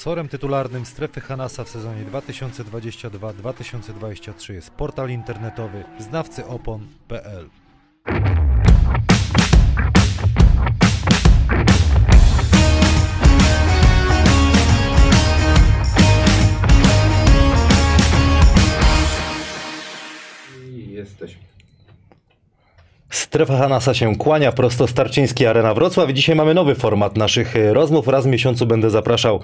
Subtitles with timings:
[0.00, 7.50] Sponsorem tytularnym Strefy Hanasa w sezonie 2022-2023 jest portal internetowy znawcyopon.pl.
[20.76, 21.59] I jesteśmy.
[23.10, 26.10] Strefa Hanasa się kłania, prosto Starczyński Arena Wrocław.
[26.10, 28.08] Dzisiaj mamy nowy format naszych e, rozmów.
[28.08, 29.40] Raz w miesiącu będę zapraszał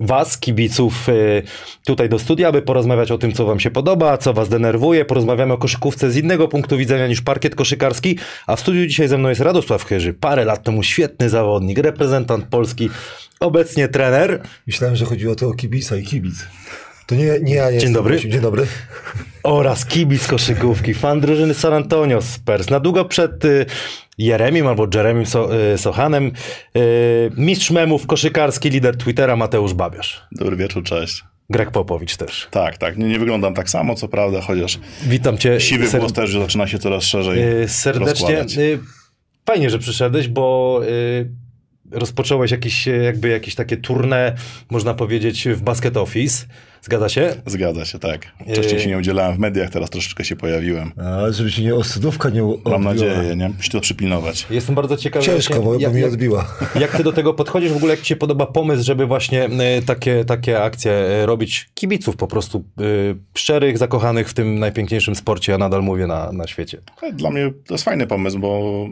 [0.00, 1.12] Was, kibiców, e,
[1.84, 5.04] tutaj do studia, aby porozmawiać o tym, co Wam się podoba, co Was denerwuje.
[5.04, 8.18] Porozmawiamy o koszykówce z innego punktu widzenia niż parkiet koszykarski.
[8.46, 10.14] A w studiu dzisiaj ze mną jest Radosław Chyży.
[10.14, 12.90] Parę lat temu świetny zawodnik, reprezentant Polski,
[13.40, 14.42] obecnie trener.
[14.66, 16.34] Myślałem, że chodziło to o kibica i kibic.
[17.06, 18.14] To nie, nie ja nie Dzień jestem dobry.
[18.14, 18.30] gościem.
[18.30, 18.66] Dzień dobry.
[19.42, 22.70] oraz kibic koszykówki, fan drużyny San Antonio Spurs.
[22.70, 23.66] Na długo przed y,
[24.18, 26.32] Jeremim albo Jeremim so, y, Sochanem
[26.76, 30.22] y, mistrz memów koszykarski, lider Twittera Mateusz Babiarz.
[30.32, 31.24] Dobry wieczór, cześć.
[31.50, 32.48] Greg Popowicz też.
[32.50, 32.96] Tak, tak.
[32.98, 36.66] Nie, nie wyglądam tak samo, co prawda, chociaż Witam cię siwy ser- włos też zaczyna
[36.66, 38.10] się coraz szerzej y, serdecznie.
[38.10, 38.58] rozkładać.
[38.58, 38.78] Y,
[39.46, 41.30] fajnie, że przyszedłeś, bo y,
[41.90, 44.32] rozpocząłeś jakieś, jakby jakieś takie tournée,
[44.70, 46.46] można powiedzieć, w Basket Office.
[46.84, 47.34] Zgadza się?
[47.46, 48.26] Zgadza się, tak.
[48.52, 48.80] Wcześniej Yy.
[48.80, 50.92] się nie udzielałem w mediach, teraz troszeczkę się pojawiłem.
[50.96, 53.06] A, żeby się nie osudówka nie u- Mam odbiła.
[53.08, 53.48] nadzieję, nie?
[53.48, 54.46] Muszę to przypilnować.
[54.50, 55.24] Jestem bardzo ciekawy.
[55.26, 56.46] Ciężko, bo, bo jak- mi odbiła.
[56.80, 57.72] Jak ty do tego podchodzisz?
[57.72, 59.44] W ogóle jak ci się podoba pomysł, żeby właśnie
[59.78, 60.92] y, takie, takie akcje
[61.22, 66.06] y, robić kibiców po prostu y, szczerych, zakochanych w tym najpiękniejszym sporcie, ja nadal mówię
[66.06, 66.78] na, na świecie.
[67.12, 68.86] Dla mnie to jest fajny pomysł, bo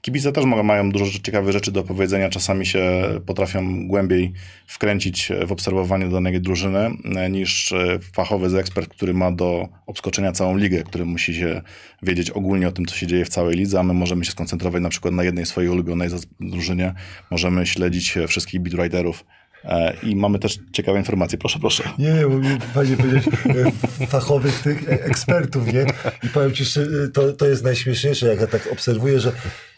[0.00, 2.28] kibice też mają dużo ciekawych rzeczy do powiedzenia.
[2.28, 4.32] Czasami się potrafią głębiej
[4.66, 6.93] wkręcić w obserwowanie danej drużyny e,
[7.30, 11.62] niż e, fachowy ekspert, który ma do obskoczenia całą ligę, który musi się
[12.02, 14.82] wiedzieć ogólnie o tym, co się dzieje w całej lidze, a my możemy się skoncentrować
[14.82, 16.08] na przykład na jednej swojej ulubionej
[16.40, 16.94] drużynie.
[17.30, 19.24] Możemy śledzić e, wszystkich beatwriterów
[19.64, 21.38] e, i mamy też ciekawe informacje.
[21.38, 21.84] Proszę, proszę.
[21.98, 23.24] Nie, nie, fajnie powiedzieć
[24.08, 25.86] fachowych tych ekspertów, nie?
[26.22, 26.64] I powiem ci,
[27.12, 29.32] to, to jest najśmieszniejsze, jak ja tak obserwuję, że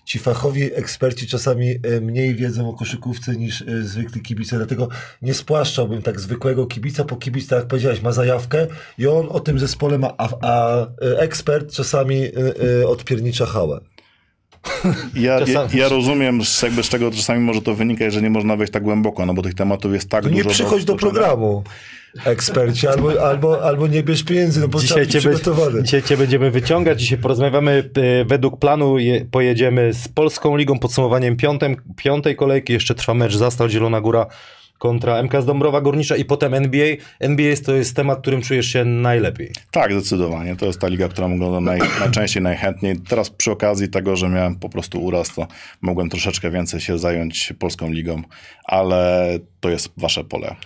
[0.06, 4.88] ci fachowi eksperci czasami e, mniej wiedzą o koszykówce niż e, zwykli kibice, dlatego
[5.22, 8.66] nie spłaszczałbym tak zwykłego kibica, bo kibic, tak jak powiedziałeś, ma zajawkę
[8.98, 12.22] i on o tym zespole ma, a, a e, ekspert czasami
[12.86, 13.80] odpiernicza hałę.
[15.14, 18.56] Ja, ja, ja rozumiem, z- jakby z czego czasami może to wynika, że nie można
[18.56, 20.42] wejść tak głęboko, no bo tych tematów jest tak To dużo.
[20.44, 21.20] nie przychodź do obskoczenia.
[21.20, 21.64] programu,
[22.24, 25.82] eksperci, albo, albo, albo nie bierz pieniędzy, no bo trzeba Dzisiaj cię, przygotowany.
[25.82, 31.36] dzisiaj cię będziemy wyciągać, dzisiaj porozmawiamy y, według planu, je, pojedziemy z Polską Ligą, podsumowaniem
[31.36, 34.26] piątem, piątej kolejki, jeszcze trwa mecz Zastal Zielona Góra
[34.78, 36.96] kontra MK z Dąbrowa Górnicza i potem NBA.
[37.20, 39.52] NBA to jest temat, którym czujesz się najlepiej.
[39.70, 40.56] Tak, zdecydowanie.
[40.56, 42.96] To jest ta liga, którą oglądam naj, najczęściej, najchętniej.
[43.08, 45.46] Teraz przy okazji tego, że miałem po prostu uraz, to
[45.80, 48.22] mogłem troszeczkę więcej się zająć polską ligą,
[48.64, 49.28] ale
[49.60, 50.56] to jest wasze pole.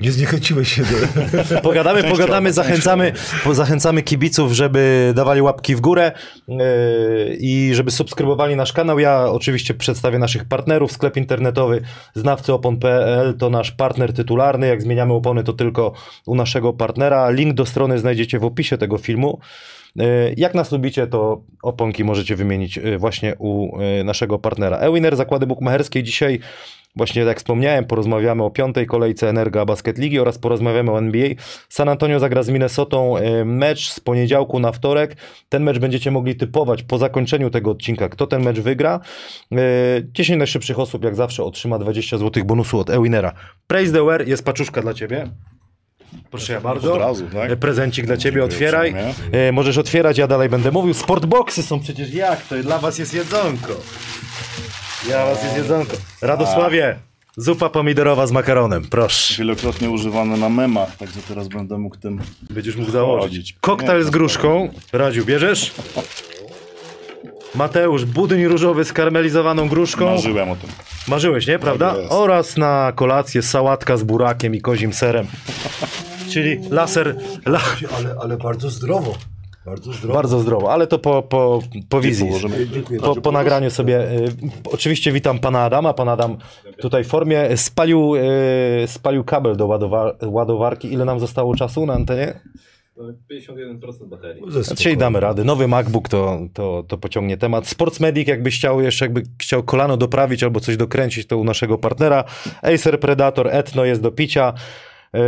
[0.00, 0.88] Nie zniechęciłeś się do...
[1.62, 3.12] Pogadamy, Częściowo, pogadamy, zachęcamy,
[3.44, 6.12] po- zachęcamy kibiców, żeby dawali łapki w górę
[6.48, 6.56] yy,
[7.40, 8.98] i żeby subskrybowali nasz kanał.
[8.98, 10.92] Ja oczywiście przedstawię naszych partnerów.
[10.92, 11.80] Sklep internetowy
[12.14, 14.66] znawcyopon.pl to nasz partner tytularny.
[14.66, 15.92] Jak zmieniamy opony, to tylko
[16.26, 17.30] u naszego partnera.
[17.30, 19.38] Link do strony znajdziecie w opisie tego filmu.
[19.96, 20.04] Yy,
[20.36, 24.76] Jak nas lubicie, to oponki możecie wymienić yy, właśnie u naszego partnera.
[24.78, 26.02] Ewiner, zakłady bukmacherskie.
[26.02, 26.40] Dzisiaj
[26.96, 31.28] Właśnie tak jak wspomniałem, porozmawiamy o piątej kolejce Energa Basket Ligi oraz porozmawiamy o NBA.
[31.68, 35.16] San Antonio zagra z Minnesotą e, mecz z poniedziałku na wtorek.
[35.48, 39.00] Ten mecz będziecie mogli typować po zakończeniu tego odcinka, kto ten mecz wygra.
[39.52, 39.56] E,
[40.12, 43.32] 10 najszybszych osób, jak zawsze, otrzyma 20 zł bonusu od Ewinera.
[43.66, 45.30] Praise the wear, jest paczuszka dla ciebie.
[46.30, 46.92] Proszę ja bardzo.
[46.94, 47.50] Od razu, tak?
[47.50, 48.94] E, Prezencik dla ciebie, otwieraj.
[49.32, 50.94] E, Możesz otwierać, ja dalej będę mówił.
[50.94, 52.54] Sportboxy są przecież jak to?
[52.62, 53.72] Dla was jest jedzonko.
[55.08, 55.96] Ja was jest jedzonko.
[56.22, 56.98] Radosławie,
[57.36, 59.34] zupa pomidorowa z makaronem, proszę.
[59.38, 62.20] Wielokrotnie używane na memach, także teraz będę mógł tym...
[62.50, 63.28] Będziesz mógł założyć.
[63.28, 63.56] Chodzić.
[63.60, 64.68] Koktajl z gruszką.
[64.92, 65.72] Radziu, bierzesz?
[67.54, 70.04] Mateusz, budyń różowy z karmelizowaną gruszką.
[70.06, 70.70] Marzyłem o tym.
[71.08, 71.58] Marzyłeś, nie?
[71.58, 71.90] Prawda?
[71.90, 72.12] Tak jest.
[72.12, 75.26] Oraz na kolację sałatka z burakiem i kozim serem.
[76.30, 77.16] Czyli laser,
[77.46, 77.60] la,
[77.98, 79.14] Ale, ale bardzo zdrowo.
[79.66, 80.14] Bardzo zdrowo.
[80.14, 82.30] bardzo zdrowo, ale to po, po, po wizji.
[83.00, 84.10] Po, po nagraniu sobie.
[84.10, 84.32] y,
[84.72, 85.94] oczywiście witam pana Adama.
[85.94, 86.36] Pan Adam
[86.80, 88.20] tutaj w formie spalił, y,
[88.86, 90.92] spalił kabel do ładowa ładowarki.
[90.92, 92.40] Ile nam zostało czasu na antenie?
[92.96, 94.42] Mamy 51% baterii.
[94.62, 94.96] Spokojnie.
[94.96, 95.44] damy radę.
[95.44, 97.68] Nowy MacBook to, to, to pociągnie temat.
[97.68, 102.24] Sportsmedic, jakby chciał jeszcze jakby chciał kolano doprawić albo coś dokręcić, to u naszego partnera.
[102.62, 104.52] Acer Predator Etno jest do picia.
[105.12, 105.20] Yy,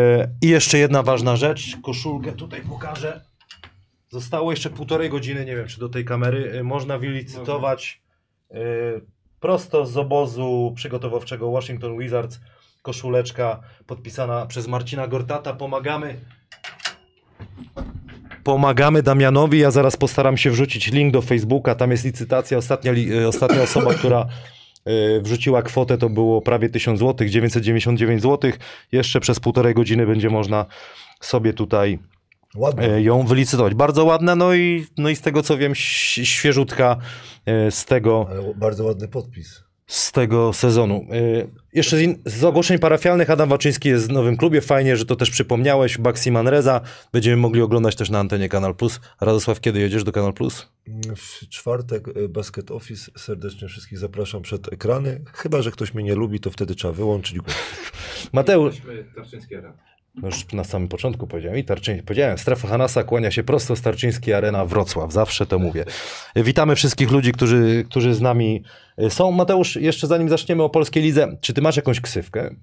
[0.42, 1.76] I jeszcze jedna ważna rzecz.
[1.82, 3.27] Koszulkę tutaj pokażę.
[4.08, 6.52] Zostało jeszcze półtorej godziny, nie wiem czy do tej kamery.
[6.54, 8.02] Yy, Można wylicytować
[8.50, 8.58] yy,
[9.40, 12.40] prosto z obozu przygotowawczego Washington Wizards
[12.82, 15.52] koszuleczka podpisana przez Marcina Gortata.
[15.52, 16.20] Pomagamy.
[18.44, 19.58] Pomagamy Damianowi.
[19.58, 21.74] Ja zaraz postaram się wrzucić link do Facebooka.
[21.74, 22.58] Tam jest licytacja.
[22.58, 24.26] Ostatnia, li, e, ostatnia osoba, która
[24.84, 28.52] e, wrzuciła kwotę, to było prawie 1000 zł, 999 zł.
[28.92, 30.66] Jeszcze przez półtorej godziny będzie można
[31.20, 31.98] sobie tutaj
[32.56, 32.84] Ładnie.
[32.94, 33.74] e, ją wylicytować.
[33.74, 36.96] Bardzo ładna, no i, no i z tego co wiem, świeżutka
[37.46, 39.62] e, z tego, Ale bardzo ładny podpis.
[39.86, 41.06] z tego sezonu.
[41.10, 44.60] E, Jeszcze z, in, z ogłoszeń parafialnych Adam Waczyński jest w nowym klubie.
[44.60, 45.98] Fajnie, że to też przypomniałeś.
[45.98, 46.80] Baxi Manreza.
[47.12, 49.00] Będziemy mogli oglądać też na antenie Kanal Plus.
[49.20, 50.68] Radosław, kiedy jedziesz do Kanal Plus?
[51.16, 53.10] W czwartek Basket Office.
[53.16, 55.20] Serdecznie wszystkich zapraszam przed ekrany.
[55.34, 57.54] Chyba, że ktoś mnie nie lubi, to wtedy trzeba wyłączyć głos.
[58.32, 58.76] Mateusz,
[60.22, 63.82] No już na samym początku powiedziałem i Tarczyński, powiedziałem, strefa Hanasa kłania się prosto z
[63.82, 65.84] Tarczyńskiej Arena Wrocław, zawsze to mówię.
[66.36, 68.62] Witamy wszystkich ludzi, którzy, którzy z nami
[69.08, 69.30] są.
[69.30, 72.54] Mateusz, jeszcze zanim zaczniemy o polskiej lidze, czy ty masz jakąś ksywkę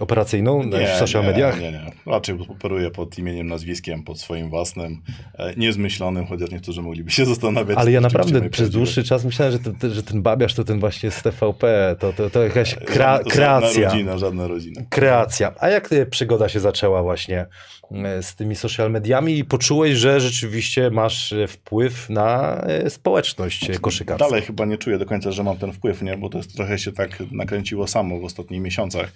[0.00, 1.60] operacyjną w social mediach?
[1.60, 1.92] Nie, nie.
[2.06, 5.02] Raczej operuję pod imieniem, nazwiskiem, pod swoim własnym,
[5.38, 7.78] e, niezmyślonym, chociaż niektórzy mogliby się zastanawiać.
[7.78, 11.22] Ale ja naprawdę przez dłuższy czas myślałem, że, że ten babiarz to ten właśnie z
[11.22, 13.70] TVP, to, to, to jakaś kra, kreacja.
[13.72, 14.82] Żadna rodzina, żadna rodzina.
[14.88, 15.52] Kreacja.
[15.60, 17.46] A jak przygoda się zaczęła właśnie
[17.92, 24.28] e, z tymi social mediami i poczułeś, że rzeczywiście masz e, wpływ na społeczność koszykarską?
[24.28, 26.16] Dalej chyba nie czuję do końca, że mam ten wpływ, nie?
[26.16, 29.12] bo to jest, trochę się tak nakręciło samo w ostatnich miesiącach.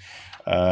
[0.47, 0.68] E,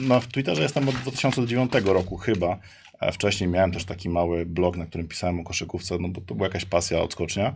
[0.00, 2.58] no, w Twitterze jestem od 2009 roku chyba.
[3.00, 6.34] E, Wcześniej miałem też taki mały blog, na którym pisałem o koszykówce, no bo to
[6.34, 7.54] była jakaś pasja, odskocznia.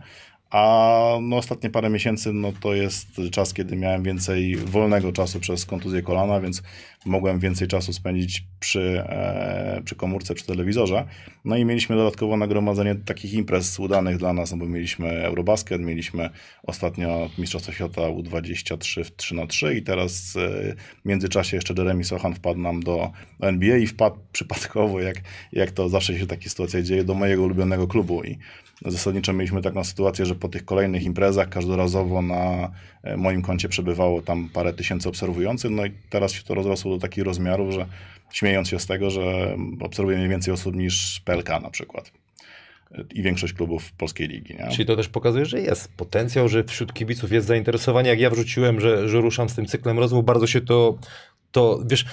[0.49, 5.65] A no, ostatnie parę miesięcy no, to jest czas, kiedy miałem więcej wolnego czasu przez
[5.65, 6.63] kontuzję kolana, więc
[7.05, 11.05] mogłem więcej czasu spędzić przy, e, przy komórce, przy telewizorze.
[11.45, 16.29] No i mieliśmy dodatkowo nagromadzenie takich imprez udanych dla nas, no bo mieliśmy Eurobasket, mieliśmy
[16.63, 22.03] ostatnio Mistrzostwo Świata U23 w 3 na 3 i teraz e, w międzyczasie jeszcze Jeremy
[22.03, 25.17] Sochan wpadł nam do NBA i wpadł przypadkowo, jak,
[25.51, 28.37] jak to zawsze się takie sytuacje dzieje, do mojego ulubionego klubu i
[28.85, 32.71] Zasadniczo mieliśmy taką sytuację, że po tych kolejnych imprezach każdorazowo na
[33.03, 37.01] e, moim koncie przebywało tam parę tysięcy obserwujących, no i teraz się to rozrosło do
[37.01, 37.85] takich rozmiarów, że
[38.31, 42.11] śmiejąc się z tego, że obserwuje mniej więcej osób niż PLK na przykład
[42.91, 44.55] E, i większość klubów polskiej ligi.
[44.55, 44.67] Nie?
[44.71, 48.09] Czyli to też pokazuje, że jest potencjał, że wśród kibiców jest zainteresowanie.
[48.09, 50.97] Jak ja wrzuciłem, że, że ruszam z tym cyklem rozmów, bardzo się to,
[51.51, 52.05] to wiesz,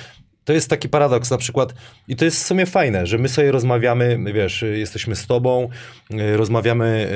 [0.45, 1.75] to jest taki paradoks na przykład
[2.09, 5.69] i to jest w sumie fajne, że my sobie rozmawiamy, wiesz, jesteśmy z tobą,
[6.11, 7.09] y, rozmawiamy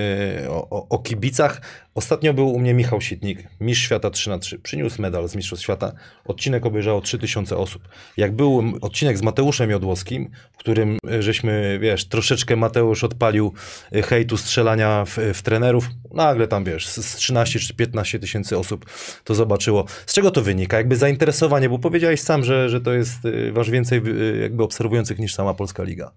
[0.44, 1.61] y, o, o, o kibicach.
[1.99, 5.64] Ostatnio był u mnie Michał Sitnik, mistrz świata 3 na 3 przyniósł medal z Mistrzostw
[5.64, 5.93] Świata.
[6.25, 7.88] Odcinek obejrzało 3000 osób.
[8.17, 13.52] Jak był odcinek z Mateuszem Jodłowskim, w którym y, żeśmy, wiesz, troszeczkę Mateusz odpalił
[13.95, 18.59] y, hejtu strzelania w, w trenerów, nagle tam, wiesz, z z 13 czy 15 tysięcy
[18.59, 18.87] osób
[19.25, 19.85] to zobaczyło.
[20.07, 20.76] Z czego to wynika?
[20.76, 23.19] Jakby zainteresowanie, bo powiedziałeś sam, że, że to jest,
[23.52, 24.02] waż więcej
[24.40, 26.12] jakby obserwujących niż sama Polska Liga.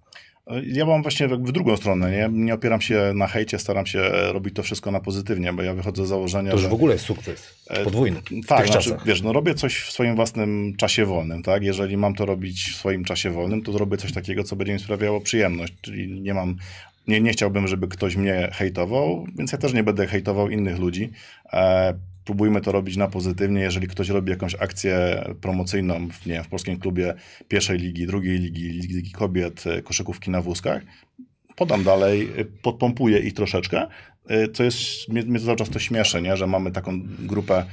[0.66, 2.28] Ja mam właśnie w drugą stronę, nie?
[2.32, 6.06] nie opieram się na hejcie, staram się robić to wszystko na pozytywnie, bo ja wychodzę
[6.06, 6.68] z założenia, To już że...
[6.68, 7.54] w ogóle jest sukces.
[7.84, 8.20] Podwójny.
[8.20, 9.06] W Tak, znaczy, czasach.
[9.06, 11.62] wiesz, no robię coś w swoim własnym czasie wolnym, tak?
[11.62, 14.78] Jeżeli mam to robić w swoim czasie wolnym, to zrobię coś takiego, co będzie mi
[14.78, 16.56] sprawiało przyjemność, czyli nie mam,
[17.08, 21.10] nie, nie chciałbym, żeby ktoś mnie hejtował, więc ja też nie będę hejtował innych ludzi.
[22.22, 26.48] E, próbujmy to robić na pozytywnie, jeżeli ktoś robi jakąś akcję promocyjną w, nie w
[26.48, 27.14] polskim klubie
[27.48, 30.82] pierwszej ligi, drugiej ligi, ligi, kobiet, e, koszykówki na wózkach,
[31.56, 33.86] podam dalej, y, podpompuję ich troszeczkę,
[34.30, 36.36] y, co jest, mnie, mnie cały czas to śmieszy, nie?
[36.36, 37.64] że mamy taką grupę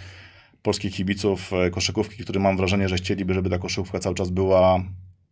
[0.62, 4.84] polskich kibiców e, koszykówki, którzy mam wrażenie, że chcieliby, żeby ta koszykówka cały czas była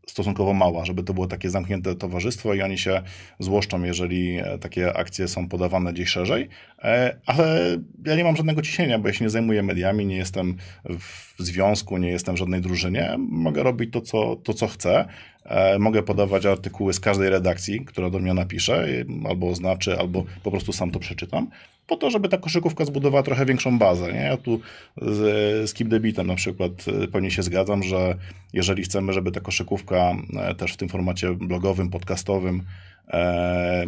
[0.08, 3.02] stosunkowo mała, żeby to było takie zamknięte towarzystwo i oni się
[3.40, 6.50] złoszczą, jeżeli e, takie akcje są podawane gdzieś szerzej,
[6.84, 10.58] E, ale ja nie mam żadnego ciśnienia, bo ja się nie zajmuję mediami, nie jestem
[11.00, 15.06] w związku, nie jestem w żadnej drużynie, mogę robić to, co, to, co chcę,
[15.48, 18.88] E, mogę podawać artykuły z każdej redakcji, która do mnie napisze,
[19.30, 21.50] albo oznaczy, albo po prostu sam to przeczytam,
[21.88, 24.14] po to, żeby ta koszykówka zbudowała trochę większą bazę.
[24.14, 24.20] Nie?
[24.20, 24.60] Ja tu
[25.02, 26.72] z, z the Beatem na przykład
[27.04, 28.16] e, pewnie się zgadzam, że
[28.54, 32.64] jeżeli chcemy, żeby ta koszykówka e, też w tym formacie blogowym, podcastowym
[33.08, 33.86] e,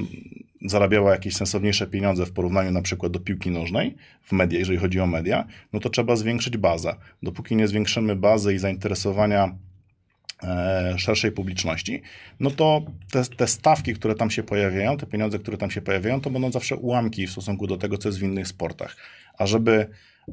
[0.66, 5.00] zarabiała jakieś sensowniejsze pieniądze w porównaniu na przykład do piłki nożnej w media, jeżeli chodzi
[5.00, 6.96] o media, no to trzeba zwiększyć bazę.
[7.24, 9.56] Dopóki nie zwiększymy bazy i zainteresowania
[10.98, 12.02] szerszej publiczności,
[12.40, 12.82] no to
[13.12, 16.52] te, te stawki, które tam się pojawiają, te pieniądze, które tam się pojawiają, to będą
[16.52, 18.96] zawsze ułamki w stosunku do tego, co jest w innych sportach.
[19.38, 19.88] A żeby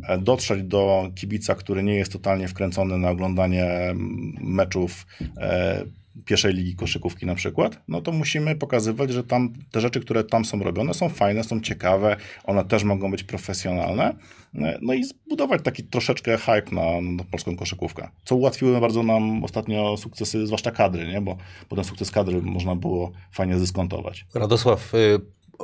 [0.08, 5.06] e, dotrzeć do kibica, który nie jest totalnie wkręcony na oglądanie mm, meczów
[5.38, 5.84] e,
[6.25, 10.44] pierwszej ligi koszykówki na przykład, no to musimy pokazywać, że tam te rzeczy, które tam
[10.44, 14.14] są robione są fajne, są ciekawe, one też mogą być profesjonalne,
[14.82, 19.96] no i zbudować taki troszeczkę hype na, na polską koszykówkę, co ułatwiło bardzo nam ostatnio
[19.96, 21.20] sukcesy, zwłaszcza kadry, nie?
[21.20, 21.37] Bo,
[21.68, 24.26] ten sukces kadry można było fajnie zdyskontować.
[24.35, 25.20] Radosław, y,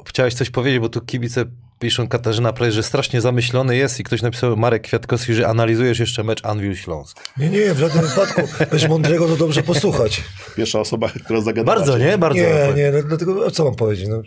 [0.07, 1.45] chciałeś coś powiedzieć, bo tu kibice
[1.83, 6.25] piszą Katarzyna Prejs, że strasznie zamyślony jest i ktoś napisał Marek Kwiatkowski, że analizujesz jeszcze
[6.25, 7.21] mecz Anvil Śląsk.
[7.39, 8.43] Nie, nie, w żadnym wypadku.
[8.71, 10.23] Weź mądrego, to dobrze posłuchać.
[10.57, 11.79] Pierwsza osoba, która zagadała.
[11.79, 12.19] Bardzo, nie?
[12.19, 12.41] Bardzo.
[12.41, 14.09] Nie, nie, no, dlatego co mam powiedzieć?
[14.09, 14.23] No,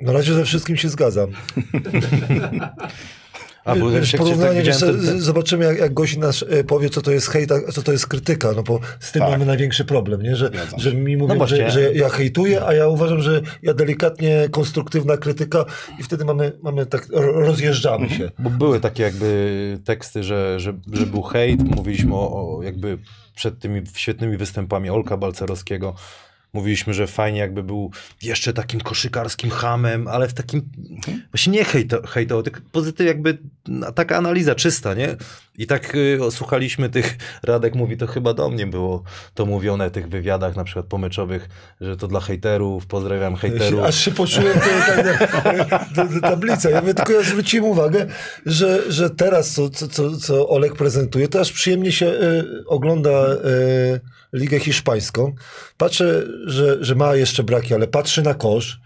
[0.00, 1.30] na razie ze wszystkim się zgadzam.
[3.64, 6.64] A, bo Wiesz, cię porównanie, tak wiesz, ten- ten- zobaczymy jak, jak gości nas e,
[6.64, 9.30] powie, co to jest hejt, a co to jest krytyka, no bo z tym Tak.
[9.30, 10.36] mamy największy problem, nie?
[10.36, 11.56] Że, że mi mówią, właśnie.
[11.56, 15.64] że, że ja hejtuję, a ja uważam, że ja delikatnie konstruktywna krytyka
[15.98, 18.30] i wtedy mamy, mamy tak, ro- rozjeżdżamy się.
[18.38, 22.98] Bo były takie jakby teksty, że, że, że był hejt, mówiliśmy o, o jakby
[23.36, 25.94] przed tymi świetnymi występami Olka Balcerowskiego,
[26.54, 27.90] mówiliśmy, że fajnie jakby był
[28.22, 30.62] jeszcze takim koszykarskim hamem, ale w takim,
[31.32, 35.16] właśnie nie hejto, hejtowo, tylko pozytyw jakby no, taka analiza czysta, nie?
[35.58, 39.02] I tak y, słuchaliśmy tych, Radek mówi, to chyba do mnie było
[39.34, 41.48] to mówione tych wywiadach na przykład pomeczowych,
[41.80, 43.80] że to dla hejterów, pozdrawiam hejterów.
[43.80, 45.02] Aż się poczułem to,
[45.94, 46.70] tak, tablica.
[46.70, 48.06] Ja mówię, tylko ja zwróciłem uwagę,
[48.46, 53.36] że, że teraz, co, co, co, Olek prezentuje, to aż przyjemnie się e, ogląda e,
[54.32, 55.34] Ligę Hiszpańską.
[55.76, 58.80] Patrzę, że, że ma jeszcze braki, ale patrzy na kosz,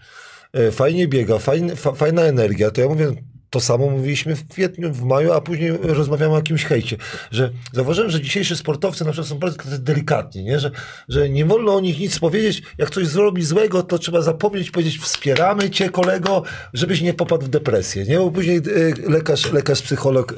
[0.53, 2.71] e, fajnie biega, fajn, fa, fajna energia.
[2.71, 3.13] To ja mówię,
[3.49, 6.97] to samo mówiliśmy w kwietniu, w maju, a później rozmawiamy o jakimś hejcie.
[7.31, 10.59] Że zauważyłem, że dzisiejsi sportowcy na przykład są bardzo delikatni, nie?
[10.59, 10.71] Że,
[11.09, 12.61] że nie wolno o nich nic powiedzieć.
[12.77, 17.49] Jak ktoś zrobi złego, to trzeba zapomnieć, powiedzieć wspieramy cię kolego, żebyś nie popadł w
[17.49, 18.17] depresję, nie?
[18.17, 20.35] Bo później y, lekarz, lekarz psycholog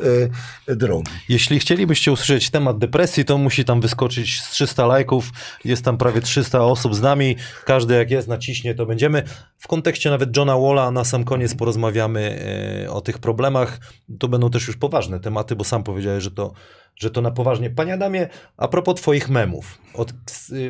[0.70, 1.12] y, drogi.
[1.30, 5.32] Jeśli chcielibyście usłyszeć temat depresji, to musi tam wyskoczyć z 300 lajków.
[5.66, 7.36] Jest tam prawie 300 osób z nami.
[7.66, 9.24] Każdy jak jest naciśnie, to będziemy.
[9.58, 12.44] W kontekście nawet Johna Walla na sam koniec porozmawiamy
[12.86, 13.80] e, o tych problemach.
[14.20, 16.54] To będą też już poważne tematy, bo sam powiedziałeś, że to,
[16.96, 17.70] że to na poważnie.
[17.70, 19.78] Panie Adamie, a propos twoich memów.
[19.94, 20.12] Od,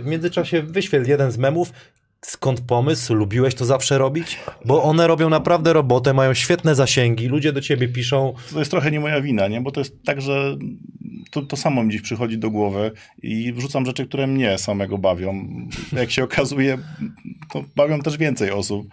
[0.01, 1.73] w międzyczasie wyświetl jeden z memów.
[2.25, 3.13] Skąd pomysł?
[3.13, 4.39] Lubiłeś to zawsze robić?
[4.65, 8.33] Bo one robią naprawdę robotę, mają świetne zasięgi, ludzie do ciebie piszą.
[8.53, 9.61] To jest trochę nie moja wina, nie?
[9.61, 10.57] bo to jest tak, że
[11.31, 12.91] to, to samo mi dziś przychodzi do głowy
[13.23, 15.45] i wrzucam rzeczy, które mnie samego bawią.
[15.93, 16.77] Jak się okazuje,
[17.53, 18.87] to bawią też więcej osób,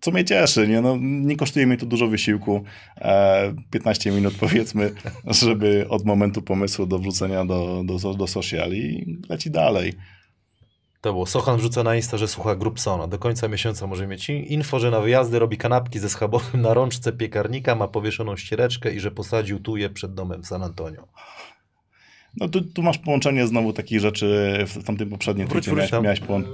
[0.00, 0.68] co mnie cieszy.
[0.68, 2.64] Nie, no, nie kosztuje mnie to dużo wysiłku.
[2.98, 4.90] E, 15 minut powiedzmy,
[5.26, 9.92] żeby od momentu pomysłu do wrzucenia do, do, do social i leci dalej.
[11.04, 11.26] To było.
[11.26, 13.06] Sochan wrzuca na Insta, że słucha Grupsona.
[13.06, 17.12] Do końca miesiąca może mieć info, że na wyjazdy robi kanapki ze schabowym na rączce
[17.12, 21.08] piekarnika, ma powieszoną ściereczkę i że posadził tu je przed domem w San Antonio.
[22.36, 26.04] No tu, tu masz połączenie znowu takich rzeczy w tamtym poprzednim Wróć, wróć miałeś, tam.
[26.04, 26.44] miałeś, połą-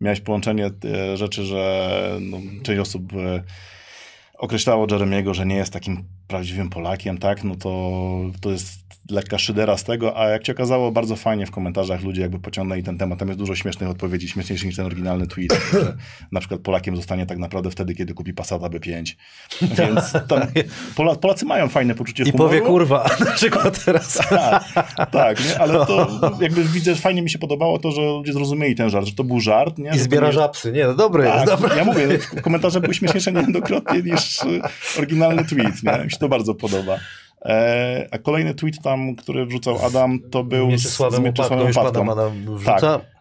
[0.00, 3.42] miałeś połączenie e, rzeczy, że no, część osób e,
[4.38, 7.44] określało Jeremiego, że nie jest takim prawdziwym Polakiem, tak?
[7.44, 8.00] No to,
[8.40, 12.22] to jest lekka szydera z tego, a jak się okazało, bardzo fajnie w komentarzach ludzie
[12.22, 13.18] jakby pociągnęli ten temat.
[13.18, 15.96] Tam jest dużo śmiesznych odpowiedzi, śmieszniejszych niż ten oryginalny tweet, że
[16.32, 19.14] na przykład Polakiem zostanie tak naprawdę wtedy, kiedy kupi Passata B5.
[19.62, 20.40] Więc tam
[20.96, 22.48] Pola, Polacy mają fajne poczucie I humoru.
[22.50, 24.14] powie kurwa, na przykład teraz.
[24.28, 24.64] Tak,
[25.10, 25.58] tak, nie?
[25.60, 29.06] ale to jakby widzę, że fajnie mi się podobało to, że ludzie zrozumieli ten żart,
[29.06, 29.78] że to był żart.
[29.78, 29.90] Nie?
[29.90, 30.72] I zbiera nie- żapsy.
[30.72, 30.98] Nie, no jest,
[31.36, 31.76] Tak, dobre.
[31.76, 34.38] ja mówię, komentarze były śmieszniejsze niejednokrotnie niż
[34.98, 36.04] oryginalny tweet, nie?
[36.04, 36.98] Mi się to bardzo podoba.
[37.44, 42.12] E, a kolejny tweet tam, który wrzucał Adam, to był z, z Mieczysławem Opatką.
[42.12, 42.44] Adam,
[42.80, 42.80] Tak.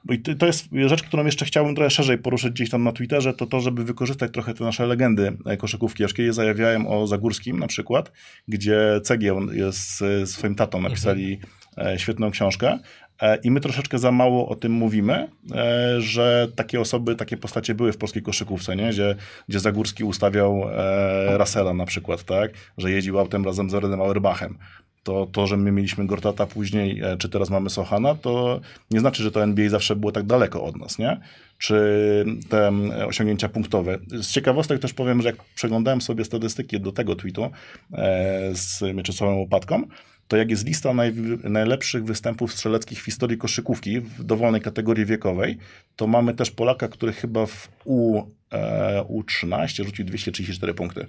[0.10, 3.46] i to, jest rzecz, którą jeszcze chciałbym trochę szerzej poruszyć gdzieś tam na Twitterze, to
[3.46, 6.04] to, żeby wykorzystać trochę te nasze legendy e, koszykówki.
[6.04, 8.12] Aż kiedyś zajawiałem o Zagórskim na przykład,
[8.48, 11.40] gdzie Cegieł jest z swoim tatą napisali
[11.78, 12.80] e, świetną książkę.
[13.22, 17.76] E, I my troszeczkę za mało o tym mówimy, e, że takie osoby, takie postacie
[17.76, 18.90] były w polskiej koszykówce, nie?
[18.90, 19.16] Gdzie,
[19.50, 22.52] gdzie Zagórski ustawiał e, Russella na przykład, tak?
[22.78, 24.58] że jeździł autem razem z Redem Auerbachem.
[25.04, 28.60] To, to, że my mieliśmy Gortata później, e, czy teraz mamy Sochana, to
[28.92, 31.20] nie znaczy, że to NBA zawsze było tak daleko od nas, nie?
[31.58, 32.72] Czy te
[33.08, 33.98] osiągnięcia punktowe.
[34.08, 37.50] Z ciekawostek też powiem, że jak przeglądałem sobie statystyki do tego tweetu
[37.94, 39.84] e, z Mieczysławem Łopatką,
[40.28, 41.14] to jak jest lista naj,
[41.44, 45.58] najlepszych występów strzeleckich w historii koszykówki w dowolnej kategorii wiekowej,
[45.96, 51.08] to mamy też Polaka, który chyba w U, e, U13 rzucił 234 punkty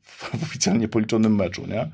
[0.00, 1.90] w, w oficjalnie policzonym meczu, nie?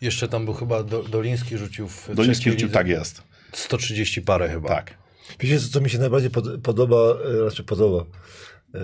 [0.00, 3.22] Jeszcze tam był chyba Do, Doliński rzucił w Doliński rzucił, lidze tak jest.
[3.52, 4.68] 130 parę chyba.
[4.68, 4.94] Tak.
[5.40, 8.04] Wiecie, co, co mi się najbardziej pod, podoba, e, znaczy podoba?
[8.74, 8.80] E,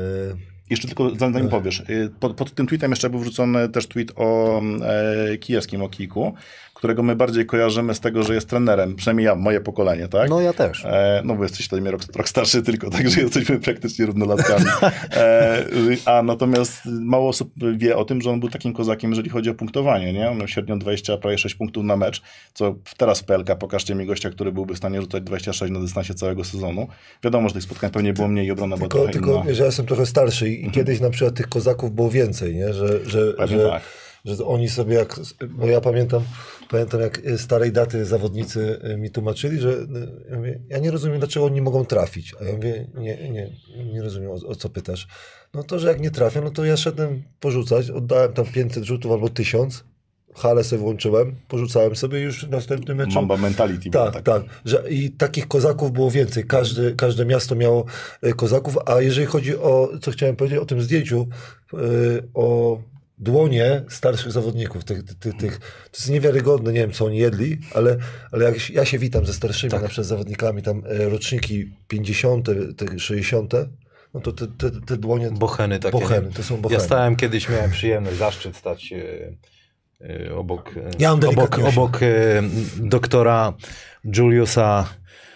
[0.70, 4.60] Jeszcze tylko zanim powiesz, y, pod, pod tym tweetem jeszcze był wrzucony też tweet o
[5.32, 6.34] e, Kijewskim, o Kiku,
[6.80, 10.30] którego my bardziej kojarzymy z tego, że jest trenerem, przynajmniej ja, moje pokolenie, tak?
[10.30, 10.84] No ja też.
[10.84, 14.64] E, no bo jesteś wtedy rok, rok starszy tylko, także jesteśmy praktycznie równolatkami.
[15.16, 15.64] E,
[16.04, 19.54] a natomiast mało osób wie o tym, że on był takim kozakiem, jeżeli chodzi o
[19.54, 20.30] punktowanie, nie?
[20.30, 22.22] On miał średnio 20, prawie 6 punktów na mecz,
[22.54, 26.44] co teraz PLK pokażcie mi gościa, który byłby w stanie rzucać 26 na dystansie całego
[26.44, 26.88] sezonu.
[27.24, 29.44] Wiadomo, że tych spotkań pewnie było mniej i obrona była Tylko, trochę tylko inna.
[29.44, 32.72] wiesz, ja jestem trochę starszy i i kiedyś na przykład tych kozaków było więcej, nie?
[32.72, 33.82] Że, że, Pewnie że, tak.
[34.24, 36.22] Że oni sobie jak, bo ja pamiętam,
[36.70, 39.86] pamiętam jak starej daty zawodnicy y, mi tłumaczyli, że y,
[40.30, 42.34] ja, mówię, ja nie rozumiem, dlaczego oni mogą trafić.
[42.40, 43.50] A ja mówię, nie, nie,
[43.92, 45.08] nie rozumiem, o, o co pytasz.
[45.54, 49.12] No to, że jak nie trafią, no to ja szedłem porzucać, oddałem tam 500 rzutów
[49.12, 49.84] albo 1000,
[50.34, 53.14] halę sobie włączyłem, porzucałem sobie już w następnym meczu.
[53.14, 53.90] Mamba mentality.
[53.90, 54.42] było Tak, tak.
[54.64, 56.44] Że, I takich kozaków było więcej.
[56.44, 57.84] Każdy, każde miasto miało
[58.22, 61.28] e, kozaków, a jeżeli chodzi o, co chciałem powiedzieć o tym zdjęciu,
[61.74, 61.76] e,
[62.34, 62.78] o
[63.20, 67.96] dłonie starszych zawodników, tych, tych, tych, to jest niewiarygodne, nie wiem co oni jedli, ale,
[68.32, 72.46] ale jak się- ja się witam ze starszymi na przykład zawodnikami, tam e, roczniki 50.,
[72.76, 73.52] te 60.,
[74.14, 75.92] no to te, te, te dłonie, Bocheny takie.
[75.98, 76.80] bocheny, to są bocheny.
[76.80, 82.06] Ja stałem kiedyś, miałem przyjemność, zaszczyt stać e, e, obok, e, Ja obok, obok e,
[82.76, 83.52] doktora
[84.16, 84.86] Juliusa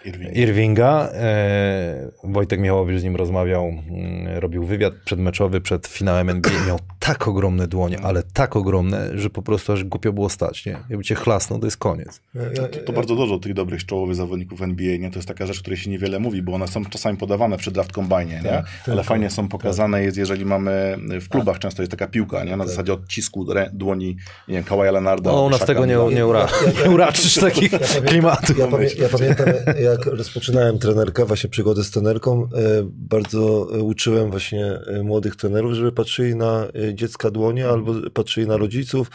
[0.05, 0.37] Irving.
[0.37, 1.09] Irvinga.
[1.13, 6.67] E, Wojtek Michałowicz z nim rozmawiał, mm, robił wywiad przedmeczowy przed finałem NBA.
[6.67, 10.67] Miał tak ogromne dłonie, ale tak ogromne, że po prostu aż głupio było stać.
[10.67, 10.77] Nie?
[10.89, 12.21] Jakby cię chlasnął, to jest koniec.
[12.35, 15.11] Ja- ja- To, to bardzo dużo tych dobrych czołowych zawodników NBA, nie?
[15.11, 17.71] To jest taka rzecz, o której się niewiele mówi, bo one są czasami podawane przy
[17.71, 18.51] draft kombajnie, nie?
[18.51, 19.03] Tak, Ale tylko.
[19.03, 22.57] fajnie są pokazane jest, jeżeli mamy w klubach często jest taka piłka, nie?
[22.57, 24.17] Na zasadzie odcisku dłoni,
[24.49, 25.33] nie wiem, Kawaja Leonarda.
[25.33, 26.47] No, u nas tego nie, nie, ura,
[26.85, 28.59] nie uraczysz takich pamię- klimatów.
[28.59, 29.47] Ja, pamię, ja pamiętam,
[29.83, 32.49] jak rozpoczynałem trenerkę, właśnie przygodę z trenerką, e,
[32.85, 38.57] bardzo uczyłem właśnie e, młodych trenerów, żeby patrzyli na e, dziecka dłonie albo patrzyli na
[38.57, 39.11] rodziców,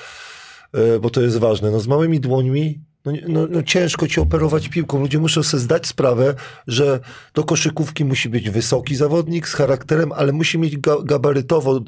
[0.73, 1.71] e, bo to jest ważne.
[1.71, 4.99] No z małymi dłońmi no, no, no ciężko ci operować piłką.
[4.99, 6.35] Ludzie muszą sobie zdać sprawę,
[6.67, 6.99] że
[7.33, 11.81] do koszykówki musi być wysoki zawodnik z charakterem, ale musi mieć ga, gabarytowo e,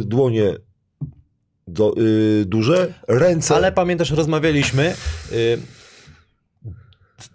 [0.00, 0.56] dłonie
[1.68, 3.54] do, e, duże, ręce.
[3.54, 4.94] Ale pamiętasz, rozmawialiśmy,
[5.32, 5.58] y,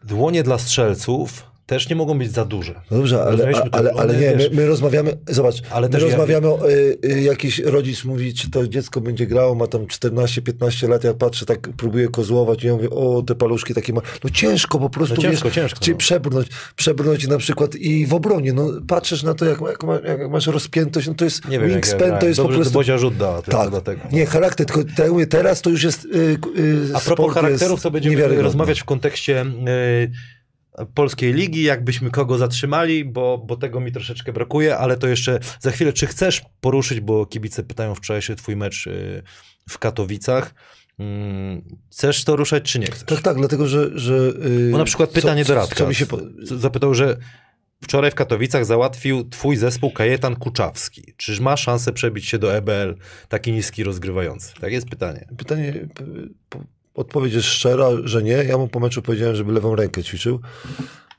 [0.03, 2.81] dłonie dla strzelców też nie mogą być za duże.
[2.91, 6.69] No dobrze, ale, ale, ale one, nie, my, my rozmawiamy, zobacz, Ale my rozmawiamy, o,
[6.69, 11.13] y, y, jakiś rodzic mówi, czy to dziecko będzie grało, ma tam 14-15 lat, ja
[11.13, 14.89] patrzę, tak próbuję kozłować i ja mówię, o, te paluszki takie ma, no ciężko po
[14.89, 15.97] prostu, No ciężko, wiesz, ciężko, czy no.
[15.97, 20.29] przebrnąć, przebrnąć na przykład i w obronie, no patrzysz na to, jak, jak, ma, jak
[20.29, 22.19] masz rozpiętość, no to jest Nie wiem, jak wingspan, grałem.
[22.19, 22.73] to jest Dobrze, po prostu...
[22.73, 24.01] Bozia rzut tylko Tak, dlatego.
[24.11, 27.91] nie, charakter, tylko jak mówię, teraz to już jest y, y, A propos charakterów, to
[27.91, 30.11] będziemy rozmawiać w kontekście y,
[30.93, 35.71] polskiej ligi, jakbyśmy kogo zatrzymali, bo, bo tego mi troszeczkę brakuje, ale to jeszcze za
[35.71, 35.93] chwilę.
[35.93, 39.23] Czy chcesz poruszyć, bo kibice pytają wczorajszy twój mecz y,
[39.69, 40.53] w Katowicach.
[40.99, 43.03] Mm, Chcesz to ruszać, czy nie chcesz?
[43.03, 43.99] Tak, tak, dlatego, że...
[43.99, 44.13] że
[44.45, 45.75] y, Bo na przykład co- pytanie do co- Radka.
[45.75, 46.19] Co mi się po...
[46.41, 47.17] Zapytał, że
[47.83, 51.13] wczoraj w Katowicach załatwił twój zespół Kajetan Kuczawski.
[51.17, 52.95] Czyż ma szansę przebić się do EBL
[53.29, 54.53] taki niski rozgrywający?
[54.61, 55.27] Tak jest pytanie.
[55.37, 55.87] Pytanie,
[56.93, 58.31] odpowiedź jest szczera, że nie.
[58.31, 60.39] Ja mu po meczu powiedziałem, żeby lewą rękę ćwiczył,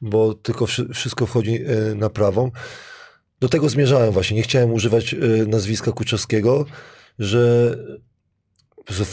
[0.00, 1.54] bo tylko wszy- wszystko wchodzi
[1.90, 2.50] e, na prawą.
[3.40, 4.36] Do tego zmierzałem właśnie.
[4.36, 6.66] Nie chciałem używać e, nazwiska Kuczowskiego,
[7.18, 7.76] że,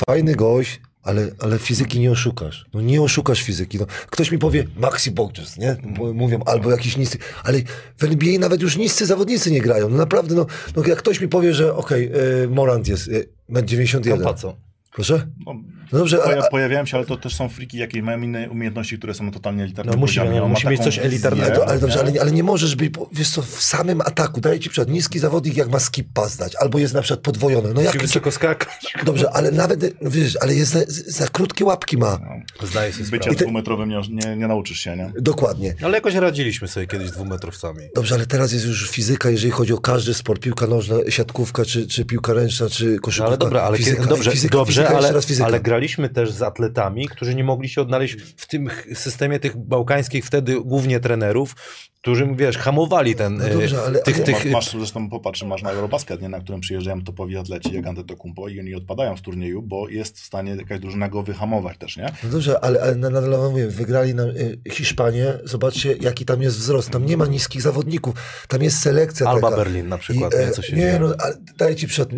[0.08, 2.66] fajny gość, ale, ale fizyki nie oszukasz.
[2.74, 3.78] No nie oszukasz fizyki.
[3.80, 5.78] No, ktoś mi powie Maxi Bogdus, nie?
[6.14, 7.18] Mówią, albo jakiś niscy.
[7.44, 7.60] Ale
[7.98, 9.90] w NBA nawet już niscy zawodnicy nie grają.
[9.90, 10.46] No naprawdę, no,
[10.76, 12.12] no jak ktoś mi powie, że okej,
[12.44, 13.10] e, Morant jest,
[13.50, 14.20] metr 91.
[14.24, 14.69] Kampa co?
[15.00, 15.28] Proszę?
[15.46, 15.54] No,
[15.92, 18.98] No dobrze, ale, poja- pojawiają się, ale to też są friki, jakie mają inne umiejętności,
[18.98, 19.92] które są totalnie elitarne.
[19.92, 21.52] No musi- no, musi mieć coś elitarnego.
[21.56, 24.60] ale, ale dobrze, ale, ale nie możesz być, bo, wiesz co, w samym ataku, daję
[24.60, 27.82] ci przykład, niski zawodnik jak ma skip pass dać, albo jest na przykład podwojony, no
[27.82, 28.94] jak, wysoko skakać.
[29.06, 32.20] dobrze, ale nawet, no wiesz, ale jest za, za krótkie łapki ma,
[32.64, 33.36] Zdaję sobie Bycia sprawę.
[33.38, 35.12] te- dwumetrowym nie, nie, nie nauczysz się, nie?
[35.22, 35.76] dokładnie.
[35.84, 37.80] Ale jakoś radziliśmy sobie kiedyś dwumetrowcami.
[37.96, 41.88] Dobrze, ale teraz jest już fizyka, jeżeli chodzi o każdy sport, piłka nożna, siatkówka, czy,
[41.88, 43.28] czy piłka ręczna, czy No koszykówka.
[43.28, 45.12] ale dobra, ale, fizyka, kie- dobrze, fizyka, dobrze fizyka, ale,
[45.46, 50.26] ale graliśmy też z atletami, którzy nie mogli się odnaleźć w tym systemie tych bałkańskich
[50.26, 51.56] wtedy głównie trenerów,
[52.02, 55.44] którzy, wiesz, hamowali ten, No dobrze, e, ale- tych, ale- tych, Masz, masz, zresztą popatrz,
[55.44, 56.30] masz na Eurobasket, nie?
[56.30, 60.26] na którym przyjeżdżają topowi atleci jak Antetokounmpo i oni odpadają z turnieju, bo jest w
[60.26, 62.04] stanie jakaś drużyna go wyhamować też, nie?
[62.04, 66.58] No dobrze, dobrze, ale, ale nadal mówię, wygrali nam y, Hiszpanię, zobaczcie jaki tam jest
[66.58, 68.16] wzrost, tam nie ma niskich zawodników,
[68.48, 69.64] tam jest selekcja Alba taka.
[69.64, 70.44] Berlin na przykład, I, nie?
[70.44, 71.00] e, Co się nie, dzieje.
[71.00, 72.10] no, ale daję ci przykład,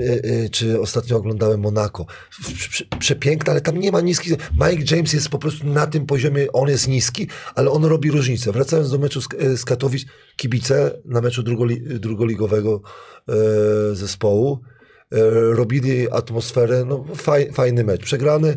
[0.51, 2.05] czy ostatnio oglądałem Monako.
[2.61, 4.33] Prze- prze- Przepiękne, ale tam nie ma niskich.
[4.51, 8.51] Mike James jest po prostu na tym poziomie, on jest niski, ale on robi różnicę.
[8.51, 12.81] Wracając do meczu z, e, z Katowic, kibice na meczu drugoli, drugoligowego
[13.29, 14.59] e, zespołu
[15.11, 15.17] e,
[15.53, 18.01] robili atmosferę, no faj, fajny mecz.
[18.03, 18.55] Przegrany,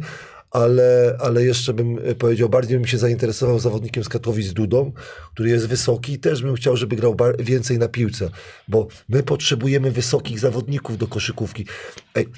[0.51, 4.93] ale, ale jeszcze bym e, powiedział, bardziej bym się zainteresował zawodnikiem z Katowic Dudą,
[5.35, 8.31] który jest wysoki i też bym chciał, żeby grał więcej na piłce,
[8.69, 11.67] bo my potrzebujemy wysokich zawodników do koszykówki.
[12.15, 12.29] Ej,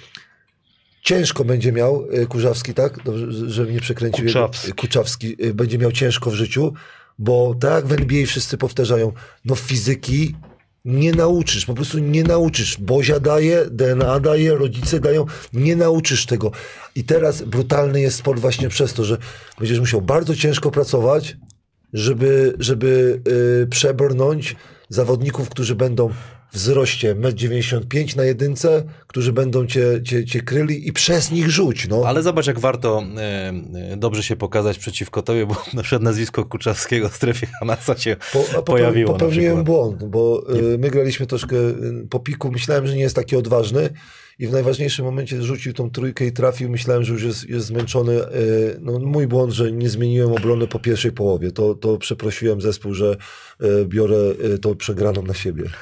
[1.06, 3.02] ciężko będzie miał e, Kurzawski, tak?
[3.04, 4.26] Dobrze, że- żebym nie przekręcił.
[4.26, 4.72] jego- Kuczawski.
[4.72, 6.72] Kuczawski e, będzie miał ciężko w życiu,
[7.18, 9.12] bo tak w NBA wszyscy powtarzają,
[9.44, 10.34] no fizyki
[10.84, 12.76] nie nauczysz, po prostu nie nauczysz.
[12.80, 16.50] Bozia daje, DNA daje, rodzice dają, nie nauczysz tego.
[16.94, 19.18] I teraz brutalny jest sport właśnie przez to, że
[19.58, 21.36] będziesz musiał bardzo ciężko pracować,
[21.92, 23.20] żeby, żeby
[23.62, 24.56] y, przebrnąć
[24.88, 26.10] zawodników, którzy będą
[26.56, 31.88] wzroście 1,95 m na jedynce, którzy będą cię, cię, cię kryli i przez nich rzuć.
[31.88, 32.02] No.
[32.06, 33.52] Ale zobacz, jak warto e,
[33.92, 38.16] e, dobrze się pokazać przeciwko tobie, bo na przykład nazwisko Kuczawskiego w strefie Hanasa się
[38.32, 39.12] Po, pojawiło.
[39.12, 41.56] Popełniłem błąd, bo y, my graliśmy troszkę
[42.10, 42.50] po piku.
[42.50, 43.90] Myślałem, że nie jest taki odważny
[44.38, 46.70] i w najważniejszym momencie rzucił tą trójkę i trafił.
[46.70, 48.12] Myślałem, że już jest, jest zmęczony.
[48.12, 51.50] Y, no, mój błąd, że nie zmieniłem obrony po pierwszej połowie.
[51.52, 53.16] To, to przeprosiłem zespół, że
[53.62, 54.16] y, biorę
[54.54, 55.64] y, tą przegraną na siebie.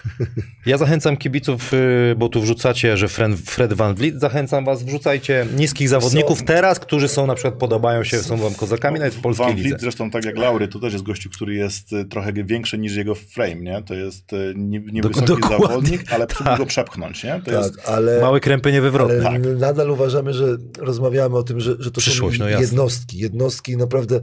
[0.66, 5.46] Ja zachęcam kibiców, y, bo tu wrzucacie, że Fred, Fred Van Vliet, zachęcam was, wrzucajcie
[5.56, 9.46] niskich zawodników teraz, którzy są na przykład, podobają się, są wam kozakami, nawet w polskiej
[9.46, 9.68] Van lidze.
[9.68, 12.96] Vliet, zresztą tak jak Laury, to też jest gościu, który jest y, trochę większy niż
[12.96, 13.82] jego frame, nie?
[13.82, 17.42] To jest y, nie- niewysoki dokładnie, zawodnik, ale próbuj go przepchnąć, nie?
[17.44, 19.28] To jest Tak, ale, Małe krępy niewywrotne.
[19.28, 22.66] ale nadal uważamy, że rozmawiamy o tym, że, że to Przyszłość, są no jasne.
[22.66, 23.18] jednostki.
[23.18, 24.20] Jednostki naprawdę,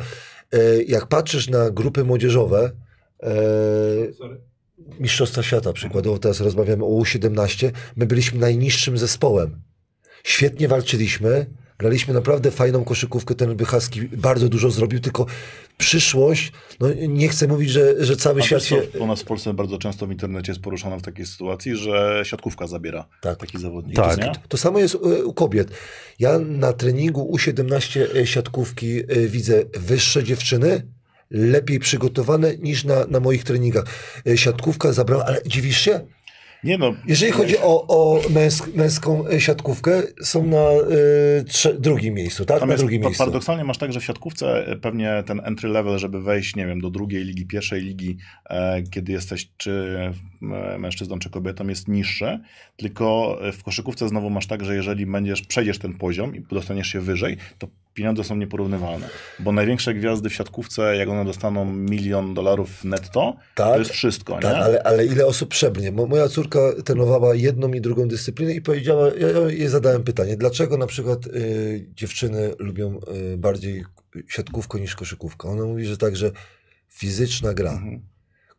[0.51, 2.71] e, jak patrzysz na grupy młodzieżowe,
[3.23, 3.33] e,
[4.13, 4.41] Sorry.
[4.99, 9.61] Mistrzostwa Świata przykładowo, teraz rozmawiamy o U17, my byliśmy najniższym zespołem.
[10.23, 11.45] Świetnie walczyliśmy,
[11.77, 15.25] graliśmy naprawdę fajną koszykówkę, ten Bychaski bardzo dużo zrobił, tylko
[15.81, 18.81] przyszłość, no nie chcę mówić, że, że cały A świat się...
[18.93, 22.21] co, u nas w Polsce bardzo często w internecie jest poruszana w takiej sytuacji, że
[22.25, 23.39] siatkówka zabiera Tak.
[23.39, 23.95] taki zawodnik.
[23.95, 24.17] Tak.
[24.17, 24.31] Nie?
[24.47, 25.71] To samo jest e, u kobiet.
[26.19, 30.87] Ja na treningu U17 siatkówki e, widzę wyższe dziewczyny,
[31.31, 33.85] lepiej przygotowane niż na, na moich treningach.
[34.27, 35.99] E, Siatkówka zabrała, ale dziwisz się?
[36.63, 36.93] Nie no.
[37.07, 42.59] Jeżeli chodzi o, o męsk, męską e, siatkówkę, są na e, trze, drugim miejscu, tak?
[42.59, 43.17] Tam na jest, drugim miejscu.
[43.17, 46.81] paradoksalnie masz tak, że w siatkówce e, pewnie ten entry level, żeby wejść, nie wiem,
[46.81, 48.17] do drugiej ligi, pierwszej ligi,
[48.49, 49.97] e, kiedy jesteś czy
[50.77, 52.39] mężczyzną, czy kobietą, jest niższy,
[52.77, 56.99] tylko w koszykówce znowu masz tak, że jeżeli będziesz, przejdziesz ten poziom i dostaniesz się
[56.99, 59.09] wyżej, to pieniądze są nieporównywalne.
[59.39, 63.67] Bo największe gwiazdy w siatkówce, jak one dostaną milion dolarów netto, Tak.
[63.73, 64.41] to jest wszystko, nie?
[64.41, 65.91] Tak, ale, ale ile osób przebrnie?
[65.91, 70.37] Mo- Moja córka trenowała jedną i drugą dyscyplinę i powiedziała, ja, ja jej zadałem pytanie,
[70.37, 72.99] dlaczego na przykład y, dziewczyny lubią
[73.33, 73.83] y, bardziej
[74.27, 75.47] siatkówkę niż koszykówkę?
[75.49, 76.31] Ona mówi, że tak, że
[76.89, 78.01] fizyczna gra, Mhm.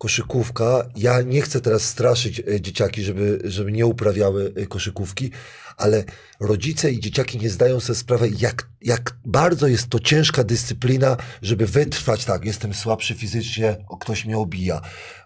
[0.03, 5.31] Koszykówka, ja nie chcę teraz straszyć e, dzieciaki, żeby, żeby nie uprawiały e, koszykówki,
[5.77, 6.05] ale
[6.41, 11.67] rodzice i dzieciaki nie zdają sobie sprawy, jak, jak bardzo jest to ciężka dyscyplina, żeby
[11.67, 14.81] wytrwać, tak, jestem słabszy fizycznie, ktoś mnie obija,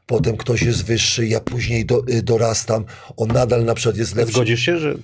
[0.06, 2.84] potem ktoś jest wyższy, ja później do, y, dorastam,
[3.16, 4.32] on nadal na przykład jest lepszy.
[4.32, 4.94] Zgodzisz się, że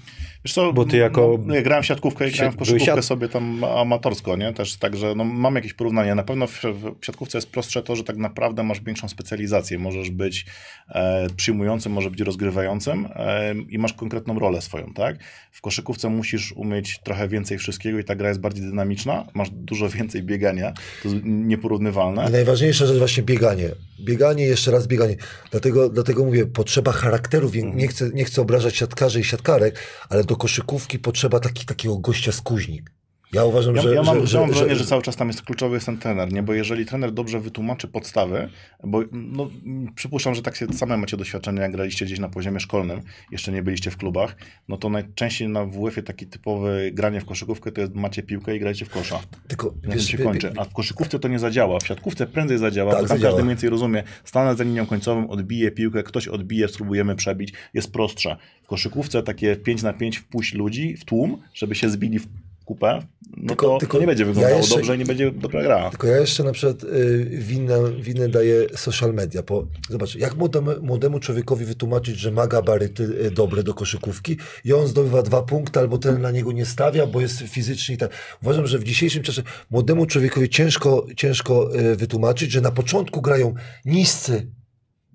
[0.44, 3.02] Wiesz co, Bo ty jako- No, ja grałem w siatkówkę i grałem w koszykówkę siat-
[3.02, 4.52] sobie tam amatorsko, nie?
[4.52, 6.14] Też także no, mam jakieś porównanie.
[6.14, 6.62] Na pewno w,
[7.00, 9.78] w siatkówce jest prostsze to, że tak naprawdę masz większą specjalizację.
[9.78, 10.46] Możesz być
[10.88, 15.16] e, przyjmującym, może być rozgrywającym e, i masz konkretną rolę swoją, tak?
[15.52, 19.26] W koszykówce musisz umieć trochę więcej wszystkiego i ta gra jest bardziej dynamiczna.
[19.34, 20.72] Masz dużo więcej biegania.
[21.02, 22.28] To jest nieporównywalne.
[22.28, 23.68] I najważniejsza rzecz właśnie bieganie.
[24.02, 25.16] Bieganie, jeszcze raz bieganie.
[25.50, 27.46] Dlatego, dlatego mówię, potrzeba charakteru.
[27.46, 27.76] Mhm.
[27.76, 32.32] Nie, chcę, nie chcę obrażać siatkarzy i siatkarek, ale do koszykówki potrzeba taki, takiego gościa
[32.32, 32.90] z kuźnik.
[33.32, 33.94] Ja uważam, Ja, że...
[33.94, 36.32] ja mam, że, że, mam wrażenie, że, cały czas tam jest kluczowy jest ten trener,
[36.32, 36.42] nie?
[36.42, 38.48] bo jeżeli trener dobrze wytłumaczy podstawy,
[38.84, 39.50] bo no,
[39.94, 43.62] przypuszczam, że tak się same macie doświadczenie, jak graliście gdzieś na poziomie szkolnym, jeszcze nie
[43.62, 44.36] byliście w klubach,
[44.68, 48.60] no to najczęściej na WF-ie taki typowy granie w koszykówkę to jest macie piłkę i
[48.60, 49.20] grajcie w kosza.
[49.48, 50.52] Tylko, Na tym się wie- kończy.
[50.56, 51.78] A w koszykówce to nie zadziała.
[51.80, 53.34] W siatkówce prędzej zadziała, Tak, bo tam zadziała.
[53.34, 54.02] każdy więcej rozumie.
[54.24, 58.36] Stanę za linią końcową, odbije piłkę, ktoś odbije, spróbujemy przebić, jest prostsze.
[58.62, 62.26] W koszykówce takie 5 na 5 wpuść ludzi w tłum, żeby się zbili w
[62.72, 63.02] kupę,
[63.36, 65.62] no Tylko- to, tylko to nie będzie ja wyglądało jeszcze- dobrze i nie będzie dobra
[65.62, 65.90] gra.
[65.90, 70.70] Tylko ja jeszcze na przykład y, winę, winę daję social media, bo zobacz, jak młodemu,
[70.82, 75.80] młodemu człowiekowi wytłumaczyć, że ma gabaryty y, dobre do koszykówki i on zdobywa dwa punkty,
[75.80, 78.10] albo ten na niego nie stawia, bo jest fizycznie i tak.
[78.42, 83.54] Uważam, że w dzisiejszym czasie młodemu człowiekowi ciężko, ciężko y, wytłumaczyć, że na początku grają
[83.84, 84.46] niscy,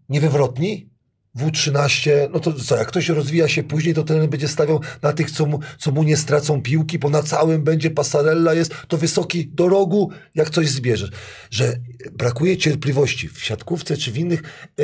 [0.09, 0.89] niewywrotni,
[1.37, 5.31] W13, no to co, jak ktoś rozwija się później, to ten będzie stawiał na tych,
[5.31, 9.47] co mu, co mu nie stracą piłki, bo na całym będzie pasarella jest, to wysoki
[9.47, 11.11] do rogu, jak coś zbierzesz.
[11.51, 11.79] Że
[12.11, 14.43] brakuje cierpliwości w siatkówce czy w innych,
[14.79, 14.83] e,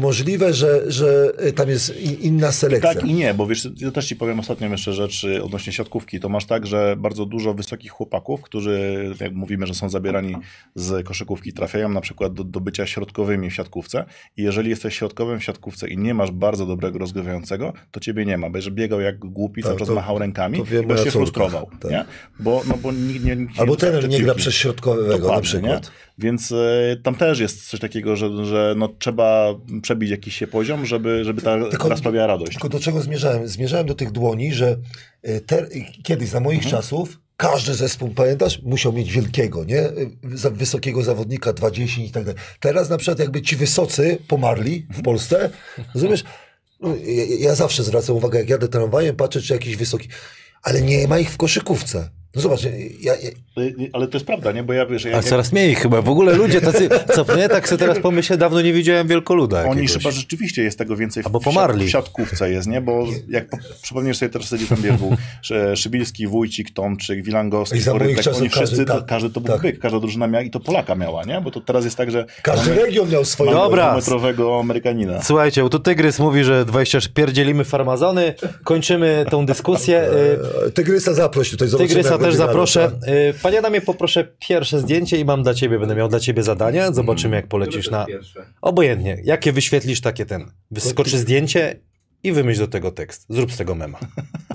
[0.00, 2.94] możliwe, że, że e, tam jest inna selekcja.
[2.94, 6.20] Tak i nie, bo wiesz, ja też ci powiem ostatnią jeszcze rzecz y, odnośnie siatkówki.
[6.20, 10.36] To masz tak, że bardzo dużo wysokich chłopaków, którzy, jak mówimy, że są zabierani
[10.74, 14.04] z koszykówki, trafiają na przykład do, do bycia środkowymi w siatkówce
[14.36, 18.38] i jeżeli jesteś środkowym w siatkówce i nie masz bardzo dobrego rozgrywającego, to ciebie nie
[18.38, 18.50] ma.
[18.50, 21.10] Będziesz biegał jak głupi, cały Tak, czas to- machał rękami to wie i będziesz się
[21.12, 21.18] córka.
[21.18, 21.70] frustrował.
[21.80, 21.90] Tak.
[21.90, 22.04] Nie?
[22.40, 25.82] Bo, no, bo nikt nie, nikt Albo trener nie gra przez środkowego na Dokładnie, przykład.
[25.84, 25.90] Nie?
[26.24, 30.86] Więc e, tam też jest coś takiego, że, że no, trzeba przebić jakiś się poziom,
[30.86, 32.52] żeby, żeby ta Tylko- gra sprawiała radość.
[32.52, 33.48] Tylko do czego zmierzałem?
[33.48, 34.76] Zmierzałem do tych dłoni, że
[35.28, 35.66] y, te,
[36.02, 36.70] kiedyś za moich Mhm.
[36.70, 39.82] czasów każdy zespół, pamiętasz, musiał mieć wielkiego, nie?
[40.52, 42.40] Wysokiego zawodnika, 20 i tak dalej.
[42.60, 45.50] Teraz na przykład jakby ci wysocy pomarli w Polsce,
[45.94, 46.24] rozumiesz?
[46.80, 50.08] No, ja, ja zawsze zwracam uwagę, jak jadę tramwajem, patrzę, czy jakiś wysoki,
[50.62, 52.10] ale nie ma ich w koszykówce.
[52.34, 52.62] No zobacz,
[53.00, 53.30] ja, ja,
[53.92, 54.62] Ale to jest prawda, nie?
[54.62, 56.02] Bo ja wiesz, A jak, coraz mniej chyba.
[56.02, 59.68] W ogóle ludzie tacy, co nie, tak sobie teraz pomyślę, dawno nie widziałem wielkoluda Oni
[59.68, 59.92] jakiegoś.
[59.92, 61.86] chyba rzeczywiście jest tego więcej w, Albo pomarli.
[61.86, 62.80] w siatkówce jest, nie?
[62.80, 68.02] Bo jak po, przypomnisz sobie teraz gdzie tam był, że Szybilski, Wójcik, Tomczyk, Wilangowski, czasów
[68.40, 69.62] oni wszyscy, każdy- to, tak, każdy to był tak.
[69.62, 71.40] byk, każda drużyna miała i to Polaka miała, nie?
[71.40, 73.50] Bo to teraz jest tak, że każdy mamy, region miał swoje.
[73.50, 73.96] Dobra.
[73.96, 75.22] metrowego Amerykanina.
[75.22, 78.34] Słuchajcie, tu Tygrys mówi, że 20 pierdzielimy farmazony.
[78.64, 80.02] Kończymy tą dyskusję.
[80.02, 82.90] Y, E, Tygrysa zaproś tutaj, zobaczymy, Tygrysa też zaproszę.
[83.00, 83.08] tak?
[83.08, 86.92] Y, Panie Adamie, poproszę pierwsze zdjęcie i mam dla ciebie, będę miał dla ciebie zadania.
[86.92, 88.06] Zobaczymy, jak polecisz na...
[88.62, 90.50] Obojętnie, jakie wyświetlisz, takie ten.
[90.70, 91.80] Wyskoczy zdjęcie
[92.22, 93.26] i wymyśl do tego tekst.
[93.28, 93.98] Zrób z tego mema.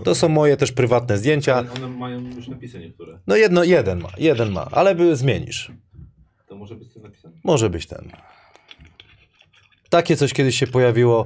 [0.04, 1.56] To są moje też prywatne zdjęcia.
[1.56, 3.20] Ale One mają już napisy niektóre.
[3.28, 5.72] No jedno, jeden ma, jeden ma, ale by zmienisz.
[6.48, 7.34] To może być tu napisane?
[7.44, 8.12] Może być ten.
[9.90, 11.26] Takie coś kiedyś się pojawiło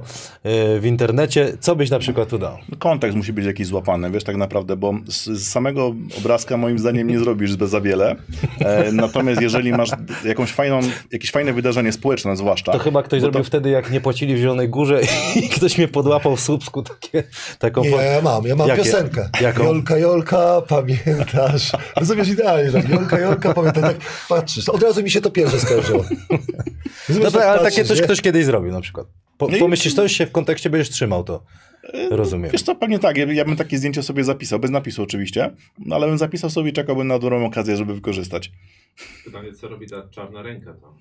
[0.76, 1.52] y, w internecie.
[1.60, 2.58] Co byś na przykład tu dał?
[2.78, 7.08] Kontekst musi być jakiś złapany, wiesz, tak naprawdę, bo z, z samego obrazka moim zdaniem
[7.08, 8.16] nie zrobisz zbyt za wiele.
[8.58, 9.90] E, natomiast jeżeli masz
[10.24, 10.80] jakąś fajną,
[11.12, 12.72] jakieś fajne wydarzenie społeczne zwłaszcza.
[12.72, 15.00] To chyba ktoś zrobił wtedy, jak nie płacili w Zielonej Górze
[15.44, 17.22] i ktoś mnie podłapał w Słupsku takie,
[17.58, 17.82] taką...
[17.82, 18.82] Nie, ja mam, ja mam Jakie?
[18.82, 19.28] piosenkę.
[19.40, 19.64] Jaką?
[19.64, 21.72] Jolka, Jolka, pamiętasz?
[21.96, 22.88] Rozumiesz idealnie, tak?
[22.88, 23.82] Jolka, Jolka, pamiętasz?
[23.82, 23.96] Tak
[24.28, 26.04] patrzysz, od razu mi się to pierwsze skojarzyło.
[27.08, 28.04] Rozumiesz, No tak, ale patrzysz, takie coś nie?
[28.04, 29.06] ktoś kiedyś zrobił na przykład.
[29.38, 31.44] Po, No i- pomyślisz coś, się w kontekście będziesz trzymał to.
[32.10, 32.50] Rozumiem.
[32.50, 35.96] Wiesz co, pewnie tak, ja, ja bym takie zdjęcie sobie zapisał, bez napisu oczywiście, no
[35.96, 38.52] ale bym zapisał sobie i czekałbym na dobrą okazję, żeby wykorzystać.
[39.24, 40.94] Pytanie, co robi ta czarna ręka tam?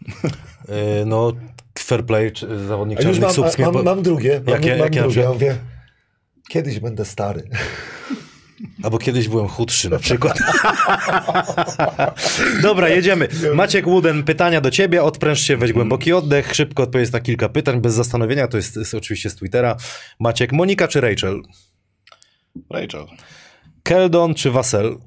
[1.02, 1.32] Y, no,
[1.80, 5.22] fair play, czy zawodnik czarnych mam, mam, mam drugie, mam, Jakie- mam jakie drugie.
[5.22, 5.56] Ja mówię,
[6.50, 7.44] kiedyś będę stary.
[8.84, 10.39] Albo kiedyś byłem chudszy na przykład.
[12.62, 13.28] Dobra, jedziemy.
[13.54, 15.04] Maciek Łuden, pytania do ciebie.
[15.04, 16.56] Odpręż się, weź głęboki oddech.
[16.56, 18.48] Szybko odpowiedz na kilka pytań, bez zastanowienia.
[18.48, 19.76] To jest, jest oczywiście z Twittera.
[20.19, 21.41] Maciek, Monika czy Rachel?
[22.69, 23.06] Rachel.
[23.84, 24.98] Keldon czy Wasel?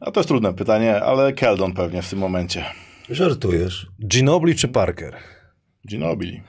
[0.00, 2.64] A to jest trudne pytanie, ale Keldon pewnie w tym momencie.
[3.10, 3.86] Żartujesz.
[4.06, 5.16] Ginobili czy Parker?
[5.88, 6.42] Ginobili.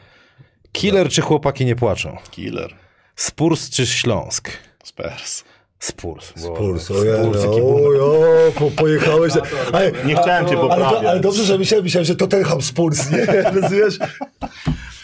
[0.72, 2.18] Killer czy chłopaki nie płaczą?
[2.32, 2.76] Killer.
[3.16, 4.52] Spurs czy Śląsk?
[4.84, 5.44] Spurs.
[5.84, 6.34] Spurs.
[6.36, 7.34] Spurs, ból.
[7.76, 9.34] oj, o, po, pojechałeś.
[9.74, 11.06] Ale, Nie chciałem cię ale, poprawiać.
[11.06, 13.26] ale dobrze, że myślałem, myślałem, że to Tottenham Spurs, nie?
[13.62, 14.00] Rozumiesz?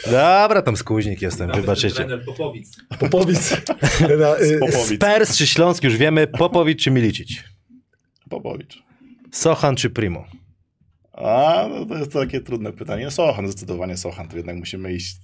[0.05, 2.07] Dobra, tam skuźnik jestem, Nawet wybaczycie.
[2.25, 2.77] Popowic.
[2.99, 3.51] Popowic.
[4.19, 5.01] Na, y, Popowic.
[5.03, 6.27] Spurs czy Śląsk już wiemy.
[6.27, 7.29] Popowicz czy Milicic?
[8.29, 8.83] Popowicz.
[9.31, 10.25] Sochan czy Primo?
[11.13, 13.11] A, no to jest takie trudne pytanie.
[13.11, 14.27] Sochan, zdecydowanie Sochan.
[14.27, 15.17] To jednak musimy iść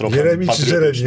[0.00, 0.70] trochę Jeremi czy.
[0.70, 0.98] Jeremi?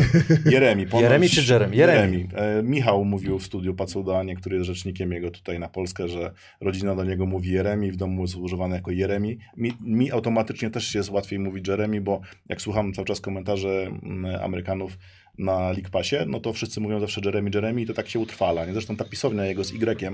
[0.46, 0.88] Jeremi.
[0.88, 1.74] ponoć- Jeremi czy Jerem?
[1.74, 2.28] Jeremi.
[2.36, 6.96] E, Michał mówił w studiu Pacuda, który jest rzecznikiem jego tutaj na Polskę, że rodzina
[6.96, 9.38] do niego mówi Jeremi, w domu jest używane jako Jeremi.
[9.58, 14.42] Mi, mi automatycznie też jest łatwiej mówić Jeremi, bo jak słucham cały czas komentarzy mm,
[14.44, 14.98] Amerykanów
[15.38, 18.66] na League Passie, no to wszyscy mówią zawsze Jeremy, Jeremy i to tak się utrwala.
[18.66, 18.74] Nie?
[18.74, 20.08] Zresztą ta pisownia jego z Y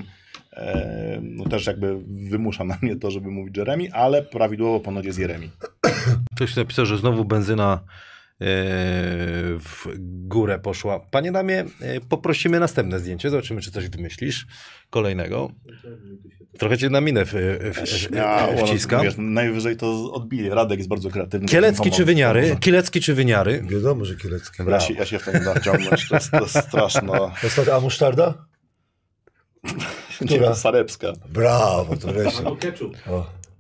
[0.54, 5.20] e, no też jakby wymusza na mnie to, żeby mówić Jeremy, ale prawidłowo ponoć jest
[5.20, 5.50] Jeremi.
[6.36, 7.80] Ktoś napisał, że znowu benzyna
[8.40, 9.86] w
[10.28, 11.00] górę poszła.
[11.00, 13.30] Panie damie, e, poprosimy następne zdjęcie.
[13.30, 14.48] Zobaczymy, czy coś wymyślisz
[14.90, 15.52] kolejnego.
[16.58, 19.02] Trochę cię na minę w, w, w, Śmiało, w, wciska.
[19.02, 20.56] wiesz, najwyżej to odbije.
[20.56, 21.48] Radek jest bardzo kreatywny.
[21.48, 22.58] Kielecki czy wyniary?
[22.60, 23.64] Kielecki czy wyniary?
[23.70, 24.64] Wiadomo, że Kielecki.
[24.68, 27.12] Ja się, ja się w to nie da wciągnąć, to jest, to jest straszne.
[27.74, 28.34] A musztarda?
[30.26, 30.56] Która?
[30.56, 31.14] Sarebska.
[31.30, 32.44] Brawo, to wreszcie.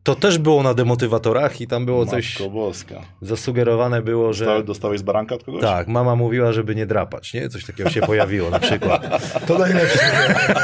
[0.10, 3.02] To też było na demotywatorach i tam było coś Matko boska.
[3.22, 4.64] zasugerowane było, Dostałeś, że...
[4.64, 5.62] dostałeś z baranka od kogoś?
[5.62, 7.50] Tak, mama mówiła, żeby nie drapać, nie?
[7.50, 9.08] Coś takiego się pojawiło na przykład.
[9.48, 10.00] To najlepsze.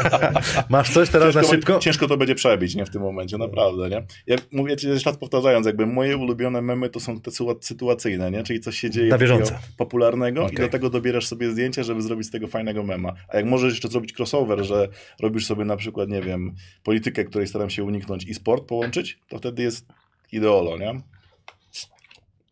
[0.69, 1.79] Masz coś teraz Ciężko, na szybko?
[1.79, 4.03] ciężko to będzie przebić, nie w tym momencie, naprawdę, nie?
[4.27, 8.31] Ja mówię ci jeszcze raz powtarzając, jakby moje ulubione memy to są te sytua- sytuacyjne,
[8.31, 8.43] nie?
[8.43, 9.53] Czyli coś się dzieje Na bieżąco.
[9.77, 10.58] popularnego i Okej.
[10.58, 13.13] do tego dobierasz sobie zdjęcie, żeby zrobić z tego fajnego mema.
[13.29, 14.88] A jak możesz jeszcze zrobić crossover, że
[15.21, 19.39] robisz sobie na przykład, nie wiem, politykę, której staram się uniknąć i sport połączyć, to
[19.50, 19.86] wtedy jest
[20.32, 21.02] ideolo, nie?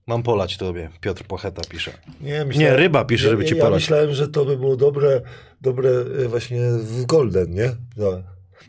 [0.07, 1.91] Mam polać tobie, Piotr Pocheta pisze.
[2.21, 3.81] Nie, Nie, ryba pisze, żeby ja, ci ja polać.
[3.81, 5.21] myślałem, że to by było dobre,
[5.61, 7.71] dobre e, właśnie w Golden, nie?
[7.97, 8.11] No,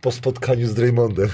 [0.01, 1.29] po spotkaniu z Draymondem.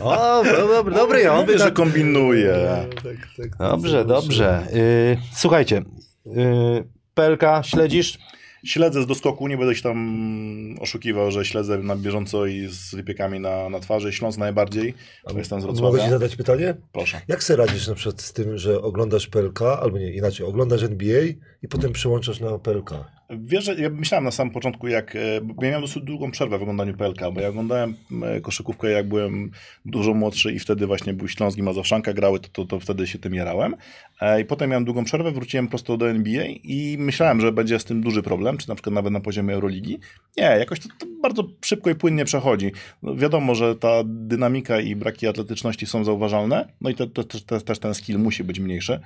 [0.00, 1.74] O, no, dobry, dobry ja, on Mówię, że tak...
[1.74, 2.54] kombinuje.
[2.94, 3.04] tak,
[3.36, 4.66] tak, Dobrze, dobrze.
[4.74, 5.82] Y, słuchajcie,
[6.26, 8.18] y, PLK śledzisz?
[8.64, 13.40] Śledzę z doskoku, nie będę się tam oszukiwał, że śledzę na bieżąco i z wypiekami
[13.40, 14.12] na, na twarzy.
[14.12, 14.94] Śląsk najbardziej,
[15.32, 16.10] bo jestem z Mogę ci Wrocławia.
[16.10, 16.74] zadać pytanie?
[16.92, 17.20] Proszę.
[17.28, 21.22] Jak sobie radzisz na przykład z tym, że oglądasz PLK, albo nie, inaczej, oglądasz NBA
[21.62, 22.90] i potem przyłączasz na PLK?
[23.30, 25.16] Wiesz, ja myślałem na samym początku, jak.
[25.16, 28.90] e, Bo ja miałem dosyć długą przerwę w oglądaniu PLK, bo ja oglądałem e, koszykówkę,
[28.90, 29.50] jak byłem
[29.84, 33.18] dużo młodszy i wtedy właśnie był Śląsk i Mazowszanka grały, to, to, to wtedy się
[33.18, 33.76] tym jarałem.
[34.20, 37.84] E, I potem miałem długą przerwę, wróciłem prosto do NBA i myślałem, że będzie z
[37.84, 39.98] tym duży problem, czy na przykład nawet na poziomie Euroligi.
[40.36, 42.72] Nie, jakoś to, to bardzo szybko i płynnie przechodzi.
[43.02, 47.60] No, wiadomo, że ta dynamika i braki atletyczności są zauważalne, no i te, te, te,
[47.60, 49.00] też ten skill musi być mniejszy,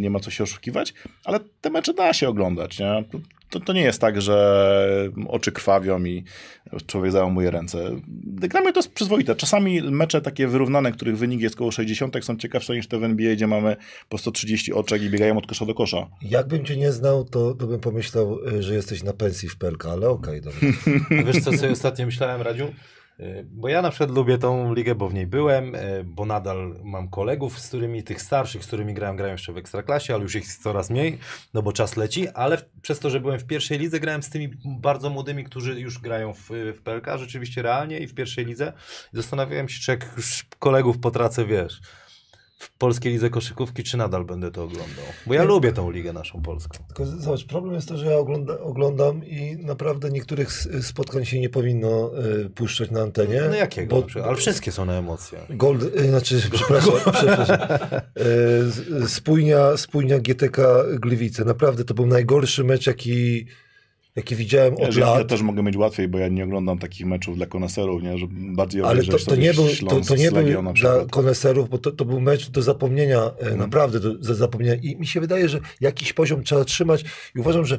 [0.00, 3.04] nie ma co się oszukiwać, ale te mecze da się oglądać, nie?
[3.50, 6.24] To, to nie jest tak, że oczy krwawią i
[6.86, 7.90] człowiek załamuje ręce.
[8.24, 9.34] Dla mnie to jest przyzwoite.
[9.34, 13.34] Czasami mecze takie wyrównane, których wynik jest około 60, są ciekawsze niż te w NBA,
[13.34, 13.76] gdzie mamy
[14.08, 16.06] po 130 oczek i biegają od kosza do kosza.
[16.22, 19.86] Jakbym cię nie znał, to, to bym pomyślał, y, że jesteś na pensji w PLK,
[19.86, 20.60] ale okej, dobra.
[21.26, 22.72] Wiesz co sobie ostatnio myślałem, Radziu?
[23.20, 26.76] Y, Bo ja na przykład lubię tą ligę, bo w niej byłem, y, bo nadal
[26.84, 30.34] mam kolegów, z którymi, tych starszych, z którymi grałem, grałem jeszcze w Ekstraklasie, ale już
[30.34, 31.18] ich jest coraz mniej,
[31.54, 34.30] no bo czas leci, ale w, przez to, że byłem w pierwszej lidze, grałem z
[34.30, 38.72] tymi bardzo młodymi, którzy już grają w, w PLK, rzeczywiście realnie i w pierwszej lidze.
[39.12, 41.80] Zastanawiałem się, czy jak już kolegów potracę, wiesz,
[42.56, 45.04] w polskiej lidze koszykówki, czy nadal będę to oglądał.
[45.26, 46.78] Bo ja lubię tą ligę naszą polską.
[46.86, 51.48] Tylko zobacz, problem jest to, że ja ogląda, oglądam i naprawdę niektórych spotkań się nie
[51.48, 52.10] powinno
[52.44, 53.42] y, puszczać na antenie.
[53.48, 54.02] No jakiego?
[54.02, 54.24] Bo-?
[54.24, 55.38] Ale wszystkie są na emocje.
[55.50, 57.58] Gold, y, znaczy, przepraszam, przepraszam.
[59.02, 61.44] Y, spójnia, spójnia GTK Gliwice.
[61.44, 63.46] Naprawdę to był najgorszy mecz, jaki,
[64.16, 65.28] jaki widziałem Ja, od ja lat.
[65.28, 68.18] też mogę mieć łatwiej, bo ja nie oglądam takich meczów dla koneserów, nie?
[68.18, 71.90] Że bardziej Ale to, to nie był, to, to nie był dla koneserów, bo to,
[71.92, 73.58] to był mecz do zapomnienia, Mhm.
[73.58, 74.74] naprawdę do, do zapomnienia.
[74.74, 77.04] I mi się wydaje, że jakiś poziom trzeba trzymać
[77.34, 77.78] i uważam, że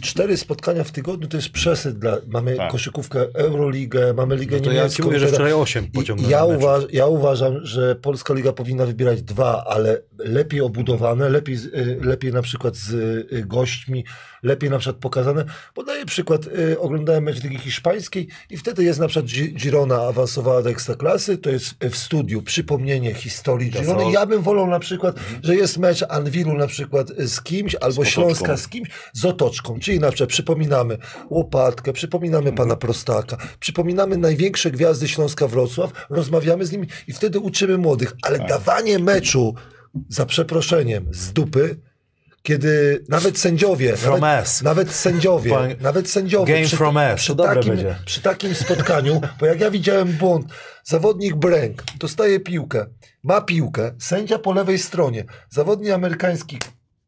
[0.00, 2.70] cztery spotkania w tygodniu to jest przesyt dla, mamy Tak.
[2.70, 4.96] koszykówkę Euroligę, mamy Ligę No to ja Niemiecką.
[4.96, 6.62] ci mówię, że wczoraj 8 I pociągnąłem ja, meczów.
[6.62, 12.32] uważ, ja uważam, że Polska Liga powinna wybierać dwa, ale lepiej obudowane, lepiej, y, lepiej
[12.32, 12.92] na przykład z
[13.32, 14.04] y, gośćmi,
[14.42, 15.44] lepiej na przykład pokazane.
[15.74, 20.62] Podaję przykład, y, oglądałem mecz Ligi Hiszpańskiej i wtedy jest na przykład Gi- Girona awansowała
[20.62, 23.70] do Ekstraklasy, to jest w studiu przypomnienie historii.
[23.70, 24.12] Girony.
[24.12, 28.04] Ja bym wolał na przykład, że jest mecz Anwilu na przykład z kimś, albo otoczką.
[28.10, 30.98] Śląska z kimś, z otoczką, czyli na przykład przypominamy
[31.30, 37.78] Łopatkę, przypominamy pana Prostaka, przypominamy największe gwiazdy Śląska Wrocław, rozmawiamy z nimi i wtedy uczymy
[37.78, 39.54] młodych, ale dawanie meczu
[40.08, 41.76] za przeproszeniem z dupy,
[42.42, 44.62] kiedy nawet sędziowie, From nawet, us.
[44.62, 47.14] nawet sędziowie, nawet sędziowie Game from us.
[47.16, 50.46] przy, To dobre takim, przy takim spotkaniu, bo jak ja widziałem błąd,
[50.84, 52.86] zawodnik Bręk dostaje piłkę,
[53.22, 56.58] ma piłkę, sędzia po lewej stronie, zawodnik amerykański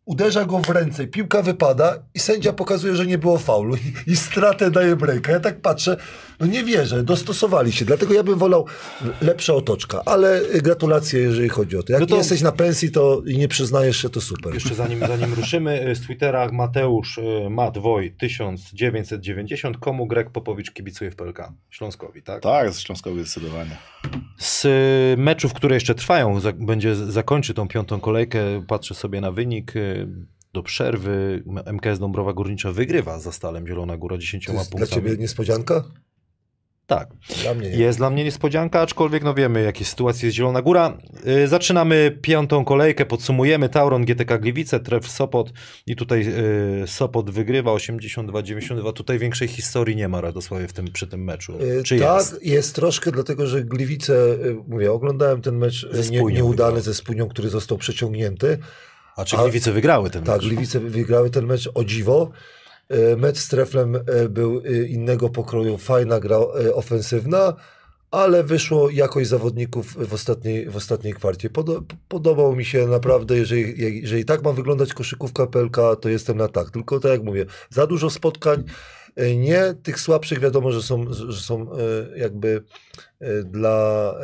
[0.05, 4.17] uderza go w ręce, piłka wypada i sędzia pokazuje, że nie było faulu i, i
[4.17, 5.33] stratę daje Bręka.
[5.33, 5.97] Ja tak patrzę,
[6.41, 8.67] no nie wierzę, dostosowali się, dlatego ja bym wolał
[9.23, 11.93] lepsza otoczka, ale gratulacje, jeżeli chodzi o to.
[11.93, 14.55] Jak No to- jesteś na pensji to i nie przyznajesz się, to super.
[14.55, 19.77] Jeszcze zanim, zanim ruszymy, y, z Twittera Mateusz y, Matwoj 1990.
[19.79, 21.53] Komu Greg Popowicz kibicuje w PLK?
[21.71, 22.43] Śląskowi, tak?
[22.43, 23.77] Tak, z Śląskowy zdecydowanie.
[24.39, 24.71] Z y,
[25.23, 29.73] meczów, które jeszcze trwają, będzie zakończy tą piątą kolejkę, patrzę sobie na wynik.
[30.53, 35.03] Do przerwy MKS Dąbrowa Górnicza wygrywa za Stalem Zielona Góra 10 To jest dla punktami.
[35.03, 35.85] ciebie niespodzianka?
[36.87, 37.09] Tak.
[37.43, 37.77] Dla mnie nie.
[37.77, 40.99] Jest dla mnie niespodzianka, aczkolwiek no wiemy, jakie sytuacje jest Zielona Góra.
[41.25, 43.69] Yy, zaczynamy piątą kolejkę, podsumujemy.
[43.69, 45.53] Tauron, GTK Gliwice, Tref Sopot
[45.87, 46.27] i tutaj
[46.81, 48.93] yy, Sopot wygrywa 82-92.
[48.93, 51.53] Tutaj większej historii nie ma Radosławie w tym, przy tym meczu.
[51.63, 52.45] Y, Czy tak, jest?
[52.45, 52.75] jest?
[52.75, 56.83] troszkę, dlatego że Gliwice, y, mówię, oglądałem ten mecz Ze y, nie, Spójnią nieudany wygrał.
[56.85, 58.59] ze Spójnią, który został przeciągnięty.
[59.17, 60.47] A czy a- Gliwice wygrały ten Tak, mecz?
[60.49, 62.31] Gliwice wygrały ten mecz o dziwo.
[62.89, 66.39] E, Mecz z Treflem e, był e, innego pokroju, fajna gra
[66.75, 67.55] ofensywna,
[68.11, 71.51] ale wyszło jakość zawodników w ostatniej, w ostatniej kwarcie.
[71.51, 76.49] Podo podobał mi się naprawdę, jeżeli, jeżeli tak ma wyglądać koszykówka PLK, to jestem na
[76.49, 76.71] tak.
[76.71, 78.65] Tylko tak jak mówię, za dużo spotkań,
[79.37, 81.71] nie tych słabszych wiadomo, że są, że są
[82.17, 82.65] jakby
[83.45, 84.15] dla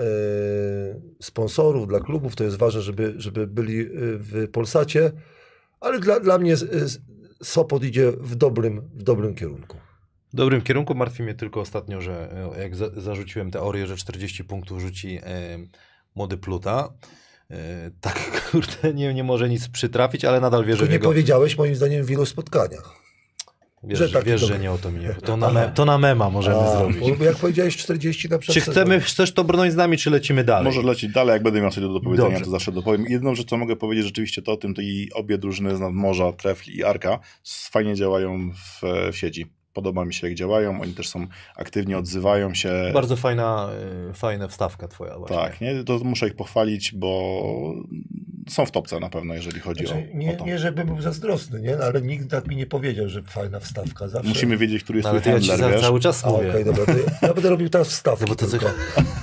[1.22, 5.12] sponsorów, dla klubów, to jest ważne, żeby, żeby byli w Polsacie,
[5.80, 6.56] ale dla, dla mnie
[7.42, 9.76] Sopot idzie w dobrym, w dobrym kierunku.
[10.32, 14.44] W dobrym kierunku martwi mnie tylko ostatnio, że e, jak za, zarzuciłem teorię, że 40
[14.44, 15.58] punktów rzuci e,
[16.14, 16.92] młody Pluta,
[17.50, 21.08] e, tak kurde, nie, nie może nic przytrafić, ale nadal wierzę Tylko w nie jego...
[21.08, 22.99] powiedziałeś moim zdaniem w ilu spotkaniach.
[23.82, 25.20] Wiesz, że taki wiesz, że nie o to mi chodzi.
[25.20, 27.18] To na, me, to na mema możemy A, zrobić.
[27.18, 28.74] bo jak powiedziałeś 40 na Czy przykład.
[28.76, 30.64] chcemy, chcesz to brnąć z nami, czy lecimy dalej?
[30.64, 32.44] Może lecieć dalej, jak będę miał coś do dopowiedzenia, Dobrze.
[32.44, 33.04] to zawsze dopowiem.
[33.08, 36.32] Jedną rzecz, co mogę powiedzieć rzeczywiście, to o tym, to i obie drużyny z nadmorza,
[36.32, 37.18] Trefl i Arka,
[37.70, 38.80] fajnie działają w,
[39.12, 39.46] w sieci.
[39.74, 40.80] Podoba mi się, jak działają.
[40.80, 42.72] Oni też są aktywnie, odzywają się.
[42.94, 43.68] Bardzo fajna,
[44.10, 45.36] y, fajna wstawka twoja właśnie.
[45.36, 45.84] Tak, nie?
[45.84, 47.42] to muszę ich pochwalić, bo
[48.48, 50.44] są w topce na pewno, jeżeli chodzi Znaczy, o, nie, o to.
[50.44, 51.76] nie, żebym był zazdrosny, nie?
[51.76, 54.08] No, ale nikt tak mi nie powiedział, że fajna wstawka.
[54.08, 54.28] Zawsze...
[54.28, 55.86] Musimy wiedzieć, który jest No, ale twój to ja ci handler, za, wiesz?
[55.86, 56.64] cały czas A, okej, mówię.
[56.64, 56.84] dobra.
[56.86, 58.66] To ja, ja będę robił teraz wstawki No bo to co- tylko.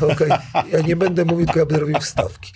[0.13, 0.29] Okej,
[0.71, 2.51] ja nie będę mówił, tylko ja będę robił wstawki.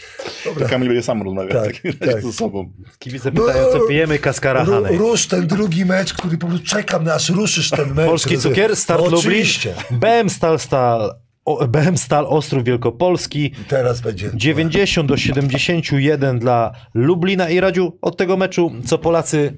[0.46, 0.68] Dobra.
[0.68, 2.22] Kamil będzie sam rozmawiał Tak, tak, razie tak.
[2.22, 2.72] ze sobą.
[3.00, 7.14] Kibice pytają, co pijemy, kaskara Ru, rusz ten drugi mecz, który po prostu czekam, na
[7.14, 8.08] aż ruszysz ten mecz.
[8.08, 8.56] Polski Rozumiem.
[8.56, 9.74] cukier, Start no, Lublin, Oczywiście.
[9.92, 11.12] BM Stal, Stal,
[11.46, 14.32] o, BM Stal Ostrów Wielkopolski, Teraz będzie.
[14.34, 19.54] 90 do 71 dla Lublina i Radziu od tego meczu, co Polacy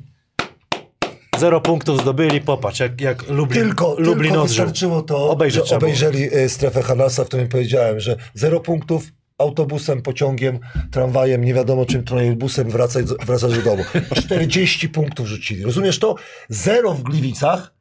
[1.40, 4.66] zero punktów zdobyli, popatrz, jak, jak Lublin, Tylko, Lublin tylko odżył.
[4.66, 5.78] wystarczyło to, Obejrzeć że było.
[5.78, 9.04] obejrzeli e, strefę Hanasa, w którym powiedziałem, że zero punktów
[9.38, 10.60] autobusem, pociągiem,
[10.92, 13.84] tramwajem, nie wiadomo czym, trolejbusem wracać, wracać do domu.
[14.24, 15.64] 40 punktów rzucili.
[15.64, 16.16] Rozumiesz to?
[16.50, 17.73] Zero w Gliwicach,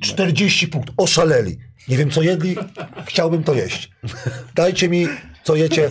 [0.00, 0.94] 40 punktów.
[0.98, 1.58] Oszaleli.
[1.88, 2.56] Nie wiem co jedli,
[3.06, 3.90] chciałbym to jeść.
[4.54, 5.06] Dajcie mi,
[5.44, 5.90] co jecie.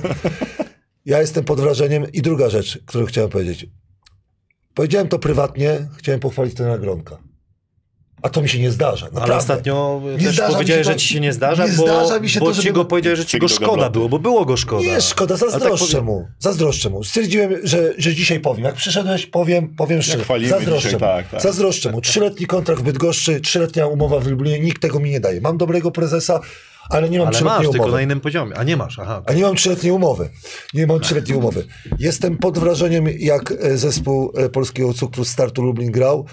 [1.06, 2.12] Ja jestem pod wrażeniem.
[2.12, 3.66] I druga rzecz, którą chciałem powiedzieć.
[4.74, 7.18] Powiedziałem to prywatnie, chciałem pochwalić ten Gronka.
[8.22, 9.06] A to mi się nie zdarza.
[9.06, 9.34] Naprawdę.
[9.34, 11.84] Ale ostatnio Nie też zdarza mi powiedziałeś, się że ci się nie zdarza, nie bo,
[11.84, 14.46] zdarza mi się bo to, ci go powiedziałeś, że ci go szkoda było, bo było
[14.46, 14.84] go szkoda.
[14.84, 16.28] Nie, szkoda, tak zazdroszczę powie- mu.
[16.40, 17.04] Zazdroszczę mu.
[17.04, 18.66] Stwierdziłem, że, że dzisiaj powiem.
[18.66, 20.26] Jak przyszedłeś, powiem, powiem szczerze.
[20.50, 21.00] Zazdroszczę dzisiaj, mu.
[21.00, 21.42] tak, tak.
[21.42, 22.02] Zazdroszczę mu.
[22.02, 25.42] Trzyletni kontrakt w Bydgoszczy, trzyletnia umowa w Lublinie, nikt tego mi nie daje.
[25.42, 26.40] Mam dobrego prezesa,
[26.90, 27.98] ale nie mam Ale trzyletniej masz, tylko umowy.
[27.98, 28.58] na innym poziomie.
[28.58, 29.24] A nie masz, aha.
[29.26, 30.30] A nie mam trzyletniej umowy.
[30.74, 31.66] Nie mam trzyletniej umowy.
[32.00, 36.26] Jestem pod wrażeniem, jak e, zespół e, Polskiego Cukru Startu Lublin grał.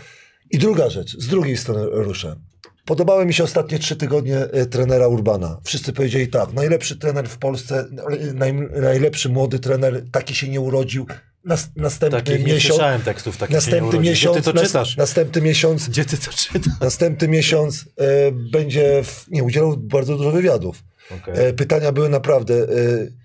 [0.51, 2.37] I druga rzecz, z drugiej strony ruszę.
[2.85, 5.61] Podobały mi się ostatnie trzy tygodnie e, trenera Urbana.
[5.65, 7.87] Wszyscy powiedzieli tak, najlepszy trener w Polsce,
[8.29, 11.07] e, naj, najlepszy młody trener, taki się nie urodził.
[11.45, 14.97] Nas, następny Takich nie miesiąc, słyszałem tekstów, takich następny miesiąc, Gdzie ty to nas- czytasz?
[14.97, 16.51] następny miesiąc, Gdzie ty to czytasz?
[16.81, 20.85] następny miesiąc e, będzie, w, nie, udzielał bardzo dużo wywiadów.
[21.27, 22.55] E, pytania były naprawdę.
[22.55, 22.67] E,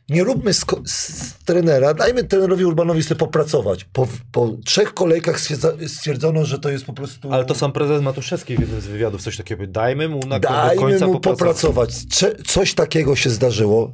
[0.10, 3.84] nie róbmy z, z trenera, dajmy trenerowi Urbanowi sobie popracować.
[3.84, 7.34] Po, po trzech kolejkach stwierdza, stwierdzono, że to jest po prostu.
[7.34, 9.68] Ale to sam prezes Matuszewski w jednym z wywiadów coś takiego.
[9.68, 11.40] Dajmy mu na do Dajmy końca mu popracować.
[11.40, 12.06] popracować.
[12.08, 13.94] Cze, coś takiego się zdarzyło.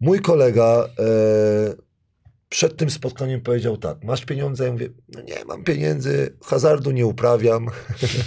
[0.00, 1.85] Mój kolega e,
[2.56, 4.64] przed tym spotkaniem powiedział tak: Masz pieniądze?
[4.64, 7.68] Ja mówię: No nie mam pieniędzy, hazardu nie uprawiam.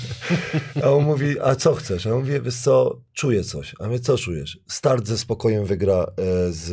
[0.84, 2.06] a on mówi: A co chcesz?
[2.06, 3.76] A ja mówię: Wiesz co, czuję coś.
[3.80, 4.60] A my co czujesz?
[4.68, 6.72] Start ze spokojem wygra e, z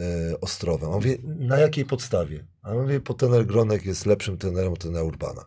[0.00, 0.90] e, Ostrowem.
[0.90, 2.46] A on mówi: Na jakiej podstawie?
[2.62, 5.44] A ja mówię: Bo trener Gronek jest lepszym trenerem od trenera Urbana.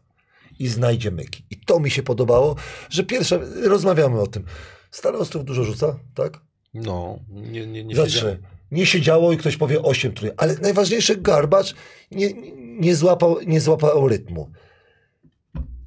[0.60, 1.44] I znajdzie myki.
[1.50, 2.56] I to mi się podobało,
[2.90, 4.44] że pierwsze, rozmawiamy o tym.
[4.92, 6.42] Stary Ostrów dużo rzuca, tak?
[6.74, 8.40] No, nie, nie, nie Za trzy.
[8.72, 10.32] Nie siedziało i ktoś powie 8 trój.
[10.38, 11.76] Ale najważniejsze, Garbacz
[12.12, 12.34] nie,
[12.80, 14.52] nie, złapał, nie złapał rytmu.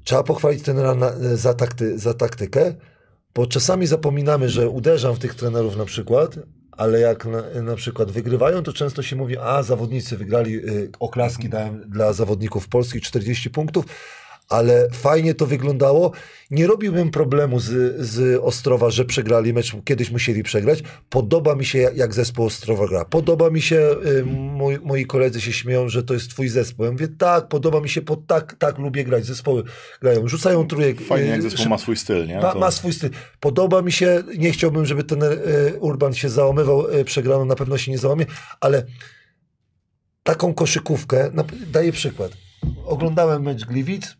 [0.03, 2.75] Trzeba pochwalić trenera na, za, takty, za taktykę,
[3.35, 6.35] bo czasami zapominamy, że uderzam w tych trenerów na przykład,
[6.71, 11.49] ale jak na, na przykład wygrywają, to często się mówi, a zawodnicy wygrali, y, oklaski
[11.49, 13.85] dałem dla zawodników polskich 40 punktów,
[14.49, 16.11] ale fajnie to wyglądało.
[16.51, 20.83] Nie robiłbym problemu z, z Ostrowa, że przegrali mecz, kiedyś musieli przegrać.
[21.09, 23.05] Podoba mi się, jak, zespół Ostrowa gra.
[23.05, 26.85] Podoba mi się, y, moi, moi koledzy się śmieją, że to jest twój zespół.
[26.85, 29.25] Ja mówię, tak, podoba mi się, bo tak, tak lubię grać.
[29.25, 29.63] Zespoły
[30.01, 31.01] grają, rzucają trójek.
[31.01, 32.39] Fajnie, y, jak zespół szyb- ma swój styl, nie?
[32.39, 33.09] ma, To- ma swój styl.
[33.39, 35.27] Podoba mi się, nie chciałbym, żeby ten e,
[35.79, 38.25] Urban się załamywał przegraną, na pewno się nie załamie,
[38.61, 38.85] ale
[40.23, 42.31] taką koszykówkę, na, daję przykład.
[42.85, 44.15] Oglądałem mecz Gliwic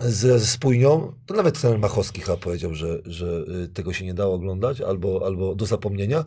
[0.00, 3.26] ze Spójnią, to nawet ten Machowski chyba powiedział, że, że
[3.64, 6.24] y, tego się nie dało oglądać, albo, albo do zapomnienia.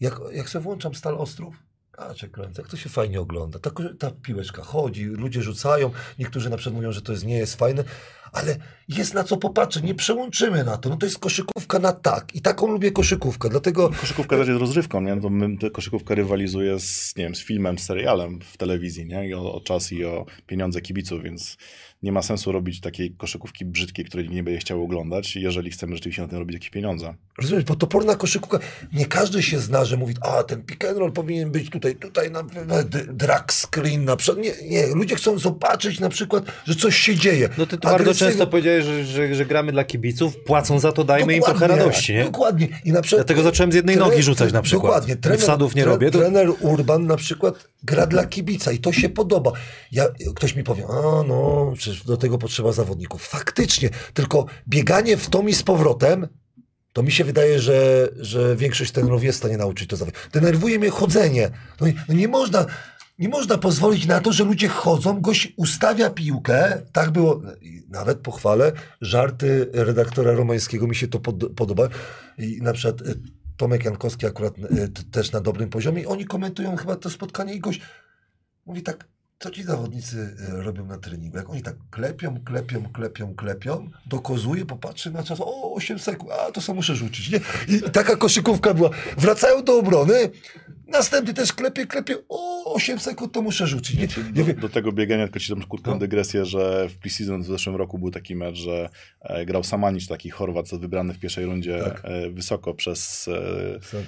[0.00, 1.54] Jak, jak sobie włączam Stal Ostrów,
[2.14, 3.58] cię kręcę, jak to się fajnie ogląda.
[3.58, 7.56] Ta, ta piłeczka chodzi, ludzie rzucają, niektórzy na przykład mówią, że to jest, nie jest
[7.56, 7.84] fajne,
[8.32, 8.56] ale
[8.98, 10.88] jest na co popatrzeć, nie przełączymy na to.
[10.88, 15.00] No to jest koszykówka na tak i taką lubię koszykówkę, dlatego Koszykówka też jest rozrywką,
[15.00, 15.14] nie?
[15.14, 19.06] No To my, to koszykówka rywalizuje z, nie wiem, z filmem, z serialem w telewizji,
[19.06, 19.28] nie?
[19.28, 21.56] I o, o czas i o pieniądze kibiców, więc
[22.02, 26.22] nie ma sensu robić takiej koszykówki brzydkiej, której nie będzie chciał oglądać, jeżeli chcemy rzeczywiście
[26.22, 27.14] na tym robić jakieś pieniądze.
[27.38, 28.58] Rozumiesz, bo toporna koszykówka,
[28.92, 32.30] nie każdy się zna, że mówi, a ten pick and roll powinien być tutaj, tutaj
[32.30, 32.42] na
[33.08, 34.44] drag screen na przykład.
[34.44, 37.48] Nie, nie, ludzie chcą zobaczyć na przykład, że coś się dzieje.
[37.58, 41.04] No ty to bardzo często powiedziałeś, że, że, że gramy dla kibiców, płacą za to,
[41.04, 42.24] dajmy im trochę Dokładnie, radości, nie?
[42.24, 42.68] Dokładnie.
[42.84, 44.92] I na przykład, Dlatego zacząłem z jednej nogi rzucać na przykład.
[44.92, 45.16] Dokładnie.
[45.16, 48.92] Trener, Wsadów nie tre- robię, to- Trener Urban na przykład gra dla kibica i to
[48.92, 49.52] się podoba.
[49.92, 50.04] Ja,
[50.34, 53.22] ktoś mi powie, a no, przecież do tego potrzeba zawodników.
[53.26, 56.28] Faktycznie, tylko bieganie w tom i z powrotem,
[56.92, 60.30] to mi się wydaje, że, że większość trenerów jest w stanie nauczyć to zawodników.
[60.32, 61.50] Denerwuje mnie chodzenie.
[61.80, 62.66] No, no nie można...
[63.20, 67.42] Nie można pozwolić na to, że ludzie chodzą, gość ustawia piłkę, tak było,
[67.88, 71.88] nawet pochwalę, żarty redaktora Romańskiego mi się to pod, podoba.
[72.38, 73.14] I na przykład y,
[73.56, 74.54] Tomek Jankowski akurat
[74.94, 76.08] t- też na dobrym poziomie.
[76.08, 77.80] Oni komentują chyba to spotkanie i gość
[78.66, 79.08] mówi tak,
[79.38, 81.36] co ci zawodnicy y, robią na treningu?
[81.36, 86.52] Jak oni tak klepią, klepią, klepią, klepią, dokozuje, popatrzy na czas, o, 8 sekund, a
[86.52, 87.40] to co muszę rzucić, nie?
[87.68, 88.90] I taka koszykówka była.
[89.16, 90.30] Wracają do obrony,
[90.90, 94.08] następny też klepie, klepie, o, 8 sekund to muszę rzucić, nie?
[94.34, 95.98] Ja Do, do tego biegania, tylko ci tam krótką No.
[95.98, 98.88] dygresję, że w preseason w zeszłym roku był taki mecz, że
[99.20, 102.00] e, grał Samanic, taki Chorwat, wybrany w pierwszej rundzie Tak.
[102.04, 103.28] e, wysoko przez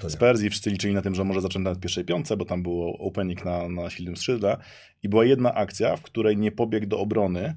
[0.05, 0.11] e.
[0.11, 2.99] Spurs i wszyscy liczyli na tym, że może zacząć na pierwszej piątce, bo tam było
[2.99, 4.57] opening na, na silnym skrzydle
[5.03, 7.57] i była jedna akcja, w której nie pobiegł do obrony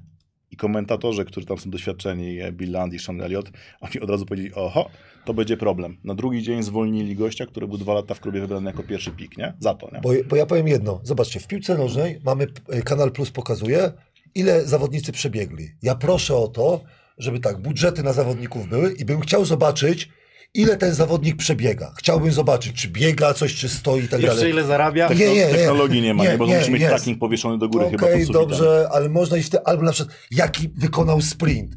[0.50, 3.50] i komentatorzy, którzy tam są doświadczeni, Bill Land i Sean Elliott,
[3.80, 4.90] oni od razu powiedzieli, oho,
[5.26, 5.96] to będzie problem.
[6.04, 9.38] Na drugi dzień zwolnili gościa, który był dwa lata w klubie wybrany jako pierwszy pik,
[9.38, 9.54] nie?
[9.60, 10.00] Za to, nie?
[10.00, 13.92] Bo, bo ja powiem jedno, zobaczcie, w piłce nożnej mamy, y, Kanal Plus pokazuje,
[14.34, 15.68] ile zawodnicy przebiegli.
[15.82, 16.80] Ja proszę o to,
[17.18, 20.08] żeby tak, budżety na zawodników były i bym chciał zobaczyć,
[20.54, 21.94] ile ten zawodnik przebiega.
[21.98, 24.52] Chciałbym zobaczyć, czy biega coś, czy stoi i tak Jeszcze dalej.
[24.52, 25.08] ile zarabia?
[25.08, 25.46] Nie, nie, nie.
[25.46, 26.94] Technologii nie ma, nie, Nie, bo nie, musi mieć jest.
[26.94, 28.32] tracking powieszony do góry Okej, chyba sufitem.
[28.32, 31.76] dobrze, ale można iść w te, albo na przykład, jaki wykonał sprint.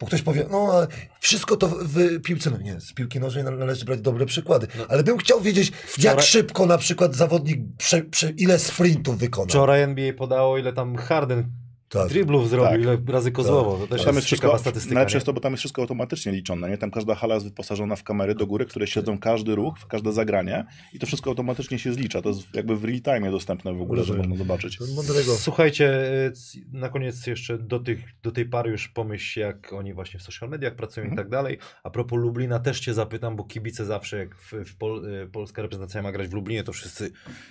[0.00, 0.86] Bo ktoś powie, no
[1.20, 5.02] wszystko to w, piłce, no nie, z piłki nożnej nale- należy brać dobre przykłady, ale
[5.04, 9.48] bym chciał wiedzieć, jak Wczoraj- szybko na przykład zawodnik, prze, prze, ile sprintów wykonał.
[9.48, 11.44] Wczoraj NBA podało, ile tam Harden
[11.92, 12.08] Tak.
[12.08, 12.80] driblów zrobił, Tak.
[12.80, 13.78] ile razy kozłowo.
[13.78, 14.94] To też Tam jest wszystko, statystyka.
[14.94, 16.78] najlepsze jest to, bo tam jest wszystko automatycznie liczone, nie?
[16.78, 20.64] Tam każda hala jest wyposażona w kamery do góry, które śledzą każdy ruch, każde zagranie
[20.92, 22.22] i to wszystko automatycznie się zlicza.
[22.22, 24.78] To jest jakby w real time dostępne w ogóle, że można zobaczyć.
[24.96, 25.34] Mądrego.
[25.36, 25.92] Słuchajcie,
[26.34, 30.22] c- na koniec jeszcze do, tych, do tej pary już pomyśl, jak oni właśnie w
[30.22, 31.14] social mediach pracują Mhm.
[31.14, 31.58] i tak dalej.
[31.82, 35.62] A propos Lublina też cię zapytam, bo kibice zawsze jak w, w Pol, y, polska
[35.62, 37.10] reprezentacja ma grać w Lublinie, to wszyscy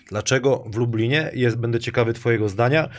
[0.10, 1.32] dlaczego w Lublinie?
[1.34, 2.90] Jest, będę ciekawy twojego zdania.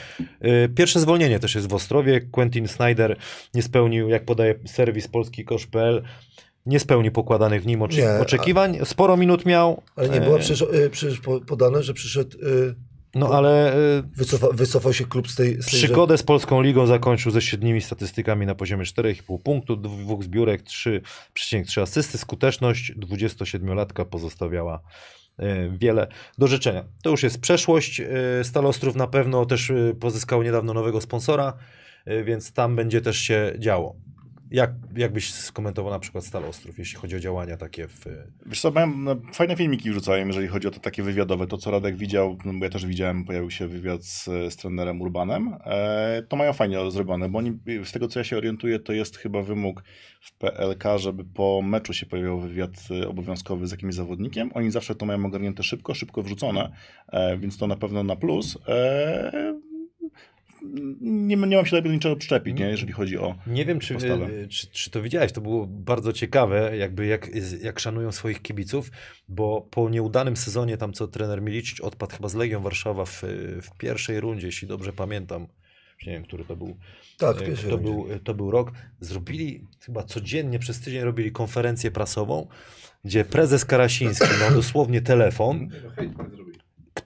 [0.45, 2.21] Y, Pierwsze zwolnienie też jest w Ostrowie.
[2.21, 3.17] Quentin Snyder
[3.55, 6.03] nie spełnił, jak podaje serwis polski.kosz.pl,
[6.67, 8.79] nie spełnił pokładanych w nim Nie, oczekiwań.
[8.85, 9.83] Sporo minut miał.
[9.97, 12.75] Ale nie było E, przecież, y, przecież po- podane, że przyszedł, y,
[13.15, 13.75] No ale
[14.17, 15.63] wycofa, wycofał się klub z tej...
[15.63, 20.25] Z tej Przygodę z Polską Ligą zakończył ze średnimi statystykami na poziomie 4,5 punktu, dwóch
[20.25, 22.19] zbiórek, 3,3 asysty.
[22.19, 25.20] Skuteczność 27-latka pozostawiała e,
[25.71, 26.07] wiele
[26.39, 26.85] do życzenia.
[27.03, 28.01] To już jest przeszłość.
[28.01, 28.05] E,
[28.45, 31.53] Stal Ostrów na pewno też e, pozyskał niedawno nowego sponsora,
[32.05, 33.97] e, więc tam będzie też się działo.
[34.51, 38.07] Jak, jak byś skomentował na przykład Stal Ostrów, jeśli chodzi o działania takie w...
[38.47, 41.47] Wiesz co, mają, no, fajne filmiki wrzucają, jeżeli chodzi o to takie wywiadowe.
[41.47, 45.01] To, co Radek widział, no, bo ja też widziałem, pojawił się wywiad z, z trenerem
[45.01, 45.57] Urbanem.
[45.65, 49.17] E, to mają fajnie zrobione, bo oni, z tego co ja się orientuję, to jest
[49.17, 49.83] chyba wymóg
[50.21, 52.71] w PLK, żeby po meczu się pojawiał wywiad
[53.03, 54.51] e, obowiązkowy z jakimś zawodnikiem.
[54.55, 56.73] Oni zawsze to mają ogarnięte szybko, szybko wrzucone,
[57.09, 58.59] e, więc to na pewno na plus.
[58.69, 59.70] E,
[61.01, 64.49] nie, nie mam się do niczego przyczepić, nie, jeżeli chodzi o Nie wiem, czy, y,
[64.49, 67.31] czy, czy to widziałeś, to było bardzo ciekawe, jakby jak,
[67.63, 68.91] jak szanują swoich kibiców,
[69.29, 73.23] bo po nieudanym sezonie, tam co trener Milicic odpadł chyba z Legią Warszawa w,
[73.63, 75.47] w pierwszej rundzie, jeśli dobrze pamiętam,
[76.07, 76.77] nie wiem, który to był,
[77.19, 77.93] Tak, pierwszej to, rundzie.
[77.93, 82.47] był, to był rok, zrobili chyba codziennie, przez tydzień robili konferencję prasową,
[83.05, 85.69] gdzie prezes Karasiński miał dosłownie telefon,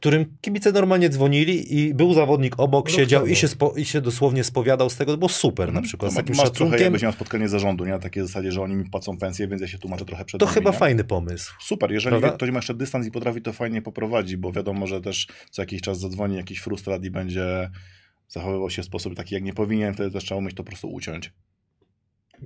[0.05, 4.01] którym kibice normalnie dzwonili i był zawodnik obok, Rok siedział i się, spo, i się
[4.01, 6.81] dosłownie spowiadał z tego, to było super na przykład, z To takim masz trochę szacunkiem.
[6.83, 7.91] jakbyś miał spotkanie zarządu, nie?
[7.91, 10.47] Na takiej zasadzie, że oni mi płacą pensję, więc ja się tłumaczę trochę przed To
[10.47, 10.77] nimi, chyba nie?
[10.77, 11.53] fajny pomysł.
[11.61, 12.37] Super, jeżeli Prawda?
[12.37, 15.81] ktoś ma jeszcze dystans i potrafi to fajnie poprowadzić, bo wiadomo, że też co jakiś
[15.81, 17.71] czas zadzwoni jakiś frustrat i będzie
[18.29, 20.89] zachowywał się w sposób taki, jak nie powinien, wtedy też trzeba umieć to po prostu
[20.93, 21.33] uciąć.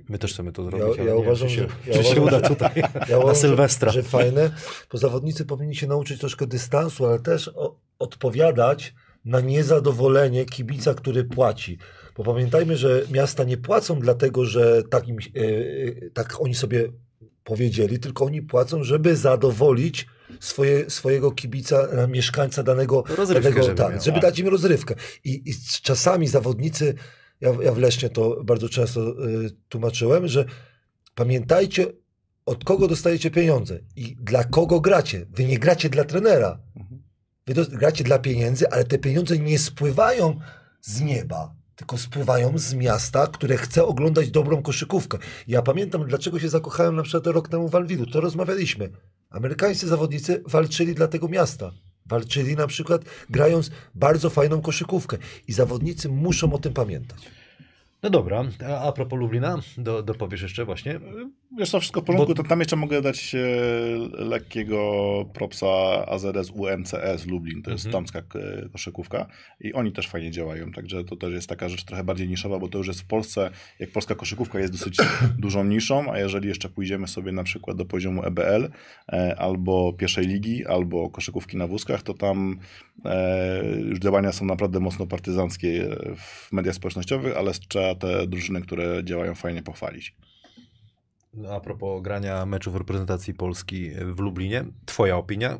[0.09, 0.99] My też chcemy to Ja, zrobić.
[0.99, 3.19] ale ja nie uważam, wiem, czy że, się, ja czy się uważam, uda tutaj ja
[3.19, 3.91] na Sylwestra.
[3.91, 4.51] Że, że fajne,
[4.91, 8.93] bo zawodnicy powinni się nauczyć troszkę dystansu, ale też o, odpowiadać
[9.25, 11.77] na niezadowolenie kibica, który płaci.
[12.17, 16.91] Bo pamiętajmy, że miasta nie płacą dlatego, że tak, im, e, tak oni sobie
[17.43, 20.07] powiedzieli, tylko oni płacą, żeby zadowolić
[20.39, 24.95] swoje, swojego kibica, e, mieszkańca danego, Rozrywkę, danego żeby tak, żeby dać im rozrywkę.
[25.23, 26.93] I, i czasami zawodnicy,
[27.41, 30.45] ja, ja w Lesznie to bardzo często y, tłumaczyłem, że
[31.15, 31.85] pamiętajcie,
[32.45, 35.25] od kogo dostajecie pieniądze i dla kogo gracie.
[35.29, 36.59] Wy nie gracie dla trenera.
[37.47, 40.39] Wy dos- gracie dla pieniędzy, ale te pieniądze nie spływają
[40.81, 45.17] z nieba, tylko spływają z miasta, które chce oglądać dobrą koszykówkę.
[45.47, 48.05] Ja pamiętam, dlaczego się zakochałem na przykład rok temu w Alwilu.
[48.05, 48.89] To rozmawialiśmy.
[49.29, 51.71] Amerykańscy zawodnicy walczyli dla tego miasta.
[52.09, 55.17] Walczyli na przykład grając bardzo fajną koszykówkę.
[55.47, 57.38] I zawodnicy muszą o tym pamiętać.
[58.03, 60.99] No dobra, a, a propos Lublina, do, dopowiesz jeszcze właśnie.
[61.57, 63.39] Wiesz co, wszystko w porządku, to tam jeszcze mogę dać e,
[64.23, 65.67] lekkiego propsa
[66.07, 68.03] AZS UMCS Lublin, to jest Mhm.
[68.03, 69.27] damska e, koszykówka
[69.59, 72.67] i oni też fajnie działają, także to też jest taka rzecz trochę bardziej niszowa, bo
[72.67, 74.97] to już jest w Polsce, jak polska koszykówka jest dosyć
[75.37, 78.69] dużą niszą, a jeżeli jeszcze pójdziemy sobie na przykład do poziomu EBL
[79.11, 82.59] e, albo pierwszej ligi, albo koszykówki na wózkach, to tam
[83.05, 87.53] e, już działania są naprawdę mocno partyzanckie w mediach społecznościowych, ale
[87.95, 90.15] trzeba te drużyny, które działają fajnie pochwalić.
[91.33, 95.57] No, A propos grania meczów reprezentacji Polski w Lublinie, twoja opinia?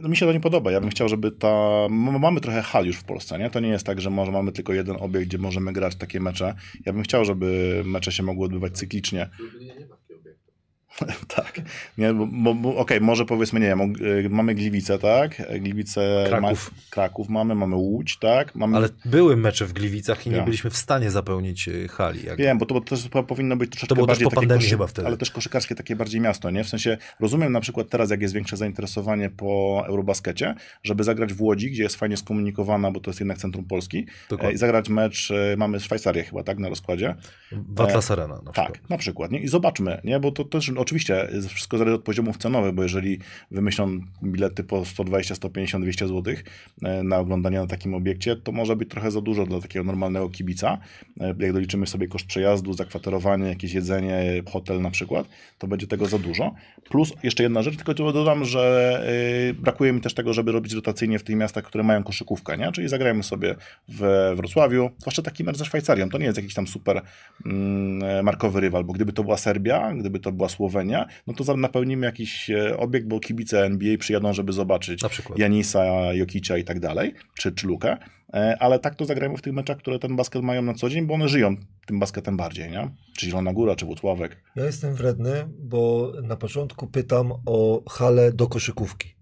[0.00, 0.72] No mi się to nie podoba.
[0.72, 1.86] Ja bym chciał, żeby ta.
[1.90, 3.50] Mamy trochę hal już w Polsce, nie?
[3.50, 6.54] To nie jest tak, że może mamy tylko jeden obiekt, gdzie możemy grać takie mecze.
[6.86, 9.30] Ja bym chciał, żeby mecze się mogły odbywać cyklicznie.
[9.36, 10.52] W Lublinie nie ma takiego obiektu.
[11.36, 11.60] tak.
[11.98, 15.42] Nie, bo, bo, Okej, może powiedzmy, nie wiem, y, mamy Gliwice, tak?
[15.60, 16.24] Gliwice.
[16.28, 16.72] Kraków.
[16.72, 18.54] Ma, Kraków mamy, mamy Łódź, tak?
[18.54, 20.42] Mamy, Ale były mecze w Gliwicach i nie Ja.
[20.44, 22.24] byliśmy w stanie zapełnić y, hali.
[22.26, 22.38] Jak...
[22.38, 24.30] Wiem, bo to, bo to też po- powinno być troszeczkę To było też bardziej po
[24.30, 25.08] takie pandemii chyba wtedy.
[25.08, 26.64] ale też koszykarskie takie bardziej miasto, nie?
[26.64, 31.42] W sensie rozumiem na przykład teraz, jak jest większe zainteresowanie po Eurobaskecie, żeby zagrać w
[31.42, 34.54] Łodzi, gdzie jest fajnie skomunikowana, bo to jest jednak centrum Polski, e, Dokładnie.
[34.54, 37.14] i zagrać mecz, e, mamy Szwajcarię chyba, tak, na rozkładzie.
[37.52, 38.72] W Atlas Arena na przykład.
[38.72, 39.30] Tak, na przykład.
[39.30, 39.38] Nie?
[39.40, 40.20] I zobaczmy, nie?
[40.20, 43.18] bo to też oczywiście wszystko zależy od poziomów cenowych, bo jeżeli
[43.50, 46.34] wymyślą bilety po 120, 150, 200 zł
[46.82, 50.28] e, na oglądanie na takim obiekcie, to może być trochę za dużo dla takiego normalnego
[50.28, 50.78] kibica.
[51.20, 55.26] E, Jak doliczymy sobie koszt przejazdu, zakwaterowanie, jakieś jedzenie, hotel na przykład,
[55.58, 56.54] to będzie tego za dużo.
[56.90, 59.02] Plus jeszcze jedna rzecz, tylko dodam, że
[59.50, 62.72] e, brakuje mi też tego, żeby robić rotacyjnie w tych miastach, które mają koszykówkę, nie?
[62.72, 63.54] czyli zagrajmy sobie
[63.88, 67.02] w Wrocławiu, zwłaszcza taki mecz ze Szwajcarią, to nie jest jakiś tam super
[67.46, 71.56] mm, markowy rywal, bo gdyby to była Serbia, gdyby to była Słowenia, no to za-
[71.56, 75.38] napełnimy jakiś e, obiekt, bo kibice NBA przyjadą, żeby zobaczyć Na przykład.
[75.38, 77.96] Janisa, Jokicia i tak dalej, czy, czy Lukę,
[78.34, 81.06] E, ale tak to zagrajmy w tych meczach, które ten basket mają na co dzień,
[81.06, 81.56] bo one żyją
[81.86, 82.90] tym basketem bardziej, nie?
[83.16, 84.36] Czy Zielona Góra, czy Włocławek.
[84.56, 89.14] Ja jestem wredny, bo na początku pytam o halę do koszykówki.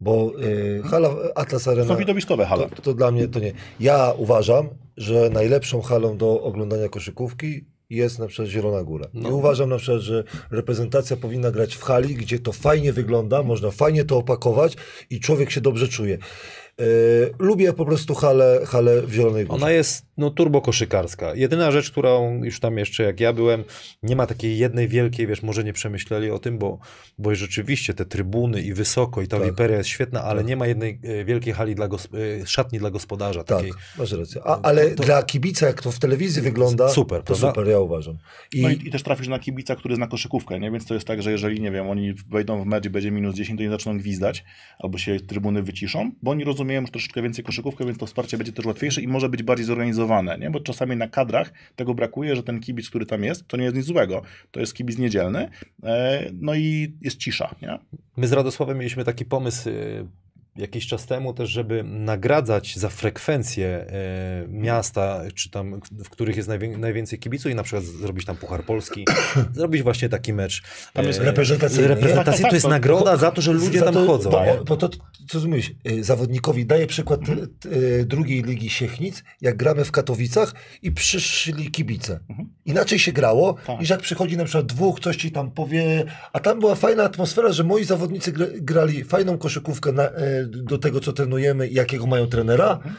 [0.00, 1.88] Bo y, hala Atlas Arena...
[1.88, 2.68] Są widowiskowe hale.
[2.68, 3.52] To, to dla mnie to nie.
[3.80, 9.06] Ja uważam, że najlepszą halą do oglądania koszykówki jest na przykład Zielona Góra.
[9.14, 9.28] No.
[9.28, 13.70] I uważam na przykład, że reprezentacja powinna grać w hali, gdzie to fajnie wygląda, można
[13.70, 14.76] fajnie to opakować
[15.10, 16.18] i człowiek się dobrze czuje.
[16.80, 16.84] E,
[17.38, 19.56] lubię po prostu halę, halę w Zielonej Górze.
[19.62, 21.34] Ona jest no, turbo koszykarska.
[21.34, 23.64] Jedyna rzecz, którą już tam jeszcze jak ja byłem,
[24.02, 26.78] nie ma takiej jednej wielkiej, wiesz, może nie przemyśleli o tym, bo,
[27.18, 29.46] bo rzeczywiście te trybuny i wysoko i ta Tak.
[29.46, 30.48] wiperia jest świetna, ale Tak.
[30.48, 33.44] nie ma jednej e, wielkiej hali dla e, szatni dla gospodarza.
[33.44, 33.72] Tak, Takiej.
[33.98, 34.40] masz rację.
[34.44, 37.48] A, ale To- dla kibica, jak to w telewizji wygląda, Super, to prawda?
[37.48, 38.18] super, ja uważam.
[38.52, 40.70] I, No i, i też trafisz na kibica, który zna koszykówkę, nie?
[40.70, 43.34] Więc to jest tak, że jeżeli, nie wiem, oni wejdą w mecz i będzie minus
[43.34, 44.44] 10, to nie zaczną gwizdać,
[44.78, 48.52] albo się trybuny wyciszą, bo oni rozumieją już troszeczkę więcej koszykówkę, więc to wsparcie będzie
[48.52, 50.50] też łatwiejsze i może być bardziej zorganizowane, nie?
[50.50, 53.76] Bo czasami na kadrach tego brakuje, że ten kibic, który tam jest, to nie jest
[53.76, 54.22] nic złego.
[54.50, 55.48] To jest kibic niedzielny,
[55.82, 57.78] e, no i jest cisza, nie?
[58.16, 60.06] My z Radosławem mieliśmy taki pomysł y,
[60.56, 66.48] jakiś czas temu też, żeby nagradzać za frekwencję e, miasta, czy tam, w których jest
[66.48, 69.04] najwię- najwięcej kibiców i na przykład zrobić tam Puchar Polski,
[69.56, 70.62] zrobić właśnie taki mecz.
[70.92, 71.88] Tam jest e, reprezentacyjny.
[72.24, 74.30] Tak, To jest to- nagroda za to, że ludzie tam chodzą.
[74.68, 74.88] Bo, to,
[75.28, 77.48] co mówisz, y, zawodnikowi daję przykład Mhm.
[77.66, 82.20] y, y, drugiej ligi Siechnic, jak gramy w Katowicach i przyszli kibice.
[82.30, 82.48] Mhm.
[82.64, 83.80] Inaczej się grało, Tak.
[83.80, 87.52] niż jak przychodzi na przykład dwóch, ktoś ci tam powie, a tam była fajna atmosfera,
[87.52, 92.26] że moi zawodnicy gr- grali fajną koszykówkę na, y, do tego, co trenujemy jakiego mają
[92.26, 92.72] trenera.
[92.72, 92.94] Mhm.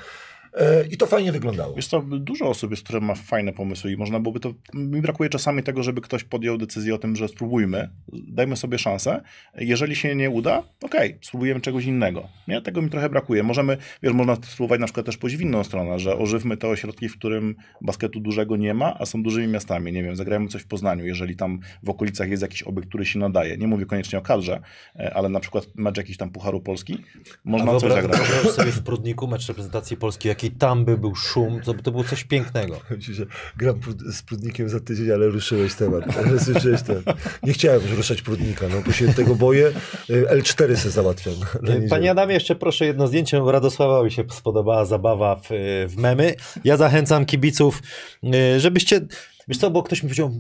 [0.56, 1.76] E, i to fajnie wyglądało.
[1.76, 4.54] Wiesz co, dużo osób jest, które ma fajne pomysły i można byłoby to...
[4.74, 9.22] Mi brakuje czasami tego, żeby ktoś podjął decyzję o tym, że spróbujmy, dajmy sobie szansę.
[9.56, 12.28] Jeżeli się nie uda, okej, spróbujemy czegoś innego.
[12.48, 12.62] Nie?
[12.62, 13.44] Tego mi trochę brakuje.
[13.44, 17.10] Możemy, wiesz, można spróbować na przykład też pójść w inną stronę, że ożywmy te ośrodki,
[17.10, 19.92] w którym basketu dużego nie ma, a są dużymi miastami.
[19.92, 23.20] Nie wiem, zagrajmy coś w Poznaniu, jeżeli tam w okolicach jest jakiś obiekt, który się
[23.20, 23.58] nadaje.
[23.58, 24.62] Nie mówię koniecznie o kadrze,
[24.96, 26.98] e, ale na przykład mecz jakiś tam Pucharu Polski,
[27.44, 28.22] można A coś zagrać.
[28.56, 32.24] sobie w Prudniku mecz reprezentacji Polski, jaki tam by był szum, to, to było coś
[32.24, 32.80] pięknego.
[33.00, 33.26] Ci, że
[33.58, 33.80] gram
[34.12, 36.18] z Prudnikiem za tydzień, ale ruszyłeś temat.
[36.18, 37.04] Ale słyszałeś ten.
[37.44, 39.72] Nie chciałem już ruszać Prudnika, no bo się tego boję.
[40.10, 41.36] Y, L4 se załatwiam.
[41.64, 41.88] niedzielę.
[41.90, 43.42] Panie Adamie, jeszcze proszę jedno zdjęcie.
[43.48, 45.48] Radosława mi się spodobała zabawa w,
[45.90, 46.36] w memy.
[46.64, 47.82] Ja zachęcam kibiców,
[48.24, 49.02] y, żebyście.
[49.48, 50.32] Wiesz co, bo ktoś mi powiedział,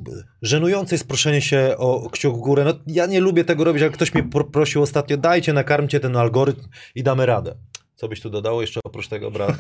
[0.41, 2.63] żenujące jest proszenie się o kciuk w górę.
[2.63, 6.15] No ja nie lubię tego robić, ale ktoś mnie pro- prosił ostatnio, dajcie, nakarmcie ten
[6.15, 6.61] algorytm
[6.95, 7.55] i damy radę.
[8.03, 9.51] Co byś tu dodało jeszcze oprócz tego, brat?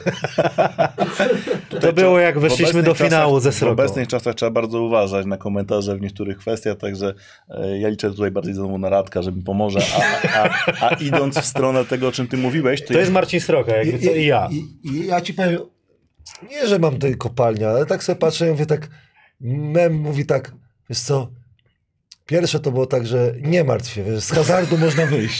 [1.81, 3.73] to było jak W weszliśmy do finału czasach, ze W Sroką.
[3.73, 7.13] obecnych czasach trzeba bardzo uważać na komentarze w niektórych kwestiach, także
[7.49, 9.79] e, ja liczę tutaj bardziej znowu na Radka, że mi pomoże,
[10.33, 13.39] a, a, a idąc w stronę tego, o czym ty mówiłeś, to, To jest Marcin
[13.39, 14.49] Sroka, jakby co i ja.
[14.83, 15.59] Ja ci powiem,
[16.49, 18.87] nie, że mam tutaj kopalnia, ale tak sobie patrzę i mówię tak,
[19.41, 20.51] mem mówi tak,
[20.89, 21.31] wiesz co,
[22.25, 25.37] pierwsze to było tak, że nie martw się, wiesz, z hazardu można wyjść.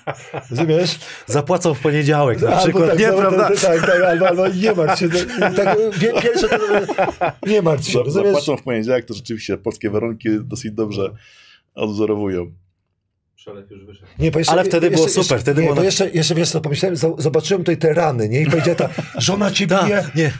[0.50, 0.98] Rozumiesz?
[1.26, 3.50] Zapłacą w poniedziałek na Albo przykład, tak, nie, prawda?
[3.62, 5.08] Tak, tak, albo, albo nie martw się.
[5.56, 6.58] Tak, pierwsze to
[7.46, 8.26] nie martw się, rozumiesz?
[8.26, 11.10] zapłacą w poniedziałek, to rzeczywiście polskie warunki dosyć dobrze
[11.74, 12.52] odwzorowują.
[13.70, 14.06] Już wyszedł.
[14.18, 16.50] Nie, jeszcze, Ale wtedy było jeszcze, super, wtedy nie, było bo na- jeszcze, jeszcze wiesz
[16.50, 18.40] co, pomyślałem, zo- zobaczyłem tutaj te rany, nie?
[18.40, 18.88] I powiedziała ta,
[19.18, 20.32] żona cię Tak, bije, nie.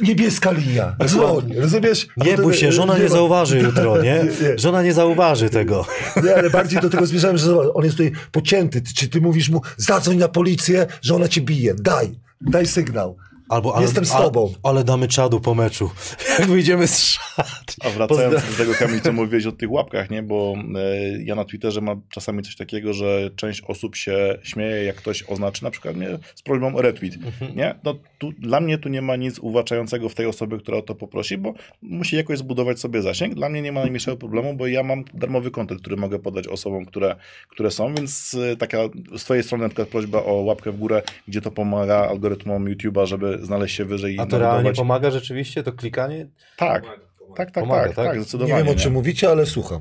[0.00, 2.06] niebieska linia, dzwoń, rozumiesz?
[2.16, 4.24] Nie bój się, żona nie ma- zauważy jutro, nie?
[4.42, 4.58] nie.
[4.58, 5.86] Żona nie zauważy tego.
[6.24, 8.82] Nie, ale bardziej do tego zmierzałem, że zobacz, on jest tutaj pocięty.
[8.96, 13.16] Czy ty mówisz mu, zadzwoń na policję, że ona cię bije, daj, daj sygnał.
[13.48, 14.52] Albo, ale, Jestem z ale- tobą.
[14.62, 15.90] Ale, damy czadu po meczu.
[16.38, 17.76] Jak wyjdziemy z szat.
[17.84, 20.22] A wracając do tego, Kamil, co mówiłeś o tych łapkach, nie?
[20.22, 24.96] bo e, ja na Twitterze mam czasami coś takiego, że część osób się śmieje, jak
[24.96, 27.14] ktoś oznaczy na przykład mnie z prośbą o retweet.
[27.56, 27.74] Nie?
[27.84, 30.94] No, tu, dla mnie tu nie ma nic uwłaczającego w tej osobie, która o to
[30.94, 33.34] poprosi, bo musi jakoś zbudować sobie zasięg.
[33.34, 36.84] Dla mnie nie ma najmniejszego problemu, bo ja mam darmowy kontent, który mogę podać osobom,
[36.84, 37.16] które,
[37.48, 38.78] które są, więc e, taka
[39.16, 43.06] z twojej strony na przykład prośba o łapkę w górę, gdzie to pomaga algorytmom YouTube'a,
[43.06, 46.26] żeby znaleźć się wyżej i A to realnie pomaga rzeczywiście to klikanie?
[46.56, 47.36] Tak, Pomaga, pomaga.
[47.36, 48.06] tak, tak, Pomaga, tak, tak?
[48.06, 48.64] tak, Nie zdecydowanie.
[48.64, 49.80] wiem o czym mówicie, ale słucham.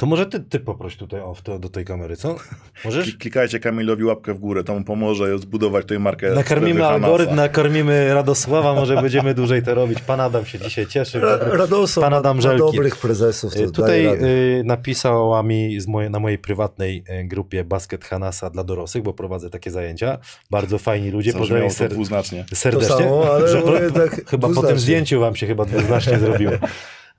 [0.00, 2.36] To może ty, ty poproś tutaj o, to, do tej kamery, co?
[2.84, 3.06] Możesz?
[3.06, 6.30] Klik- Klikajcie Kamilowi łapkę w górę, to mu pomoże zbudować tutaj markę.
[6.30, 10.00] Nakarmimy algorytm, nakarmimy Radosława, może będziemy dłużej to robić.
[10.00, 11.20] Pan Adam się dzisiaj cieszy.
[11.20, 12.58] Ra- Radosław Pan Adam Żelki.
[12.58, 13.54] dobrych prezesów.
[13.54, 18.50] To Y, Tutaj y, napisała mi z moje, na mojej prywatnej y, grupie Basket Hanasa
[18.50, 20.18] dla dorosłych, bo prowadzę takie zajęcia.
[20.50, 22.44] Bardzo fajni ludzie, pozdrawiam ser, dwuznacznie.
[22.54, 22.88] serdecznie.
[22.96, 23.62] To samo, ale Że
[23.94, 26.52] tak chyba po tym zdjęciu wam się chyba dwuznacznie zrobiło.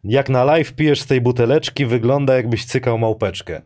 [0.04, 3.62] Jak na live pijesz z tej buteleczki, wygląda jakbyś cykał małpeczkę.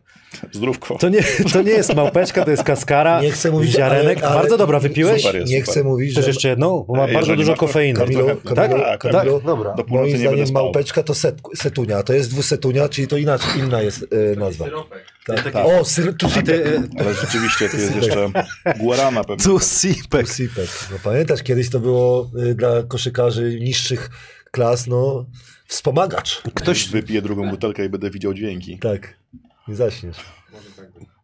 [0.52, 0.98] Zdrówko.
[0.98, 1.20] To nie,
[1.52, 4.18] to nie jest małpeczka, to jest kaskara, Nie chcę mówić, ziarenek.
[4.18, 5.22] ale- ale- Bardzo dobra, wypiłeś?
[5.22, 5.52] Super jest.
[5.52, 6.84] Nie chcę mówić, Chcesz że jeszcze jedną?
[6.88, 7.98] Bo ma bardzo dużo to- kofeiny.
[8.00, 8.54] Kamilu, Bardzo tak?
[8.70, 9.46] Kamilu, tak, Kamilu, tak?
[9.46, 9.74] Dobra.
[9.74, 14.06] Do moim zdaniem małpeczka to set, setunia, to jest dwusetunia, czyli to inaczej, inna jest
[14.34, 14.64] e, nazwa.
[14.64, 15.04] Syropek.
[15.26, 18.30] Tak, O, syr, tu ty, y, Ale rzeczywiście tu jest jeszcze
[18.80, 19.44] guarana pewnie.
[19.44, 20.28] tu sipek.
[20.28, 20.68] Sipek.
[20.90, 24.10] No pamiętasz, kiedyś to było y, dla koszykarzy niższych
[24.56, 25.26] klas, no,
[25.66, 26.42] wspomagacz.
[26.54, 28.78] Ktoś, Wypiję drugą butelkę i będę widział dźwięki.
[28.78, 29.16] Tak,
[29.68, 30.16] nie zaśniesz.
[30.52, 31.15] Może tak być.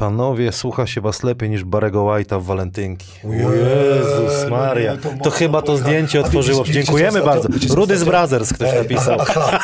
[0.00, 3.06] Panowie, słucha się was lepiej niż Barego White'a w walentynki.
[3.24, 4.96] O Jezus no Maria.
[5.22, 6.64] to chyba to zdjęcie otworzyło.
[6.64, 7.48] Dziękujemy bardzo.
[7.74, 9.16] Rudy z Brothers ktoś Ej, napisał.
[9.20, 9.58] Aha,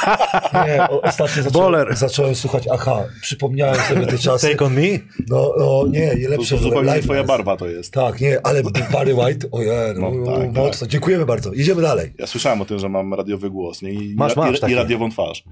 [0.67, 1.87] nie, ostatnio Boler.
[1.87, 4.49] zacząłem, zacząłem słuchać Aha, przypomniałem sobie te czasy.
[4.51, 4.81] Take on me?
[5.29, 7.93] No, no nie, nie To, lepsze to zupełnie twoja barwa to jest.
[7.93, 8.63] Tak, nie, ale
[8.93, 9.71] Barry White, ojej,
[10.01, 10.87] no, No, tak, mocno.
[10.87, 11.53] Dziękujemy bardzo.
[11.53, 12.13] Idziemy dalej.
[12.19, 13.91] Ja słyszałem o tym, że mam radiowy głos nie?
[13.91, 14.73] I, Masz, masz i, taki.
[14.73, 15.45] i radiową twarz.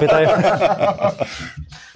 [0.00, 0.28] Pytają,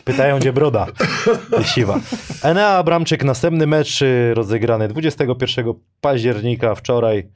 [0.05, 0.87] pytają gdzie broda
[1.65, 2.01] siwa.
[2.43, 5.67] Enea Abramczyk, następny mecz y, rozegrany 21
[6.01, 7.29] października wczoraj.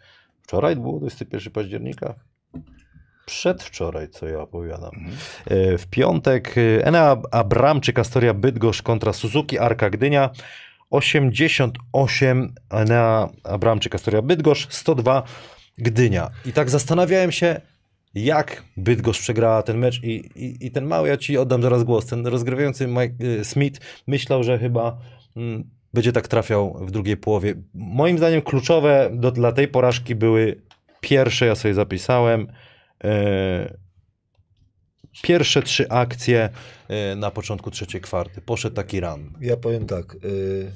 [0.43, 2.15] Wczoraj było 21 października?
[3.27, 4.91] Przedwczoraj, co ja opowiadam.
[5.51, 10.31] Y, W piątek y, Enea Abramczyk, Astoria Bydgoszcz kontra Suzuki Arka Gdynia.
[10.91, 15.23] 88 Enea Abramczyk, Astoria Bydgoszcz, 102
[15.79, 16.31] Gdynia.
[16.47, 17.61] I tak zastanawiałem się,
[18.15, 22.07] jak Bydgoszcz przegrała ten mecz i, i, i ten mały, ja ci oddam zaraz głos,
[22.07, 24.99] ten rozgrywający Mike y, Smith myślał, że chyba
[25.37, 27.55] mm, będzie tak trafiał w drugiej połowie.
[27.75, 30.63] Moim zdaniem kluczowe do, dla tej porażki były
[31.01, 32.47] pierwsze, ja sobie zapisałem,
[33.05, 33.75] e,
[35.23, 36.49] pierwsze trzy akcje
[36.89, 38.41] e, na początku trzeciej kwarty.
[38.41, 39.33] Poszedł taki run.
[39.41, 40.17] Ja powiem tak.
[40.25, 40.73] Y,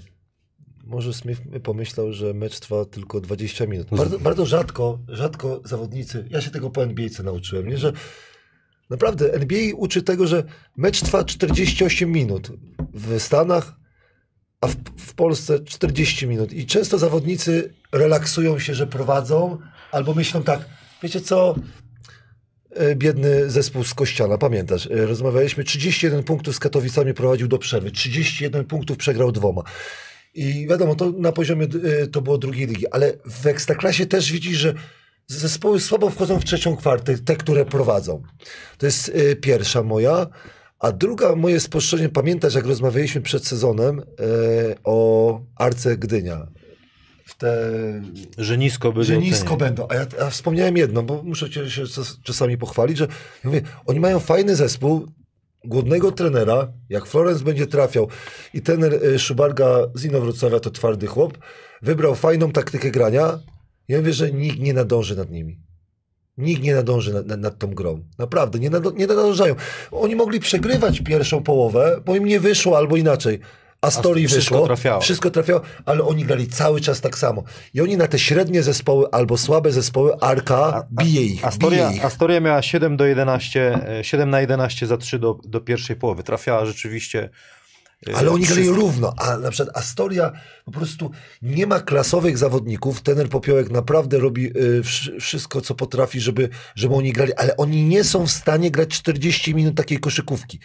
[0.86, 3.90] może Smith pomyślał, że mecz trwa tylko 20 minut.
[3.90, 7.78] No Bardzo, bardzo rzadko, rzadko zawodnicy, ja się tego po NBA nauczyłem, nie?
[7.78, 7.92] że
[8.90, 10.44] naprawdę NBA uczy tego, że
[10.76, 12.52] mecz trwa 48 minut
[12.94, 13.72] w Stanach,
[14.60, 16.52] a w, w Polsce 40 minut.
[16.52, 19.58] I często zawodnicy relaksują się, że prowadzą,
[19.92, 20.68] albo myślą tak,
[21.02, 21.54] wiecie co,
[22.76, 24.86] E, biedny zespół z Kościana, pamiętasz?
[24.86, 29.62] e, Rozmawialiśmy, 31 punktów z Katowicami prowadził do przerwy, 31 punktów przegrał dwoma.
[30.34, 31.66] I wiadomo, to na poziomie
[32.02, 34.74] e, to było drugiej ligi, ale w Ekstraklasie też widzisz, że
[35.26, 38.22] zespoły słabo wchodzą w trzecią kwartę, te, które prowadzą.
[38.78, 40.26] To jest e, pierwsza moja.
[40.78, 44.04] A druga moje spostrzeżenie, pamiętasz jak rozmawialiśmy przed sezonem e,
[44.84, 46.46] o Arce Gdynia.
[47.26, 47.56] W te
[48.38, 49.86] Że nisko by że nisko będą.
[49.88, 53.04] A ja, ja wspomniałem jedno, bo muszę cię się czas- czasami pochwalić, że
[53.44, 55.06] ja mówię, oni mają fajny zespół,
[55.64, 58.08] głodnego trenera, jak Florence będzie trafiał
[58.54, 61.38] i trener y, Szubarga z Inowrocławia to twardy chłop,
[61.82, 63.38] wybrał fajną taktykę grania
[63.88, 65.60] ja mówię, że nikt nie nadąży nad nimi.
[66.38, 68.04] Nikt nie nadąży nad, nad, nad tą grą.
[68.18, 69.54] Naprawdę, nie, nado, nie nadążają.
[69.90, 73.40] Oni mogli przegrywać pierwszą połowę, bo im nie wyszło albo inaczej.
[73.86, 74.66] A story wszystko wyszło.
[74.66, 75.00] trafiało.
[75.00, 77.42] Wszystko trafiało, ale oni grali cały czas tak samo.
[77.74, 81.44] I oni na te średnie zespoły albo słabe zespoły, Arka bije ich.
[81.44, 82.04] Astoria, bije ich.
[82.04, 86.22] Astoria miała 7 do 11, e, 7 na 11 za 3 do, do pierwszej połowy.
[86.22, 87.30] Trafiała rzeczywiście.
[88.08, 90.32] e, Ale oni grali równo, a na przykład Astoria
[90.64, 91.10] po prostu
[91.42, 93.02] nie ma klasowych zawodników.
[93.02, 97.82] Tener Popiołek naprawdę robi y, wsz- wszystko, co potrafi, żeby, żeby oni grali, ale oni
[97.84, 100.58] nie są w stanie grać 40 minut takiej koszykówki.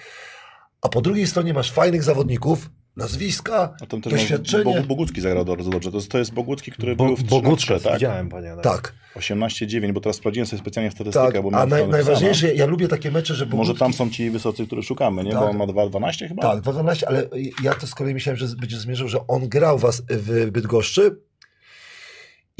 [0.81, 2.69] A po drugiej stronie masz fajnych zawodników,
[2.99, 4.63] nazwiska, A tam też doświadczenie.
[4.63, 5.91] Bogu- Bogucki zagrał bardzo dobrze.
[5.91, 7.93] To, jest- to jest Bogucki, który Bo, był w 3 Bogucka, tak?
[7.93, 8.47] widziałem, panie.
[8.47, 8.61] Adamie.
[8.63, 11.41] Tak, 18-9, bo teraz sprawdziłem sobie specjalnie statystykę, tak.
[11.43, 13.79] bo A naj, najważniejsze, ja lubię takie mecze, że Może Bogucki...
[13.79, 15.31] tam są ci wysocy, których szukamy, nie?
[15.31, 15.39] Tak.
[15.39, 16.41] Bo on ma 2-12 chyba?
[16.41, 17.27] Tak, 12, ale
[17.63, 21.15] ja to z kolei myślałem, że będzie zmierzał, że on grał was w Bydgoszczy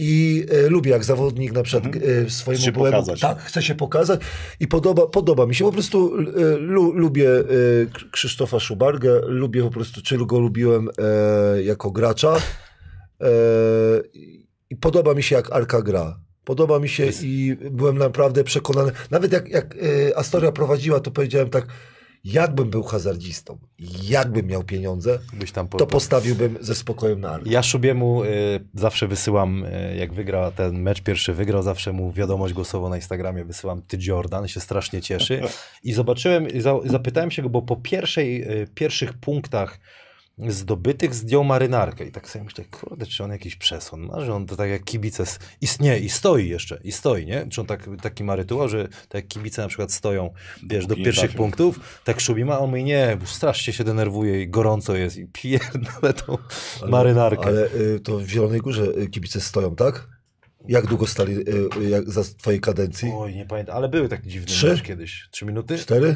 [0.01, 2.25] i e, lubię jak zawodnik na przykład Mhm.
[2.25, 3.19] e, swojemu Chce się byłemu, pokazać.
[3.19, 4.21] tak, chce się pokazać
[4.59, 7.43] i podoba, podoba mi się, po prostu e, lu, lubię e,
[8.11, 12.35] Krzysztofa Szubargę, lubię po prostu, czy go lubiłem e, jako gracza
[13.21, 13.27] e,
[14.69, 16.19] i podoba mi się jak Arka gra.
[16.43, 18.91] Podoba mi się i byłem naprawdę przekonany.
[19.11, 19.75] Nawet jak, jak
[20.09, 21.67] e, Astoria prowadziła, to powiedziałem tak,
[22.23, 23.57] jakbym był hazardzistą,
[24.03, 25.19] jakbym miał pieniądze,
[25.69, 27.49] po, to postawiłbym ze spokojem na Arkę.
[27.49, 28.27] Ja Szubiemu y,
[28.73, 33.45] zawsze wysyłam, y, jak wygra ten mecz pierwszy wygrał, zawsze mu wiadomość głosową na Instagramie
[33.45, 35.41] wysyłam ty Jordan, się strasznie cieszy.
[35.83, 39.79] I zobaczyłem, i za, zapytałem się go, bo po pierwszej, y, pierwszych punktach
[40.47, 44.45] zdobytych zdjął marynarkę i tak sobie myślę, kurde, czy on jakiś przesąd ma, że on
[44.45, 45.23] to tak jak kibice
[45.61, 47.47] istnieje i stoi jeszcze, i stoi, nie?
[47.49, 50.33] Czy on tak, taki ma rytuał, że tak jak kibice na przykład stoją,
[50.69, 54.49] wiesz, do pierwszych punktów, tak Szubi ma, on mówi, nie, bo strasznie się denerwuje i
[54.49, 55.59] gorąco jest i pije
[56.03, 56.37] na tą
[56.87, 57.45] marynarkę.
[57.45, 60.07] Ale y, to w Zielonej Górze y, kibice stoją, tak?
[60.67, 63.11] Jak długo stali y, y, jak za twojej kadencji?
[63.15, 64.81] Oj, nie pamiętam, ale były takie dziwne Trzy?
[64.81, 65.27] kiedyś.
[65.31, 65.77] Trzy minuty?
[65.77, 66.15] Cztery?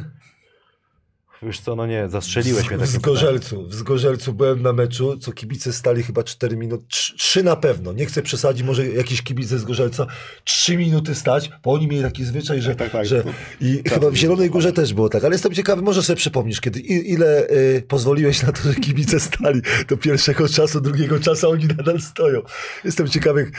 [1.45, 3.67] Wiesz co, no nie, zastrzeliłeś mnie w, takim w Zgorzelcu.
[3.67, 6.85] W Zgorzelcu byłem na meczu, co kibice stali chyba 4 minuty.
[6.87, 7.93] Trzy, trzy na pewno.
[7.93, 10.07] Nie chcę przesadzić, może jakiś kibic ze Zgorzelca.
[10.43, 12.75] Trzy minuty stać, bo oni mieli taki zwyczaj, że.
[12.75, 13.29] Tak, tak, że to-
[13.61, 15.23] I tak, chyba w Zielonej Górze też było tak.
[15.23, 19.61] Ale jestem ciekawy, może sobie przypomnisz, kiedy ile y, pozwoliłeś na to, że kibice stali
[19.87, 22.41] do pierwszego czasu, drugiego czasu, a oni nadal stoją.
[22.83, 23.51] Jestem ciekawy,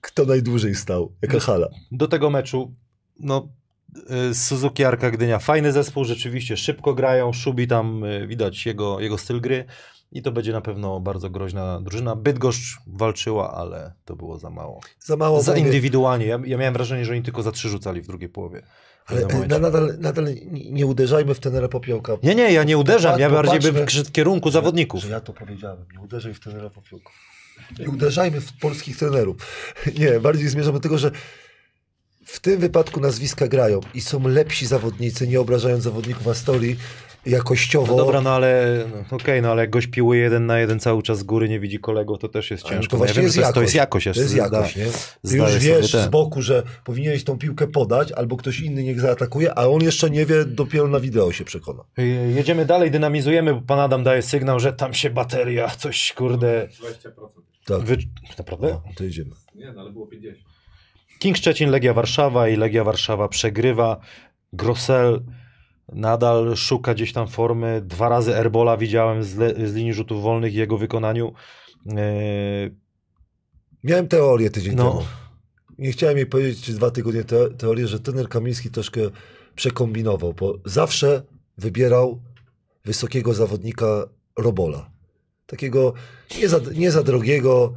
[0.00, 1.12] kto najdłużej stał.
[1.22, 1.68] Jaka hala.
[1.92, 2.74] Do tego meczu,
[3.20, 3.48] no,
[4.32, 9.40] Suzuki Arka Gdynia, fajny zespół, rzeczywiście szybko grają, Szubi tam, y, widać jego, jego styl
[9.40, 9.64] gry
[10.12, 12.16] i to będzie na pewno bardzo groźna drużyna.
[12.16, 14.80] Bydgoszcz walczyła, ale to było za mało.
[15.00, 15.42] Za mało.
[15.42, 18.62] Za indywidualnie, ja, ja miałem wrażenie, że oni tylko za trzy rzucali w drugiej połowie.
[19.06, 22.16] Ale y, na, nadal, nadal nie uderzajmy w tenera popiołka.
[22.22, 25.02] Nie, nie, ja nie uderzam, ja bardziej bym w kierunku zawodników.
[25.02, 25.84] Że ja to powiedziałem.
[25.92, 27.10] Nie uderzaj w tenera popiołka.
[27.78, 29.36] Nie uderzajmy w polskich trenerów.
[29.98, 31.10] Nie, bardziej zmierzam do tego, że
[32.24, 36.76] w tym wypadku nazwiska grają i są lepsi zawodnicy, nie obrażając zawodników Astorii
[37.26, 37.86] jakościowo.
[37.96, 41.02] No dobra, no ale no, okej, no ale jak gość piłuje jeden na jeden cały
[41.02, 42.90] czas z góry, nie widzi kolego, to też jest Ale ciężko.
[42.90, 44.04] to No właśnie ja wiem, jest to, jest, jakość.
[44.04, 44.76] to jest jakość.
[44.76, 44.86] ja To jest jakość, nie?
[45.22, 46.02] Zdaję już wiesz ten.
[46.02, 50.10] z boku, że powinieneś tą piłkę podać, albo ktoś inny niech zaatakuje, a on jeszcze
[50.10, 51.82] nie wie, dopiero na wideo się przekona.
[52.34, 56.68] Jedziemy dalej, dynamizujemy, bo pan Adam daje sygnał, że tam się bateria, coś kurde...
[56.80, 57.28] 20%.
[57.66, 57.96] Tak, Wy...
[58.38, 58.68] Naprawdę?
[58.68, 59.30] no, to idziemy.
[59.54, 60.53] Nie, no ale było 50.
[61.24, 63.96] King Szczecin, Legia Warszawa i Legia Warszawa przegrywa.
[64.52, 65.22] Grossel
[65.92, 67.80] nadal szuka gdzieś tam formy.
[67.84, 71.32] Dwa razy Erbola widziałem z, le- z linii rzutów wolnych i jego wykonaniu.
[71.86, 71.94] Yy,
[73.84, 74.90] Miałem teorię tydzień No.
[74.90, 75.02] temu.
[75.78, 79.00] Nie chciałem jej powiedzieć, czy dwa tygodnie te, teorię, że trener Kamiński troszkę
[79.54, 81.22] przekombinował, bo zawsze
[81.58, 82.20] wybierał
[82.84, 83.86] wysokiego zawodnika
[84.38, 84.90] Robola.
[85.46, 85.92] takiego
[86.40, 87.74] nie za, nie za drogiego,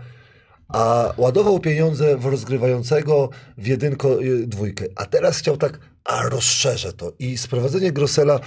[0.68, 4.86] a ładował pieniądze w rozgrywającego w jedynko, y, dwójkę.
[4.95, 7.13] A teraz chciał tak, a rozszerzę to.
[7.20, 8.39] I sprowadzenie Grossela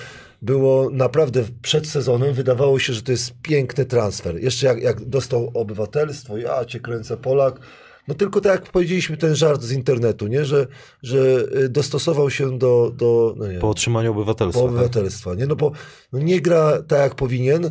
[0.42, 4.42] było naprawdę przed sezonem, wydawało się, że to jest piękny transfer.
[4.42, 7.60] Jeszcze jak, jak dostał obywatelstwo, ja cię kręcę Polak,
[8.08, 10.44] no tylko tak jak powiedzieliśmy, ten żart z internetu, nie?
[10.44, 10.66] Że,
[11.02, 11.18] że
[11.56, 14.60] y, dostosował się do, do no nie, Po otrzymaniu obywatelstwa.
[14.60, 14.74] po tak?
[14.74, 15.34] obywatelstwa.
[15.34, 15.46] Nie?
[15.46, 15.72] No bo
[16.12, 17.70] no nie gra tak jak powinien.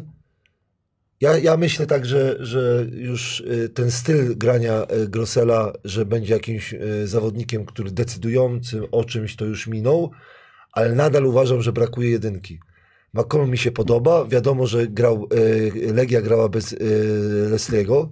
[1.22, 6.34] Ja, ja myślę tak, że, że już y, ten styl grania y, Grossela, że będzie
[6.34, 10.11] jakimś y, zawodnikiem, który decydującym o czymś, to już minął,
[10.72, 12.59] ale nadal uważam, że brakuje jedynki.
[13.13, 14.26] McCollum mi się podoba.
[14.26, 15.28] Wiadomo, że grał,
[15.93, 16.76] Legia grała bez
[17.51, 18.11] Lesliego,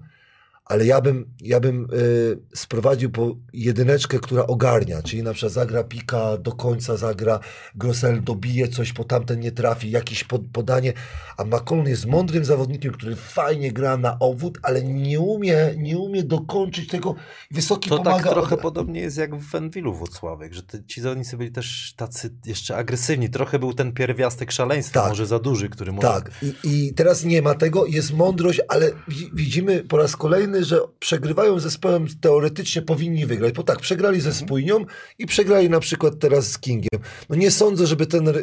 [0.70, 5.84] ale ja bym, ja bym y, sprowadził po jedyneczkę, która ogarnia, czyli na przykład zagra
[5.84, 7.39] pika, do końca zagra,
[7.76, 10.93] Grossel dobije coś, po tamten nie trafi, jakieś pod, podanie,
[11.38, 16.24] a McCollum jest mądrym zawodnikiem, który fajnie gra na obwód, ale nie umie, nie umie
[16.24, 17.15] dokończyć tego,
[17.51, 18.24] wysoki To pomaga.
[18.24, 21.93] tak trochę od- podobnie jest jak w Wenwilu Włocławek, że te, ci zawodnicy byli też
[21.97, 23.30] tacy jeszcze agresywni.
[23.30, 25.09] Trochę był ten pierwiastek szaleństwa, Tak.
[25.09, 26.07] może za duży, który może...
[26.07, 26.53] Tak, I,
[26.88, 31.60] i teraz nie ma tego, jest mądrość, ale wi- widzimy po raz kolejny, że przegrywają
[31.60, 34.86] zespołem teoretycznie powinni wygrać, bo tak, przegrali ze Spójnią
[35.20, 37.01] i przegrali na przykład teraz z Kingiem.
[37.30, 38.34] No nie sądzę, żeby ten y,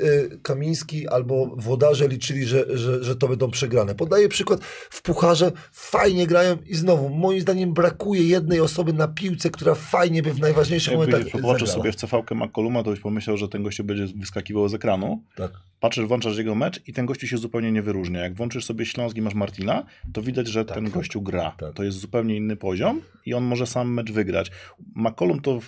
[0.43, 3.95] Kamiński albo Włodarze liczyli, że, że, że to będą przegrane.
[3.95, 9.51] Podaję przykład, w Pucharze fajnie grają i znowu, moim zdaniem brakuje jednej osoby na piłce,
[9.51, 11.83] która fajnie by w najważniejszych momentach Jakbyś popatrzył zagrała.
[11.83, 15.23] sobie w CV-kę McColluma, to byś pomyślał, że ten gościu będzie wyskakiwał z ekranu.
[15.37, 15.53] Tak.
[15.81, 18.21] Patrzysz, włączasz jego mecz i ten gościu się zupełnie nie wyróżnia.
[18.21, 21.55] Jak włączysz sobie Śląsk i masz Martina, to widać, że ten gościu gra.
[21.59, 21.75] tak.
[21.75, 24.51] To jest zupełnie inny poziom i on może sam mecz wygrać.
[24.97, 25.61] McCollum to,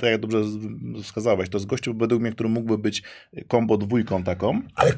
[0.00, 0.42] tak jak dobrze
[1.02, 3.02] wskazałeś, to jest gościu według mnie, który mógłby być
[3.48, 4.60] kombo dwójką taką.
[4.74, 4.92] Ale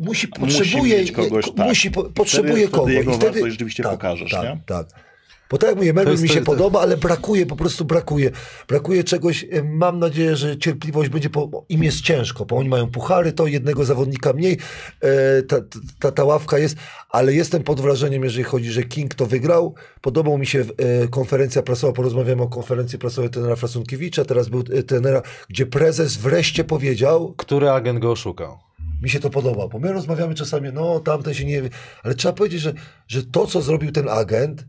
[0.00, 1.66] musi, Musi potrzebuje, mieć kogoś, tak.
[1.68, 2.94] musi, po, Wtedy- potrzebuje wtedy kogoś.
[2.94, 4.60] jego I wtedy, wartość rzeczywiście pokażesz, tak, nie?
[4.66, 5.07] Tak,
[5.50, 8.30] Bo tak jak mówię, Melvin mi się to- podoba, ale brakuje, po prostu brakuje.
[8.68, 13.32] Brakuje czegoś, mam nadzieję, że cierpliwość będzie, po, im jest ciężko, bo oni mają puchary,
[13.32, 14.58] to jednego zawodnika mniej,
[15.00, 15.56] e, ta,
[15.98, 16.76] ta, ta ławka jest,
[17.10, 19.74] ale jestem pod wrażeniem, jeżeli chodzi, że King to wygrał.
[20.00, 20.64] Podobał mi się
[21.04, 26.16] e, konferencja prasowa, porozmawiamy o konferencji prasowej trenera Frasunkiewicza, teraz był e, trenera, gdzie prezes
[26.16, 28.58] wreszcie powiedział, Który agent go oszukał?
[29.02, 31.70] mi się to podoba, bo my rozmawiamy czasami, no tamten się nie wie,
[32.02, 32.72] ale trzeba powiedzieć, że,
[33.08, 34.64] że to, co zrobił ten agent,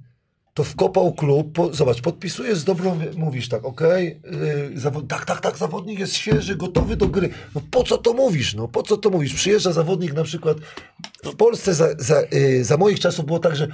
[0.59, 4.21] to wkopał klub, po, zobacz, podpisuje z dobrą, mówisz tak, okej,
[4.73, 7.29] yy, zawod- tak, tak, tak, zawodnik jest świeży, gotowy do gry.
[7.55, 9.33] No po co to mówisz, no po co to mówisz?
[9.33, 10.57] Przyjeżdża zawodnik na przykład,
[11.23, 13.67] w Polsce za, za, yy, za moich czasów było tak, że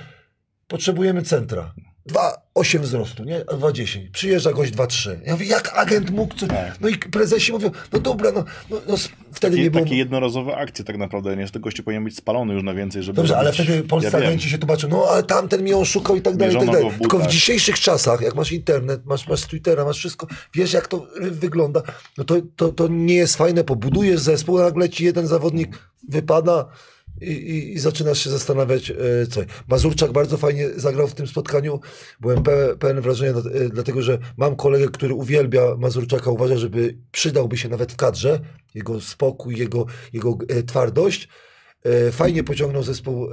[0.67, 1.73] potrzebujemy centra.
[2.09, 3.37] 2,8 wzrostu, nie?
[3.47, 4.11] A 2,10.
[4.11, 5.15] Przyjeżdża gość 2,3.
[5.25, 6.35] Ja mówię, jak agent mógł...
[6.35, 6.45] Co...
[6.81, 8.97] No i prezesi mówią, no dobra, no, no, no
[9.31, 9.83] wtedy Takie, nie było...
[9.83, 11.45] takie jednorazowe akcje tak naprawdę, nie?
[11.45, 14.17] Że ten gościu powinien być spalony już na więcej, żeby Dobrze, ale wtedy polscy ja
[14.17, 16.91] agenci się tłumaczą, no ale tamten mnie oszukał i tak dalej, i tak dalej.
[16.91, 20.87] w Tylko w dzisiejszych czasach, jak masz internet, masz, masz Twittera, masz wszystko, wiesz jak
[20.87, 21.81] to wygląda,
[22.17, 25.79] no to, to, to nie jest fajne, bo budujesz zespół, a nagle ci jeden zawodnik
[26.09, 26.65] wypada
[27.21, 28.95] i, i, i zaczynasz się zastanawiać, e,
[29.29, 29.41] co.
[29.67, 31.79] Mazurczak bardzo fajnie zagrał w tym spotkaniu,
[32.19, 37.57] byłem pe, pełen wrażenia, e, dlatego że mam kolegę, który uwielbia Mazurczaka, uważa, żeby przydałby
[37.57, 38.39] się nawet w kadrze,
[38.75, 41.27] jego spokój, jego, jego e, twardość.
[42.11, 43.27] Fajnie pociągnął zespół.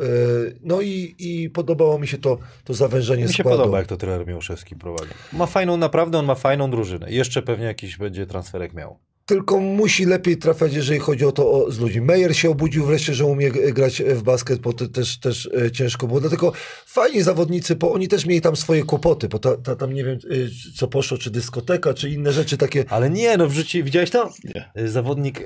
[0.61, 3.59] No i, i podobało mi się to, to zawężenie Mi się składu.
[3.59, 5.11] podoba, jak to trener Miłoszewski prowadzi.
[5.33, 7.11] Ma fajną, naprawdę on ma fajną drużynę.
[7.11, 8.99] Jeszcze pewnie jakiś będzie transferek miał.
[9.27, 12.01] Tylko musi lepiej trafiać, jeżeli chodzi o to o, z ludźmi.
[12.01, 15.71] Meyer się obudził wreszcie, że umie g- grać w basket, bo to też, też e,
[15.71, 16.21] ciężko było.
[16.21, 16.53] Dlatego
[16.87, 20.19] fajni zawodnicy, bo oni też mieli tam swoje kłopoty, bo ta, ta, tam nie wiem,
[20.31, 20.35] e,
[20.77, 22.85] co poszło, czy dyskoteka, czy inne rzeczy takie.
[22.89, 24.31] Ale nie, no wrzuci, widziałeś to?
[24.45, 24.89] Nie.
[24.89, 25.41] Zawodnik,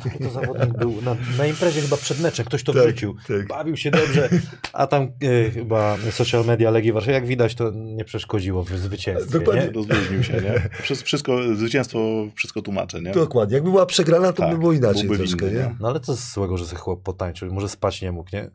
[0.00, 3.16] który to zawodnik był na, na imprezie chyba przed meczem, ktoś to Tak, wrzucił.
[3.28, 3.46] tak.
[3.48, 4.28] Bawił się dobrze,
[4.72, 9.38] a tam y, chyba social media Legii Warszawy, jak widać, to nie przeszkodziło w zwycięstwie.
[9.38, 9.62] Dokładnie.
[9.64, 9.70] Nie?
[9.70, 10.68] Rozluźnił się, nie?
[10.82, 11.98] Wszystko, wszystko, zwycięstwo
[12.34, 13.12] wszystko tłumaczy, nie?
[13.12, 13.54] Dokładnie.
[13.54, 15.66] Jakby była przegrana, to Tak, by było inaczej troszkę, winny, nie?
[15.66, 15.76] nie?
[15.80, 18.50] No ale co z złego, że sobie chłop potańczył, może spać nie mógł, nie?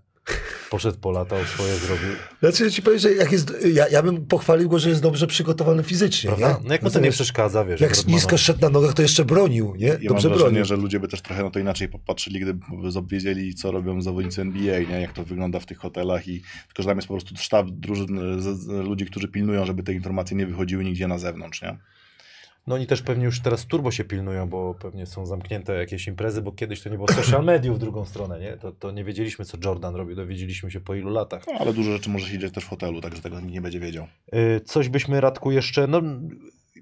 [0.70, 2.10] Poszedł polatał, swoje zrobił.
[2.40, 5.28] Znaczy, ja ci powiem, że jak jest, ja, ja bym pochwalił go, że jest dobrze
[5.28, 6.48] przygotowany fizycznie, Prawda?
[6.48, 6.68] nie?
[6.68, 7.82] No jak mu to nie Natomiast przeszkadza, wiesz.
[7.82, 9.88] Jak nisko szedł na nogach, to jeszcze bronił, nie?
[9.88, 10.66] Ja mam Dobrze wrażenie, bronił.
[10.66, 12.66] że ludzie by też trochę na to inaczej popatrzyli, gdyby
[13.08, 15.02] wiedzieli, co robią zawodnicy NBA, nie?
[15.02, 18.42] jak to wygląda w tych hotelach i tylko, że tam jest po prostu sztab drużyn,
[18.42, 21.78] z, z, ludzi, którzy pilnują, żeby te informacje nie wychodziły nigdzie na zewnątrz, nie?
[22.68, 26.42] No oni też pewnie już teraz turbo się pilnują, bo pewnie są zamknięte jakieś imprezy,
[26.42, 28.58] bo kiedyś to nie było social mediów w drugą stronę, nie?
[28.58, 31.44] To, to nie wiedzieliśmy, co Jordan robi, dowiedzieliśmy się po ilu latach.
[31.48, 33.80] No, ale dużo rzeczy może się dziać też w hotelu, także tego nikt nie będzie
[33.80, 34.08] wiedział.
[34.36, 36.02] Y, Coś byśmy, Radku, jeszcze, no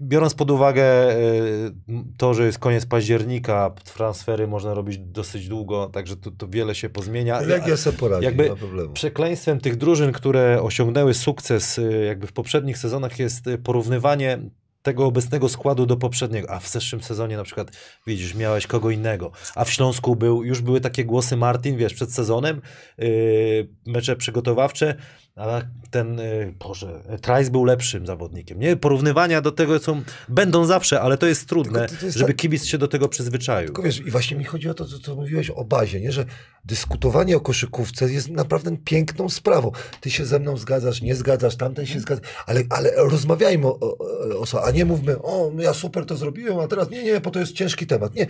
[0.01, 1.71] biorąc pod uwagę y,
[2.17, 6.89] to, że jest koniec października, transfery można robić dosyć długo, także tu, tu wiele się
[6.89, 7.39] pozmienia.
[7.41, 8.93] Legia sobie poradzi, jakby nie ma problemu.
[8.93, 14.39] Przekleństwem tych drużyn, które osiągnęły sukces y, jakby w poprzednich sezonach jest porównywanie
[14.83, 17.71] tego obecnego składu do poprzedniego, a w zeszłym sezonie na przykład
[18.07, 22.13] widzisz, miałeś kogo innego, a w Śląsku był, już były takie głosy Martin, wiesz, przed
[22.13, 22.61] sezonem,
[22.97, 24.95] yy, mecze przygotowawcze,
[25.35, 25.61] a
[25.91, 28.75] ten, yy, Boże, Trice był lepszym zawodnikiem, nie?
[28.75, 32.65] Porównywania do tego są, będą zawsze, ale to jest trudne, to- jest żeby tak- kibic
[32.65, 33.65] się do tego przyzwyczaił.
[33.65, 36.11] Tylko wiesz, i właśnie mi chodzi o to, co, co mówiłeś o bazie, nie?
[36.11, 36.25] że
[36.65, 39.71] dyskutowanie o koszykówce jest naprawdę piękną sprawą.
[40.01, 43.97] Ty się ze mną zgadzasz, nie zgadzasz, tamten się zgadza, ale, ale rozmawiajmy o, o,
[43.97, 47.19] o, o a nie mówmy, o, no ja super to zrobiłem, a teraz nie, nie,
[47.21, 48.15] bo to jest ciężki temat.
[48.15, 48.27] Nie,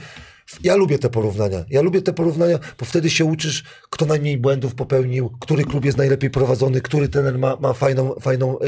[0.64, 1.66] ja lubię te porównania.
[1.70, 5.98] Ja lubię te porównania, bo wtedy się uczysz, kto najmniej błędów popełnił, który klub jest
[5.98, 8.66] najlepiej prowadzony, który trener ma, ma fajną, fajną e,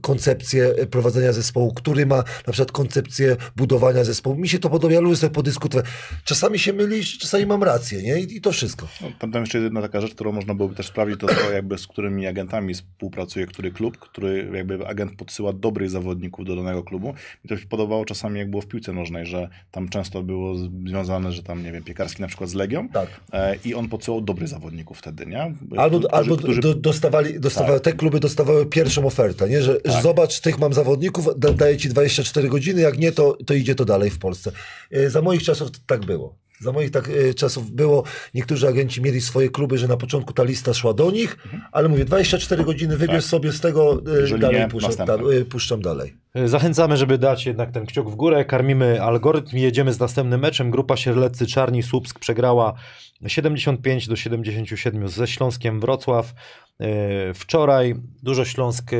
[0.00, 4.36] koncepcję e, prowadzenia zespołu, który ma na przykład koncepcję budowania zespołu.
[4.36, 5.86] Mi się to podoba, ja lubię sobie podyskutować.
[6.24, 8.20] Czasami się mylisz, czasami mam rację, nie?
[8.20, 8.88] I, i to wszystko.
[9.00, 11.78] No, tam, tam jeszcze jedna taka rzecz, którą można byłoby też sprawdzić, to to jakby
[11.78, 17.08] z którymi agentami współpracuje który klub, który jakby agent podsyła dobrych zawodników do danego klubu.
[17.44, 20.54] Mi to się podobało czasami, jak było w piłce nożnej, że tam często było
[20.86, 23.08] związane, że tam, nie wiem, Piekarski na przykład z Legią Tak.
[23.32, 25.54] e, i on podsyłał dobrych zawodników wtedy, nie?
[25.76, 29.62] Albo, Którzy- albo którzy- do, dostawali, dostawały, te kluby dostawały pierwszą ofertę, nie?
[29.62, 33.54] Że, że zobacz, tych mam zawodników, da, daję ci 24 godziny, jak nie, to, to
[33.54, 34.52] idzie to dalej w Polsce.
[34.90, 36.34] E, Za moich czasów tak było.
[36.62, 38.04] Za moich tak, e, czasów było,
[38.34, 41.36] niektórzy agenci mieli swoje kluby, że na początku ta lista szła do nich,
[41.72, 43.30] ale mówię, 24 godziny, wybierz Tak.
[43.30, 46.14] sobie z tego, e, Jeżeli dalej nie, puszczam, da, e, puszczam dalej.
[46.44, 48.44] Zachęcamy, żeby dać jednak ten kciuk w górę.
[48.44, 50.70] Karmimy algorytm i jedziemy z następnym meczem.
[50.70, 52.74] Grupa Sierleccy Czarni Słupsk przegrała
[53.26, 56.34] 75 do 77 ze Śląskiem Wrocław.
[57.34, 58.90] Wczoraj dużo Śląsk,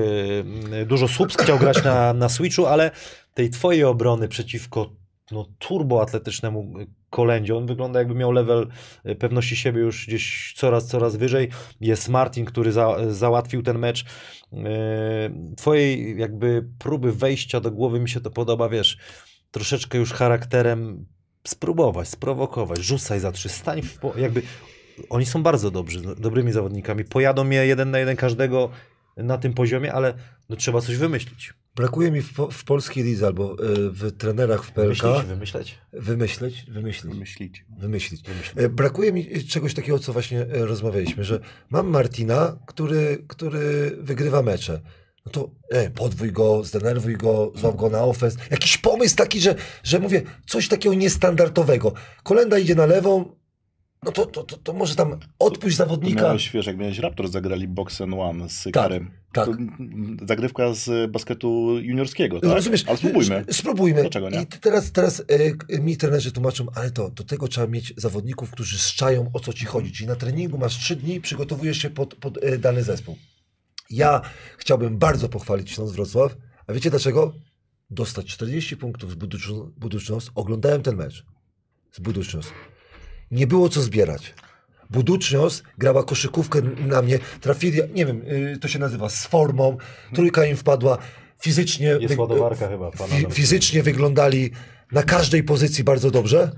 [0.87, 2.91] dużo Słupsk chciał grać na, na Switchu, ale
[3.35, 5.02] tej twojej obrony przeciwko
[5.33, 6.75] no, turboatletycznemu
[7.11, 8.69] kolędzie, on wygląda jakby miał level
[9.05, 11.49] e, pewności siebie już gdzieś coraz, coraz wyżej.
[11.81, 14.05] Jest Martin, który za, załatwił ten mecz.
[14.53, 14.57] E,
[15.57, 18.99] Twojej jakby próby wejścia do głowy mi się to podoba, wiesz,
[19.51, 21.07] troszeczkę już charakterem
[21.45, 24.13] spróbować, sprowokować, rzucaj za trzy, stań w po...
[24.19, 24.43] jakby
[25.11, 28.71] oni są bardzo dobrzy, dobrymi zawodnikami, pojadą je jeden na jeden każdego
[29.17, 30.15] na tym poziomie, ale
[30.49, 31.55] no, trzeba coś wymyślić.
[31.77, 33.57] Brakuje mi w, w polskiej lidze albo e,
[33.91, 35.79] w trenerach w PLK Wymyślić, wymyśleć.
[35.93, 37.15] wymyśleć, wymyślić.
[37.19, 37.65] Myślić.
[37.79, 38.23] wymyślić.
[38.57, 44.43] E, Brakuje mi czegoś takiego, co właśnie e, rozmawialiśmy, że mam Martina, który, który wygrywa
[44.43, 44.81] mecze.
[45.27, 48.37] No to e, podwój go, zdenerwuj go, złap go na ofens.
[48.51, 51.93] Jakiś pomysł taki, że, że mówię, coś takiego niestandardowego.
[52.23, 53.37] Kolenda idzie na lewą,
[54.03, 56.23] no to, to, to, to może tam odpuść zawodnika.
[56.23, 59.11] miałeś, wiesz, jak miałeś Raptors zagrali Box and One z Karem.
[59.33, 59.47] tak.
[59.47, 59.53] To,
[60.27, 62.51] zagrywka z basketu juniorskiego, tak?
[62.51, 62.85] Rozumiesz?
[62.87, 63.45] Ale spróbujmy.
[63.51, 64.01] Spróbujmy.
[64.01, 64.43] Dlaczego nie?
[64.43, 65.23] I teraz, teraz
[65.69, 69.53] e, mi trenerzy tłumaczą, ale to do tego trzeba mieć zawodników, którzy szczają o co
[69.53, 69.93] ci chodzi.
[69.93, 73.17] Czyli na treningu masz trzy dni, przygotowujesz się pod, pod e, dany zespół.
[73.91, 74.21] Ja
[74.59, 77.33] chciałbym bardzo pochwalić Śląsk Wrocław, a wiecie dlaczego?
[77.91, 79.15] Dostać 40 punktów z
[79.77, 80.31] Buducznos.
[80.35, 81.25] Oglądałem ten mecz
[81.93, 82.47] z Buducznos.
[83.33, 84.35] Nie było co zbierać.
[84.91, 88.23] Buducznios grała koszykówkę na mnie, trafili, nie wiem,
[88.55, 89.77] y, to się nazywa z formą,
[90.15, 90.99] trójka im wpadła,
[91.41, 91.87] fizycznie...
[92.01, 92.91] Jest wy- ładowarka chyba.
[92.91, 94.51] Fi, fizycznie wyglądali
[94.93, 96.51] na każdej pozycji bardzo dobrze.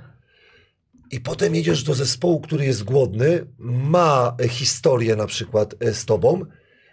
[1.11, 6.05] I potem jedziesz do zespołu, który jest głodny, ma e, historię na przykład e, z
[6.05, 6.41] tobą,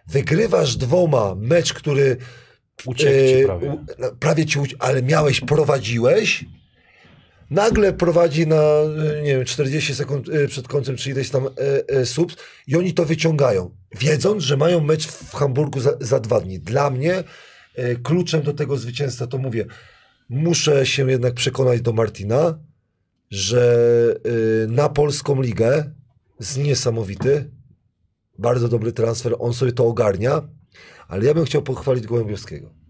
[0.07, 2.17] wygrywasz dwoma mecz, który
[2.85, 3.77] Uciekł ci e, prawie.
[3.99, 6.45] na- prawie ci ale miałeś, prowadziłeś,
[7.51, 8.61] nagle prowadzi na,
[9.15, 11.49] e, nie wiem, 40 sekund e, przed końcem, czy ileś tam e,
[11.87, 12.35] e, subs
[12.67, 16.59] i oni to wyciągają, wiedząc, że mają mecz w Hamburgu za, za dwa dni.
[16.59, 17.23] Dla mnie
[17.75, 19.65] e, kluczem do tego zwycięstwa, to mówię,
[20.29, 22.59] muszę się jednak przekonać do Martina,
[23.29, 24.15] że
[24.63, 25.91] e, na polską ligę
[26.39, 27.51] jest niesamowity,
[28.37, 30.41] bardzo dobry transfer, on sobie to ogarnia,
[31.07, 32.80] ale ja bym chciał pochwalić Gołębiowskiego.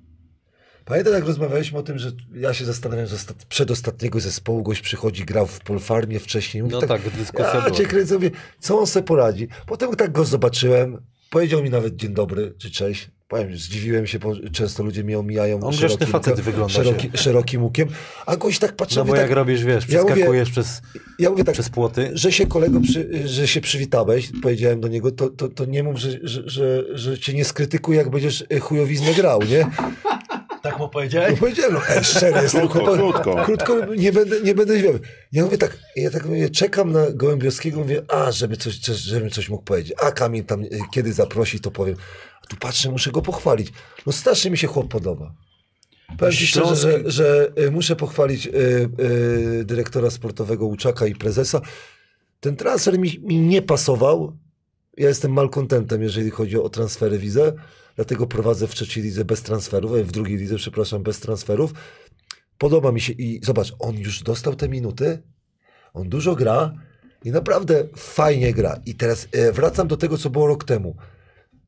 [0.92, 5.26] Pamiętam, jak rozmawialiśmy o tym, że ja się zastanawiam, że ostat- przedostatniego zespołu gość przychodzi,
[5.26, 6.64] grał w Polfarmie wcześniej.
[6.64, 7.72] Mówię No tak, dyskusja ja była.
[7.72, 9.48] cię kręcę, mówię, co on se poradzi.
[9.66, 13.10] Potem tak go zobaczyłem, powiedział mi nawet dzień dobry, czy cześć.
[13.28, 17.88] Powiem, zdziwiłem się, bo często ludzie mnie omijają On szerokim, facet wygląda szeroki, szerokim łukiem,
[18.26, 20.82] a gość tak patrzy, No bo mówię, jak tak, robisz, wiesz, Ja przeskakujesz przez,
[21.20, 22.12] ja mówię tak, przez płoty.
[22.14, 25.98] że się kolego, przy, że się przywitałeś, powiedziałem do niego, to, to, to nie mów,
[25.98, 29.68] że, że, że, że cię nie skrytykuję, jak będziesz chujowiznę grał, nie?
[30.62, 31.40] Tak mu No powiedziałeś?
[31.40, 32.68] powiedziałem, no ej, szczery jestem.
[32.70, 33.46] Krótko, krótko.
[33.46, 34.92] Krótko, nie będę, nie będę źle.
[35.32, 39.50] Ja mówię tak, ja tak mówię, czekam na Gołębiowskiego, mówię, a, żeby coś, żebym coś
[39.50, 39.94] mógł powiedzieć.
[40.04, 41.96] A Kamil tam, e, kiedy zaprosi, to powiem.
[42.44, 43.74] A tu patrzę, muszę go pochwalić.
[44.06, 45.34] No strasznie mi się chłop podoba.
[46.18, 48.52] Powiem ci szczerze, że, że y, muszę pochwalić y,
[49.00, 51.62] y, dyrektora sportowego Łuczaka i prezesa.
[52.40, 54.38] Ten transfer mi, mi nie pasował.
[54.98, 57.54] Ja jestem malkontentem, jeżeli chodzi o transfery widzę.
[57.96, 61.74] Dlatego prowadzę w trzeciej lidze bez transferów, w drugiej lidze, przepraszam, bez transferów.
[62.58, 65.22] Podoba mi się i zobacz, on już dostał te minuty,
[65.94, 66.74] on dużo gra
[67.24, 68.80] i naprawdę fajnie gra.
[68.86, 70.96] I teraz e, wracam do tego, co było rok temu.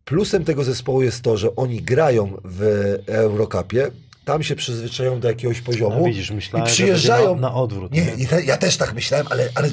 [0.05, 2.61] Plusem tego zespołu jest to, że oni grają w
[3.07, 3.91] Eurocupie,
[4.25, 7.35] tam się przyzwyczają do jakiegoś poziomu No, widzisz, myślałem, i przyjeżdżają.
[7.35, 7.91] na, na odwrót.
[7.91, 8.27] nie, Nie?
[8.27, 9.69] te, ja też tak myślałem, ale, ale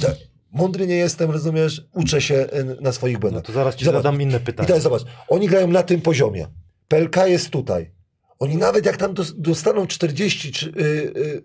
[0.52, 1.82] mądry nie jestem, rozumiesz?
[1.94, 3.42] Uczę się e, na swoich No błędach.
[3.44, 4.02] to zaraz ci Zobacz.
[4.02, 4.66] zadam inne I pytanie.
[4.66, 6.46] teraz zobacz, oni grają na tym poziomie.
[6.88, 7.90] PLK jest tutaj.
[8.38, 10.72] Oni nawet jak tam dos- dostaną 40, czy, y,
[11.16, 11.42] y,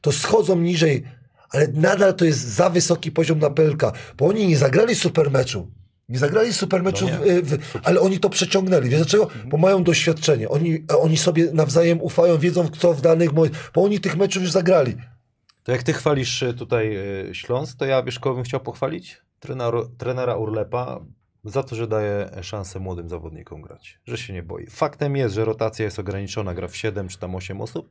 [0.00, 1.02] to schodzą niżej,
[1.50, 3.82] ale nadal to jest za wysoki poziom na PLK,
[4.18, 5.70] bo oni nie zagrali super meczu.
[6.08, 7.42] Nie zagrali super meczu, No y,
[7.82, 8.88] ale oni to przeciągnęli.
[8.88, 9.28] Wiesz dlaczego?
[9.46, 10.48] Bo mają doświadczenie.
[10.48, 14.50] Oni, oni sobie nawzajem ufają, wiedzą co w danych momentach, bo oni tych meczów już
[14.52, 14.96] zagrali.
[15.62, 16.96] To jak ty chwalisz y, tutaj
[17.30, 19.22] y, Śląsk, to ja wiesz, kogo bym chciał pochwalić?
[19.40, 21.00] Trenera, trenera Urlepa
[21.44, 24.66] za to, że daje szansę młodym zawodnikom grać, że się nie boi.
[24.66, 27.90] Faktem jest, że rotacja jest ograniczona, gra w 7 czy tam 8 osób,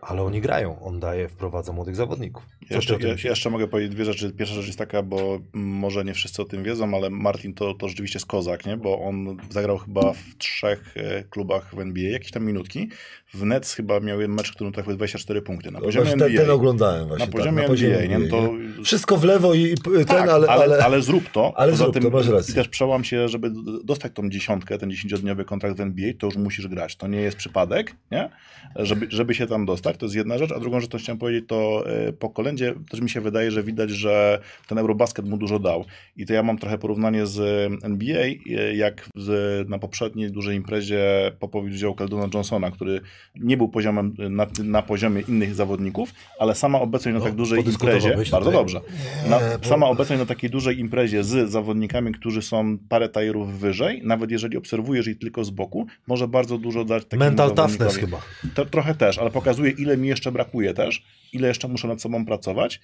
[0.00, 2.46] ale oni grają, on daje, wprowadza młodych zawodników.
[2.70, 4.32] Jeszcze, ja, jeszcze mogę powiedzieć dwie rzeczy.
[4.32, 7.88] Pierwsza rzecz jest taka, bo może nie wszyscy o tym wiedzą, ale Martin to, to
[7.88, 8.76] rzeczywiście jest kozak, nie?
[8.76, 12.88] bo on zagrał chyba w trzech e, klubach w NBA, jakieś tam minutki.
[13.34, 15.70] W Nets chyba miał jeden mecz, którym trafił 24 punkty.
[15.70, 16.42] Na poziomie Właśnie ten, NBA.
[16.42, 17.26] ten oglądałem właśnie.
[17.26, 18.28] na tak, poziomie na poziomie NBA, nie?
[18.28, 18.50] To,
[18.84, 21.52] Wszystko w lewo i, ten, tak, ale, ale, ale zrób to.
[21.56, 22.52] ale Poza zrób tym to, masz rację.
[22.52, 23.50] I też przełam się, żeby
[23.84, 26.96] dostać tą dziesiątkę, ten dziesięciodniowy kontrakt w NBA, to już musisz grać.
[26.96, 28.30] To nie jest przypadek, nie?
[28.76, 30.52] Żeby, żeby się tam dostać, to jest jedna rzecz.
[30.52, 33.62] A drugą rzecz, to chciałem powiedzieć, to e, po kolędzie też mi się wydaje, że
[33.62, 35.84] widać, że ten Eurobasket mu dużo dał.
[36.16, 37.38] I to ja mam trochę porównanie z
[37.82, 43.00] NBA, e, jak z, na poprzedniej dużej imprezie Popowicz wziął Keldona Johnsona, który
[43.34, 47.68] nie był poziomem na, na poziomie innych zawodników, ale sama obecność na No, tak dużej
[47.68, 48.80] imprezie, bardzo dobrze,
[49.28, 54.30] na, sama obecność na takiej dużej imprezie z zawodnikami, którzy są parę tajerów wyżej, nawet
[54.30, 58.22] jeżeli obserwujesz ich tylko z boku, może bardzo dużo dać takiemu Mental toughness chyba.
[58.54, 62.26] To, trochę też, ale pokazuje, ile mi jeszcze brakuje też, ile jeszcze muszę nad sobą
[62.26, 62.80] pracować.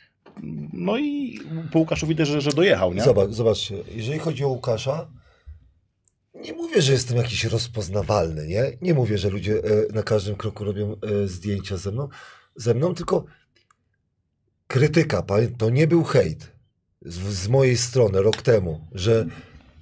[0.72, 1.40] No i
[1.72, 3.02] po Łukaszu widać, że, że dojechał, nie?
[3.02, 5.06] Zobacz, zobaczcie, jeżeli chodzi o Łukasza,
[6.42, 8.72] nie mówię, że jestem jakiś rozpoznawalny, nie?
[8.82, 12.08] Nie mówię, że ludzie e, na każdym kroku robią e, zdjęcia ze mną,
[12.56, 13.24] ze mną, tylko
[14.66, 15.22] krytyka,
[15.58, 16.52] to nie był hejt
[17.02, 19.26] z, z mojej strony rok temu, że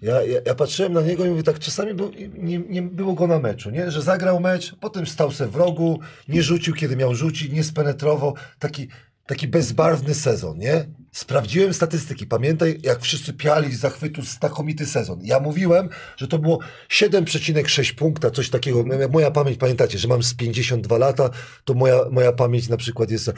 [0.02, 3.26] ja, ja, ja patrzyłem na niego i mówię tak, czasami był, nie, nie było go
[3.26, 3.90] na meczu, nie?
[3.90, 8.34] Że zagrał mecz, potem stał se w rogu, nie rzucił, kiedy miał rzucić, nie spenetrował,
[8.58, 8.88] taki,
[9.30, 10.86] taki bezbarwny sezon, nie?
[11.12, 15.20] Sprawdziłem statystyki, pamiętaj, jak wszyscy piali z zachwytu, znakomity sezon.
[15.22, 16.58] Ja mówiłem, że to było
[16.88, 18.84] 7,6 punkta, coś takiego.
[19.10, 21.30] Moja pamięć, pamiętacie, że mam z 52 lata,
[21.64, 23.32] to moja, moja pamięć na przykład jest...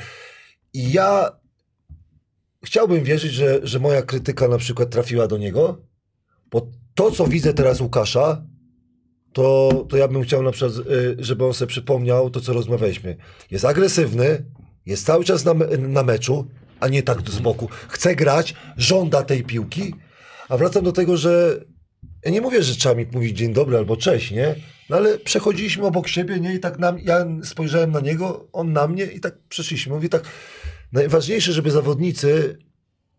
[0.74, 1.32] I ja
[2.64, 5.84] chciałbym wierzyć, że, że moja krytyka na przykład trafiła do niego,
[6.50, 8.44] bo to, co widzę teraz Łukasza,
[9.32, 13.16] to, to ja bym chciał na przykład, y, żeby on sobie przypomniał to, co rozmawialiśmy.
[13.50, 14.44] Jest agresywny,
[14.86, 16.46] jest cały czas na, na meczu,
[16.80, 17.68] a nie tak z boku.
[17.88, 19.94] Chce grać, żąda tej piłki,
[20.48, 21.64] a wracam do tego, że
[22.24, 24.54] ja nie mówię, że trzeba mi mówić dzień dobry albo cześć, nie?
[24.90, 26.54] No ale przechodziliśmy obok siebie, nie?
[26.54, 29.94] I tak nam, ja spojrzałem na niego, on na mnie i tak przeszliśmy.
[29.94, 30.22] Mówię tak,
[30.92, 32.58] najważniejsze, żeby zawodnicy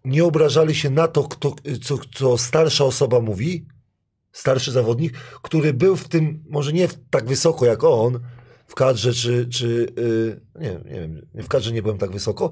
[0.05, 3.65] nie obrażali się na to, kto, co, co starsza osoba mówi,
[4.31, 8.19] starszy zawodnik, który był w tym, może nie tak wysoko jak on,
[8.73, 12.49] w kadrze, czy, czy yy, nie, nie wiem, w kadrze nie byłem tak wysoko,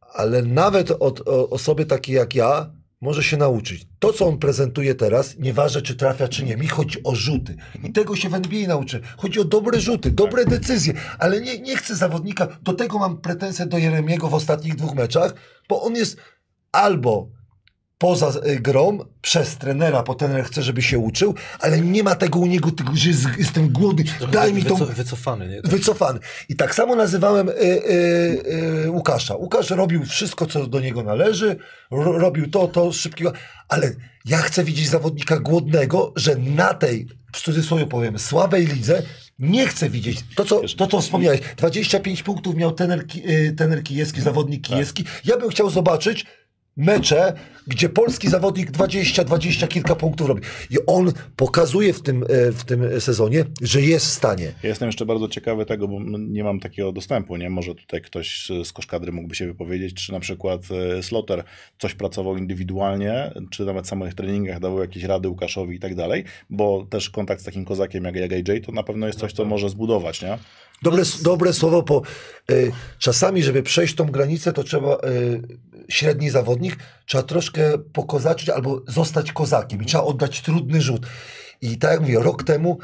[0.00, 2.70] ale nawet od o, osoby takiej jak ja
[3.00, 3.86] może się nauczyć.
[3.98, 7.56] To, co on prezentuje teraz, nieważne czy trafia, czy nie, mi chodzi o rzuty.
[7.84, 9.00] I tego się w NBA nauczy.
[9.16, 13.66] Chodzi o dobre rzuty, dobre decyzje, ale nie, nie chcę zawodnika, do tego mam pretensje
[13.66, 15.34] do Jeremiego w ostatnich dwóch meczach,
[15.68, 16.16] bo on jest
[16.72, 17.37] albo
[17.98, 22.38] poza y, grą, przez trenera, bo trener chce, żeby się uczył, ale nie ma tego
[22.38, 25.62] u niego, tego, że jest, jestem głodny, daj mi tą Wyco- wycofany, nie?
[25.62, 26.20] wycofany.
[26.48, 29.36] I tak samo nazywałem y, y, y, Łukasza.
[29.36, 31.56] Łukasz robił wszystko, co do niego należy,
[31.90, 33.32] ro, robił to, to, szybkiego,
[33.68, 33.92] ale
[34.24, 39.02] ja chcę widzieć zawodnika głodnego, że na tej, w cudzysłowie powiem, słabej lidze
[39.38, 40.18] nie chcę widzieć.
[40.36, 45.04] To, co, to, co wspomniałeś, 25 punktów miał tener, y, tener Kijewski, zawodnik Kijewski.
[45.24, 46.26] Ja bym chciał zobaczyć
[46.78, 47.32] mecze,
[47.66, 50.42] gdzie polski zawodnik 20, 20 kilka punktów robi.
[50.70, 54.52] I on pokazuje w tym, e, w tym sezonie, że jest w stanie.
[54.62, 57.50] Ja jestem jeszcze bardzo ciekawy tego, bo nie mam takiego dostępu, nie?
[57.50, 60.62] Może tutaj ktoś z koszkadry mógłby się wypowiedzieć, czy na przykład
[60.98, 61.44] e, Slotter
[61.78, 66.24] coś pracował indywidualnie, czy nawet w samych treningach dawał jakieś rady Łukaszowi i tak dalej,
[66.50, 69.44] bo też kontakt z takim kozakiem jak, jak AJ to na pewno jest coś, co
[69.44, 70.38] może zbudować, nie?
[70.82, 72.02] Dobre, dobre słowo, bo
[72.50, 75.42] y, czasami, żeby przejść tą granicę, to trzeba y,
[75.88, 76.76] średni zawodnik,
[77.06, 81.06] trzeba troszkę pokozaczyć albo zostać kozakiem i trzeba oddać trudny rzut.
[81.60, 82.78] I tak jak mówię, rok temu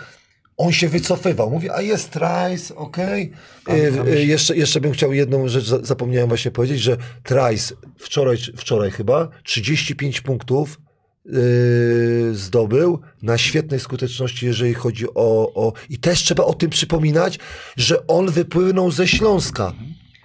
[0.57, 1.51] on się wycofywał.
[1.51, 3.33] Mówi, a jest Trice, okej.
[3.71, 3.73] Y,
[4.13, 8.91] y, jeszcze, jeszcze bym chciał jedną rzecz, za- zapomniałem właśnie powiedzieć, że Trice wczoraj, wczoraj
[8.91, 10.81] chyba 35 punktów
[11.25, 15.73] yy, zdobył na świetnej skuteczności, jeżeli chodzi o, o...
[15.91, 17.39] I też trzeba o tym przypominać,
[17.77, 19.73] że on wypłynął ze Śląska.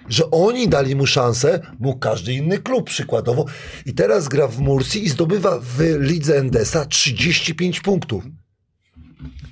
[0.09, 3.45] Że oni dali mu szansę, mógł każdy inny klub przykładowo.
[3.85, 8.23] I teraz gra w Mursi i zdobywa w lidze Endesa 35 punktów.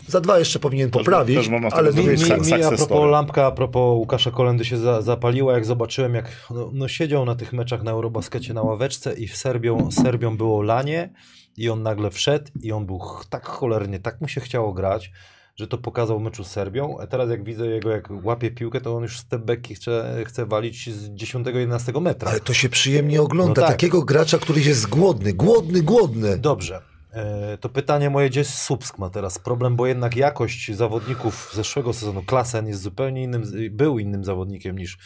[0.07, 2.81] Za dwa jeszcze powinien poprawić, też z tego ale zrobić Mi, mi, mi a propos
[2.81, 3.11] story.
[3.11, 7.35] lampka, a propos Łukasza Kolendy się za, zapaliła, jak zobaczyłem, jak no, no siedział na
[7.35, 11.13] tych meczach na Eurobaskecie na ławeczce i w Serbią, Serbią było lanie
[11.57, 15.11] i on nagle wszedł i on był tak cholernie, tak mu się chciało grać,
[15.55, 18.81] że to pokazał w meczu z Serbią, a teraz jak widzę jego, jak łapie piłkę,
[18.81, 22.31] to on już step backi chce, chce walić z 10-11 metra.
[22.31, 23.61] Ale to się przyjemnie ogląda.
[23.61, 23.75] No tak.
[23.75, 26.37] Takiego gracza, który jest głodny, głodny, głodny.
[26.37, 26.81] Dobrze.
[27.11, 32.23] E, To pytanie moje, gdzie Słupsk ma teraz problem, bo jednak jakość zawodników zeszłego sezonu,
[32.23, 34.97] Klasen jest zupełnie innym, był innym zawodnikiem niż,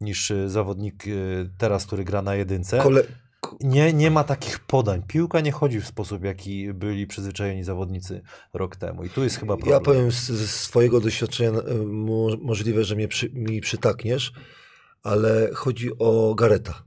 [0.00, 1.10] niż e, zawodnik e,
[1.58, 2.78] teraz, który gra na jedynce.
[2.78, 3.02] Kole...
[3.60, 5.02] Nie, nie ma takich podań.
[5.08, 8.22] Piłka nie chodzi w sposób, jaki byli przyzwyczajeni zawodnicy
[8.54, 9.04] rok temu.
[9.04, 9.74] I tu jest chyba problem.
[9.74, 11.50] Ja powiem ze swojego doświadczenia,
[11.86, 14.32] mo, możliwe, że mnie przy, mi przytakniesz,
[15.02, 16.82] ale chodzi o Gareta.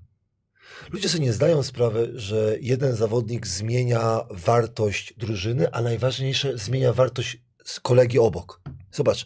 [0.92, 7.38] Ludzie sobie nie zdają sprawy, że jeden zawodnik zmienia wartość drużyny, a najważniejsze zmienia wartość
[7.82, 8.62] kolegi obok.
[8.92, 9.26] Zobacz,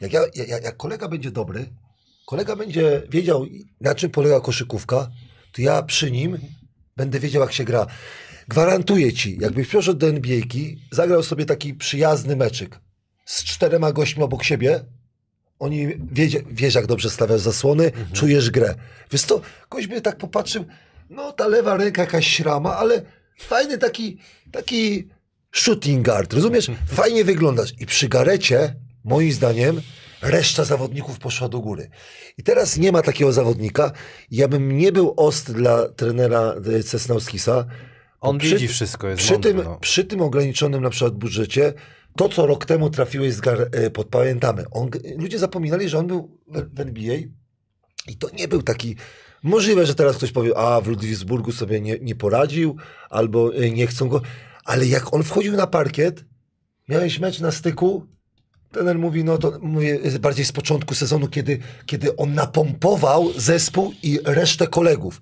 [0.00, 1.66] jak, ja, jak, jak kolega będzie dobry,
[2.26, 3.46] kolega będzie wiedział,
[3.80, 5.10] na czym polega koszykówka,
[5.52, 6.38] to ja przy nim
[6.96, 7.86] będę wiedział, jak się gra.
[8.48, 12.80] Gwarantuję ci, jakbyś przyszedł do NBA-ki, zagrał sobie taki przyjazny meczyk
[13.24, 14.84] z czterema gośćmi obok siebie,
[15.58, 18.74] oni wiedzie, wiesz, jak dobrze stawiasz zasłony, czujesz grę.
[19.10, 20.64] Wiesz to, ktoś by tak popatrzył,
[21.10, 23.02] no ta lewa ręka jakaś śrama, ale
[23.38, 24.18] fajny taki,
[24.52, 25.08] taki
[25.52, 26.70] shooting guard, rozumiesz?
[27.00, 27.72] Fajnie wyglądasz.
[27.80, 28.74] I przy Garecie,
[29.04, 29.80] moim zdaniem,
[30.22, 31.90] reszta zawodników poszła do góry.
[32.38, 33.92] I teraz nie ma takiego zawodnika.
[34.30, 37.64] Ja bym nie był ost dla trenera e, Cesnauskisa.
[38.20, 39.78] On widzi wszystko, jest przy mądry, tym, no.
[39.80, 41.72] przy tym ograniczonym na przykład budżecie,
[42.16, 44.64] to co rok temu trafiłeś z gar, e, pod pamiętamy.
[44.70, 47.16] On, ludzie zapominali, że on był w, w NBA
[48.08, 48.96] i to nie był taki.
[49.42, 52.76] Możliwe, że teraz ktoś powie, a w Ludwigsburgu sobie nie, nie poradził,
[53.10, 54.22] albo e, nie chcą go.
[54.64, 56.24] Ale jak on wchodził na parkiet,
[56.88, 58.06] miałeś mecz na styku,
[58.72, 64.20] trener mówi, no to mówię bardziej z początku sezonu, kiedy, kiedy on napompował zespół i
[64.24, 65.20] resztę kolegów.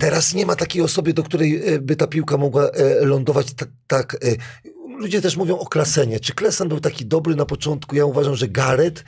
[0.00, 3.46] Teraz nie ma takiej osoby, do której e, by ta piłka mogła e, lądować
[3.86, 4.16] tak.
[4.98, 6.20] Ludzie też mówią o Klasenie.
[6.20, 7.96] Czy Klesen był taki dobry na początku?
[7.96, 9.04] Ja uważam, że Gareth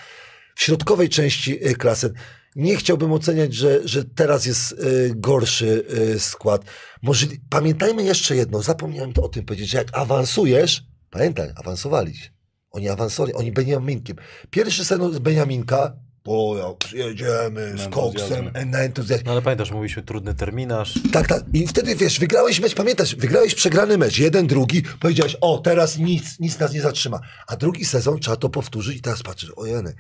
[0.55, 2.13] w środkowej części Klasen.
[2.57, 4.77] Nie chciałbym oceniać, że, że teraz jest e,
[5.15, 5.85] gorszy
[6.15, 6.65] e, skład.
[7.03, 12.31] Może, pamiętajmy jeszcze jedno, zapomniałem to o tym powiedzieć, że jak awansujesz, pamiętaj, awansowaliście.
[12.71, 14.17] Oni awansowali, oni Beniaminkiem.
[14.51, 19.25] Pierwszy sezon z Beniaminka, o jak przyjedziemy z Na koksem, na entuzjazmie.
[19.27, 20.95] No ale pamiętasz, mówiliśmy trudny terminarz.
[21.13, 21.45] Tak, tak.
[21.53, 26.41] I wtedy wiesz, wygrałeś mecz, pamiętasz, wygrałeś przegrany mecz, jeden, drugi, powiedziałeś, o, teraz nic,
[26.41, 27.21] nic nas nie zatrzyma.
[27.47, 29.95] A drugi sezon trzeba to powtórzyć i teraz patrzysz, ojeny,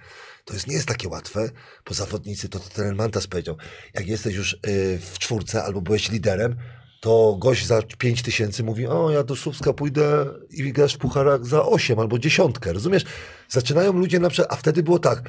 [0.48, 1.50] to jest, nie jest takie łatwe,
[1.88, 3.56] bo zawodnicy, to, to ten Mantas powiedział,
[3.94, 4.58] jak jesteś już y,
[4.98, 6.56] w czwórce albo byłeś liderem,
[7.00, 11.46] to gość za 5 tysięcy mówi, o, ja do Słupska pójdę i grasz w pucharach
[11.46, 13.04] za 8 albo dziesiątkę, rozumiesz?
[13.48, 15.22] Zaczynają ludzie na przykład, a wtedy było tak,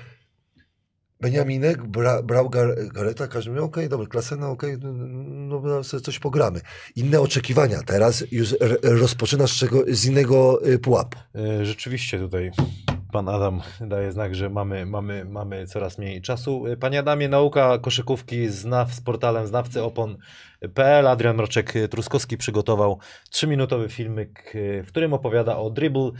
[1.21, 6.01] Beniaminek bra, brał gar, Gareta, każdy mówił, okej, dobra, klasena, okej, no, no, no sobie
[6.01, 6.61] coś pogramy.
[6.95, 7.83] Inne oczekiwania.
[7.83, 11.19] Teraz już rozpoczynasz czego, z innego y, pułapu.
[11.35, 12.51] E, Rzeczywiście tutaj
[13.11, 16.63] pan Adam daje znak, że mamy, mamy, mamy coraz mniej czasu.
[16.79, 21.07] Panie Adamie, nauka koszykówki znaw z portalem znawcyopon.pl.
[21.07, 22.99] Adrian Mroczek-Truskowski przygotował
[23.29, 24.53] trzyminutowy filmik,
[24.83, 26.11] w którym opowiada o dribble,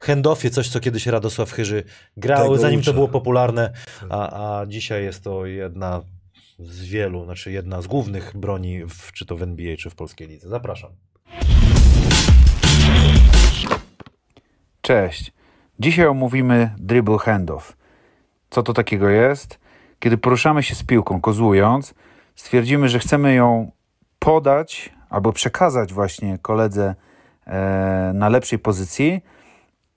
[0.00, 1.84] handoffie, coś co kiedyś Radosław Chyży
[2.16, 2.94] grał, Tego zanim to uczę.
[2.94, 3.72] było popularne,
[4.10, 6.02] a, a dzisiaj jest to jedna
[6.58, 10.28] z wielu, znaczy jedna z głównych broni, w, czy to w NBA, czy w polskiej
[10.28, 10.48] lidze.
[10.48, 10.90] Zapraszam.
[14.80, 15.32] Cześć.
[15.80, 17.76] Dzisiaj omówimy dribble handoff.
[18.50, 19.58] Co to takiego jest?
[19.98, 21.94] Kiedy poruszamy się z piłką kozłując,
[22.34, 23.70] stwierdzimy, że chcemy ją
[24.18, 26.94] podać albo przekazać właśnie koledze
[27.46, 29.20] e, na lepszej pozycji,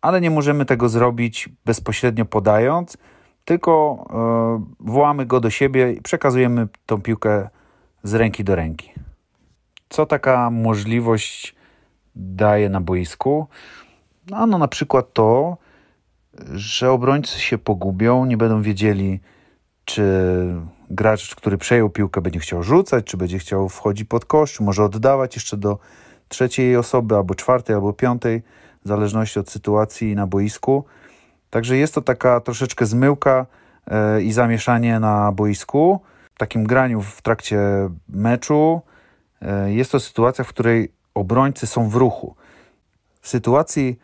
[0.01, 2.97] ale nie możemy tego zrobić bezpośrednio podając,
[3.45, 7.49] tylko e, wołamy go do siebie i przekazujemy tą piłkę
[8.03, 8.91] z ręki do ręki.
[9.89, 11.55] Co taka możliwość
[12.15, 13.47] daje na boisku?
[14.29, 15.57] No, na przykład to,
[16.53, 19.19] że obrońcy się pogubią, nie będą wiedzieli,
[19.85, 20.03] czy
[20.89, 25.35] gracz, który przejął piłkę, będzie chciał rzucać, czy będzie chciał wchodzić pod kosz, może oddawać
[25.35, 25.79] jeszcze do
[26.27, 28.41] trzeciej osoby, albo czwartej, albo piątej,
[28.85, 30.85] w zależności od sytuacji na boisku.
[31.49, 33.45] Także jest to taka troszeczkę zmyłka
[33.87, 36.01] e, i zamieszanie na boisku.
[36.35, 37.59] W takim graniu w trakcie
[38.09, 38.81] meczu
[39.41, 42.35] e, jest to sytuacja, w której obrońcy są w ruchu.
[43.21, 43.99] W sytuacji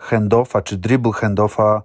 [0.00, 1.82] handoffa czy dribble handoffa,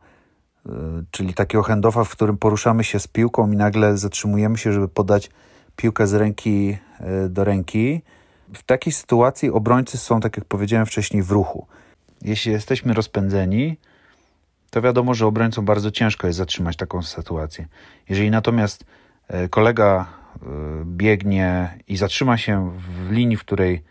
[0.65, 0.69] y,
[1.11, 5.29] czyli takiego handoffa, w którym poruszamy się z piłką i nagle zatrzymujemy się, żeby podać
[5.75, 6.77] piłkę z ręki
[7.25, 8.01] y, do ręki.
[8.53, 11.67] W takiej sytuacji obrońcy są, tak jak powiedziałem wcześniej, w ruchu.
[12.21, 13.77] Jeśli jesteśmy rozpędzeni,
[14.69, 17.67] to wiadomo, że obrońcom bardzo ciężko jest zatrzymać taką sytuację.
[18.09, 18.85] Jeżeli natomiast
[19.33, 20.05] y, kolega
[20.85, 23.83] biegnie i zatrzyma się w linii, w której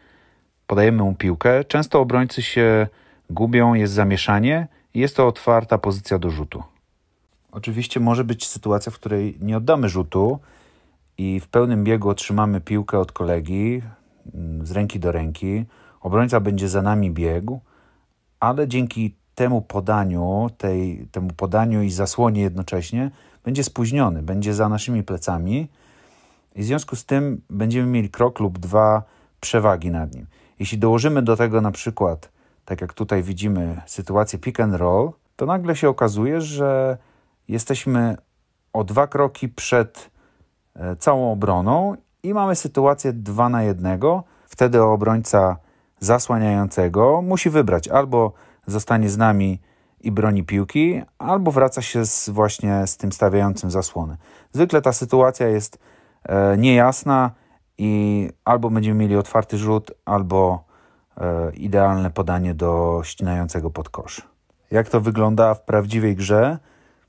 [0.66, 2.88] podajemy mu piłkę, często obrońcy się
[3.34, 6.62] gubią, jest zamieszanie i jest to otwarta pozycja do rzutu.
[7.52, 10.38] Oczywiście może być sytuacja, w której nie oddamy rzutu
[11.18, 13.82] i w pełnym biegu otrzymamy piłkę od kolegi
[14.34, 15.64] mm, z ręki do ręki.
[16.00, 17.60] Obrońca będzie za nami biegł,
[18.40, 23.10] ale dzięki temu podaniu, tej, temu podaniu i zasłonie jednocześnie
[23.44, 25.68] będzie spóźniony, będzie za naszymi plecami
[26.54, 29.02] i w związku z tym będziemy mieli krok lub dwa
[29.40, 30.26] przewagi nad nim.
[30.58, 32.33] Jeśli dołożymy do tego na przykład
[32.64, 36.98] tak jak tutaj widzimy sytuację pick and roll, to nagle się okazuje, że
[37.48, 38.16] jesteśmy
[38.72, 40.10] o dwa kroki przed
[40.76, 44.00] e, całą obroną i mamy sytuację 2 na 1.
[44.46, 45.56] Wtedy obrońca
[46.00, 48.32] zasłaniającego musi wybrać albo
[48.66, 49.60] zostanie z nami
[50.00, 54.16] i broni piłki, albo wraca się z, właśnie z tym stawiającym zasłonę.
[54.52, 55.78] Zwykle ta sytuacja jest
[56.22, 57.30] e, niejasna
[57.78, 60.64] i albo będziemy mieli otwarty rzut, albo
[61.54, 64.22] idealne podanie do ścinającego pod kosz.
[64.70, 66.58] Jak to wygląda w prawdziwej grze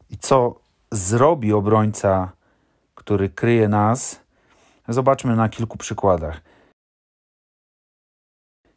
[0.10, 0.60] i co
[0.92, 2.32] zrobi obrońca,
[2.96, 4.22] który kryje nas,
[4.88, 6.42] zobaczmy na kilku przykładach.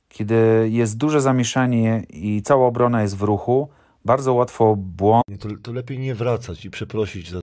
[0.08, 3.68] Kiedy jest duże zamieszanie i cała obrona jest w ruchu,
[4.04, 7.36] bardzo łatwo błąd to, to lepiej nie wracać i przeprosić za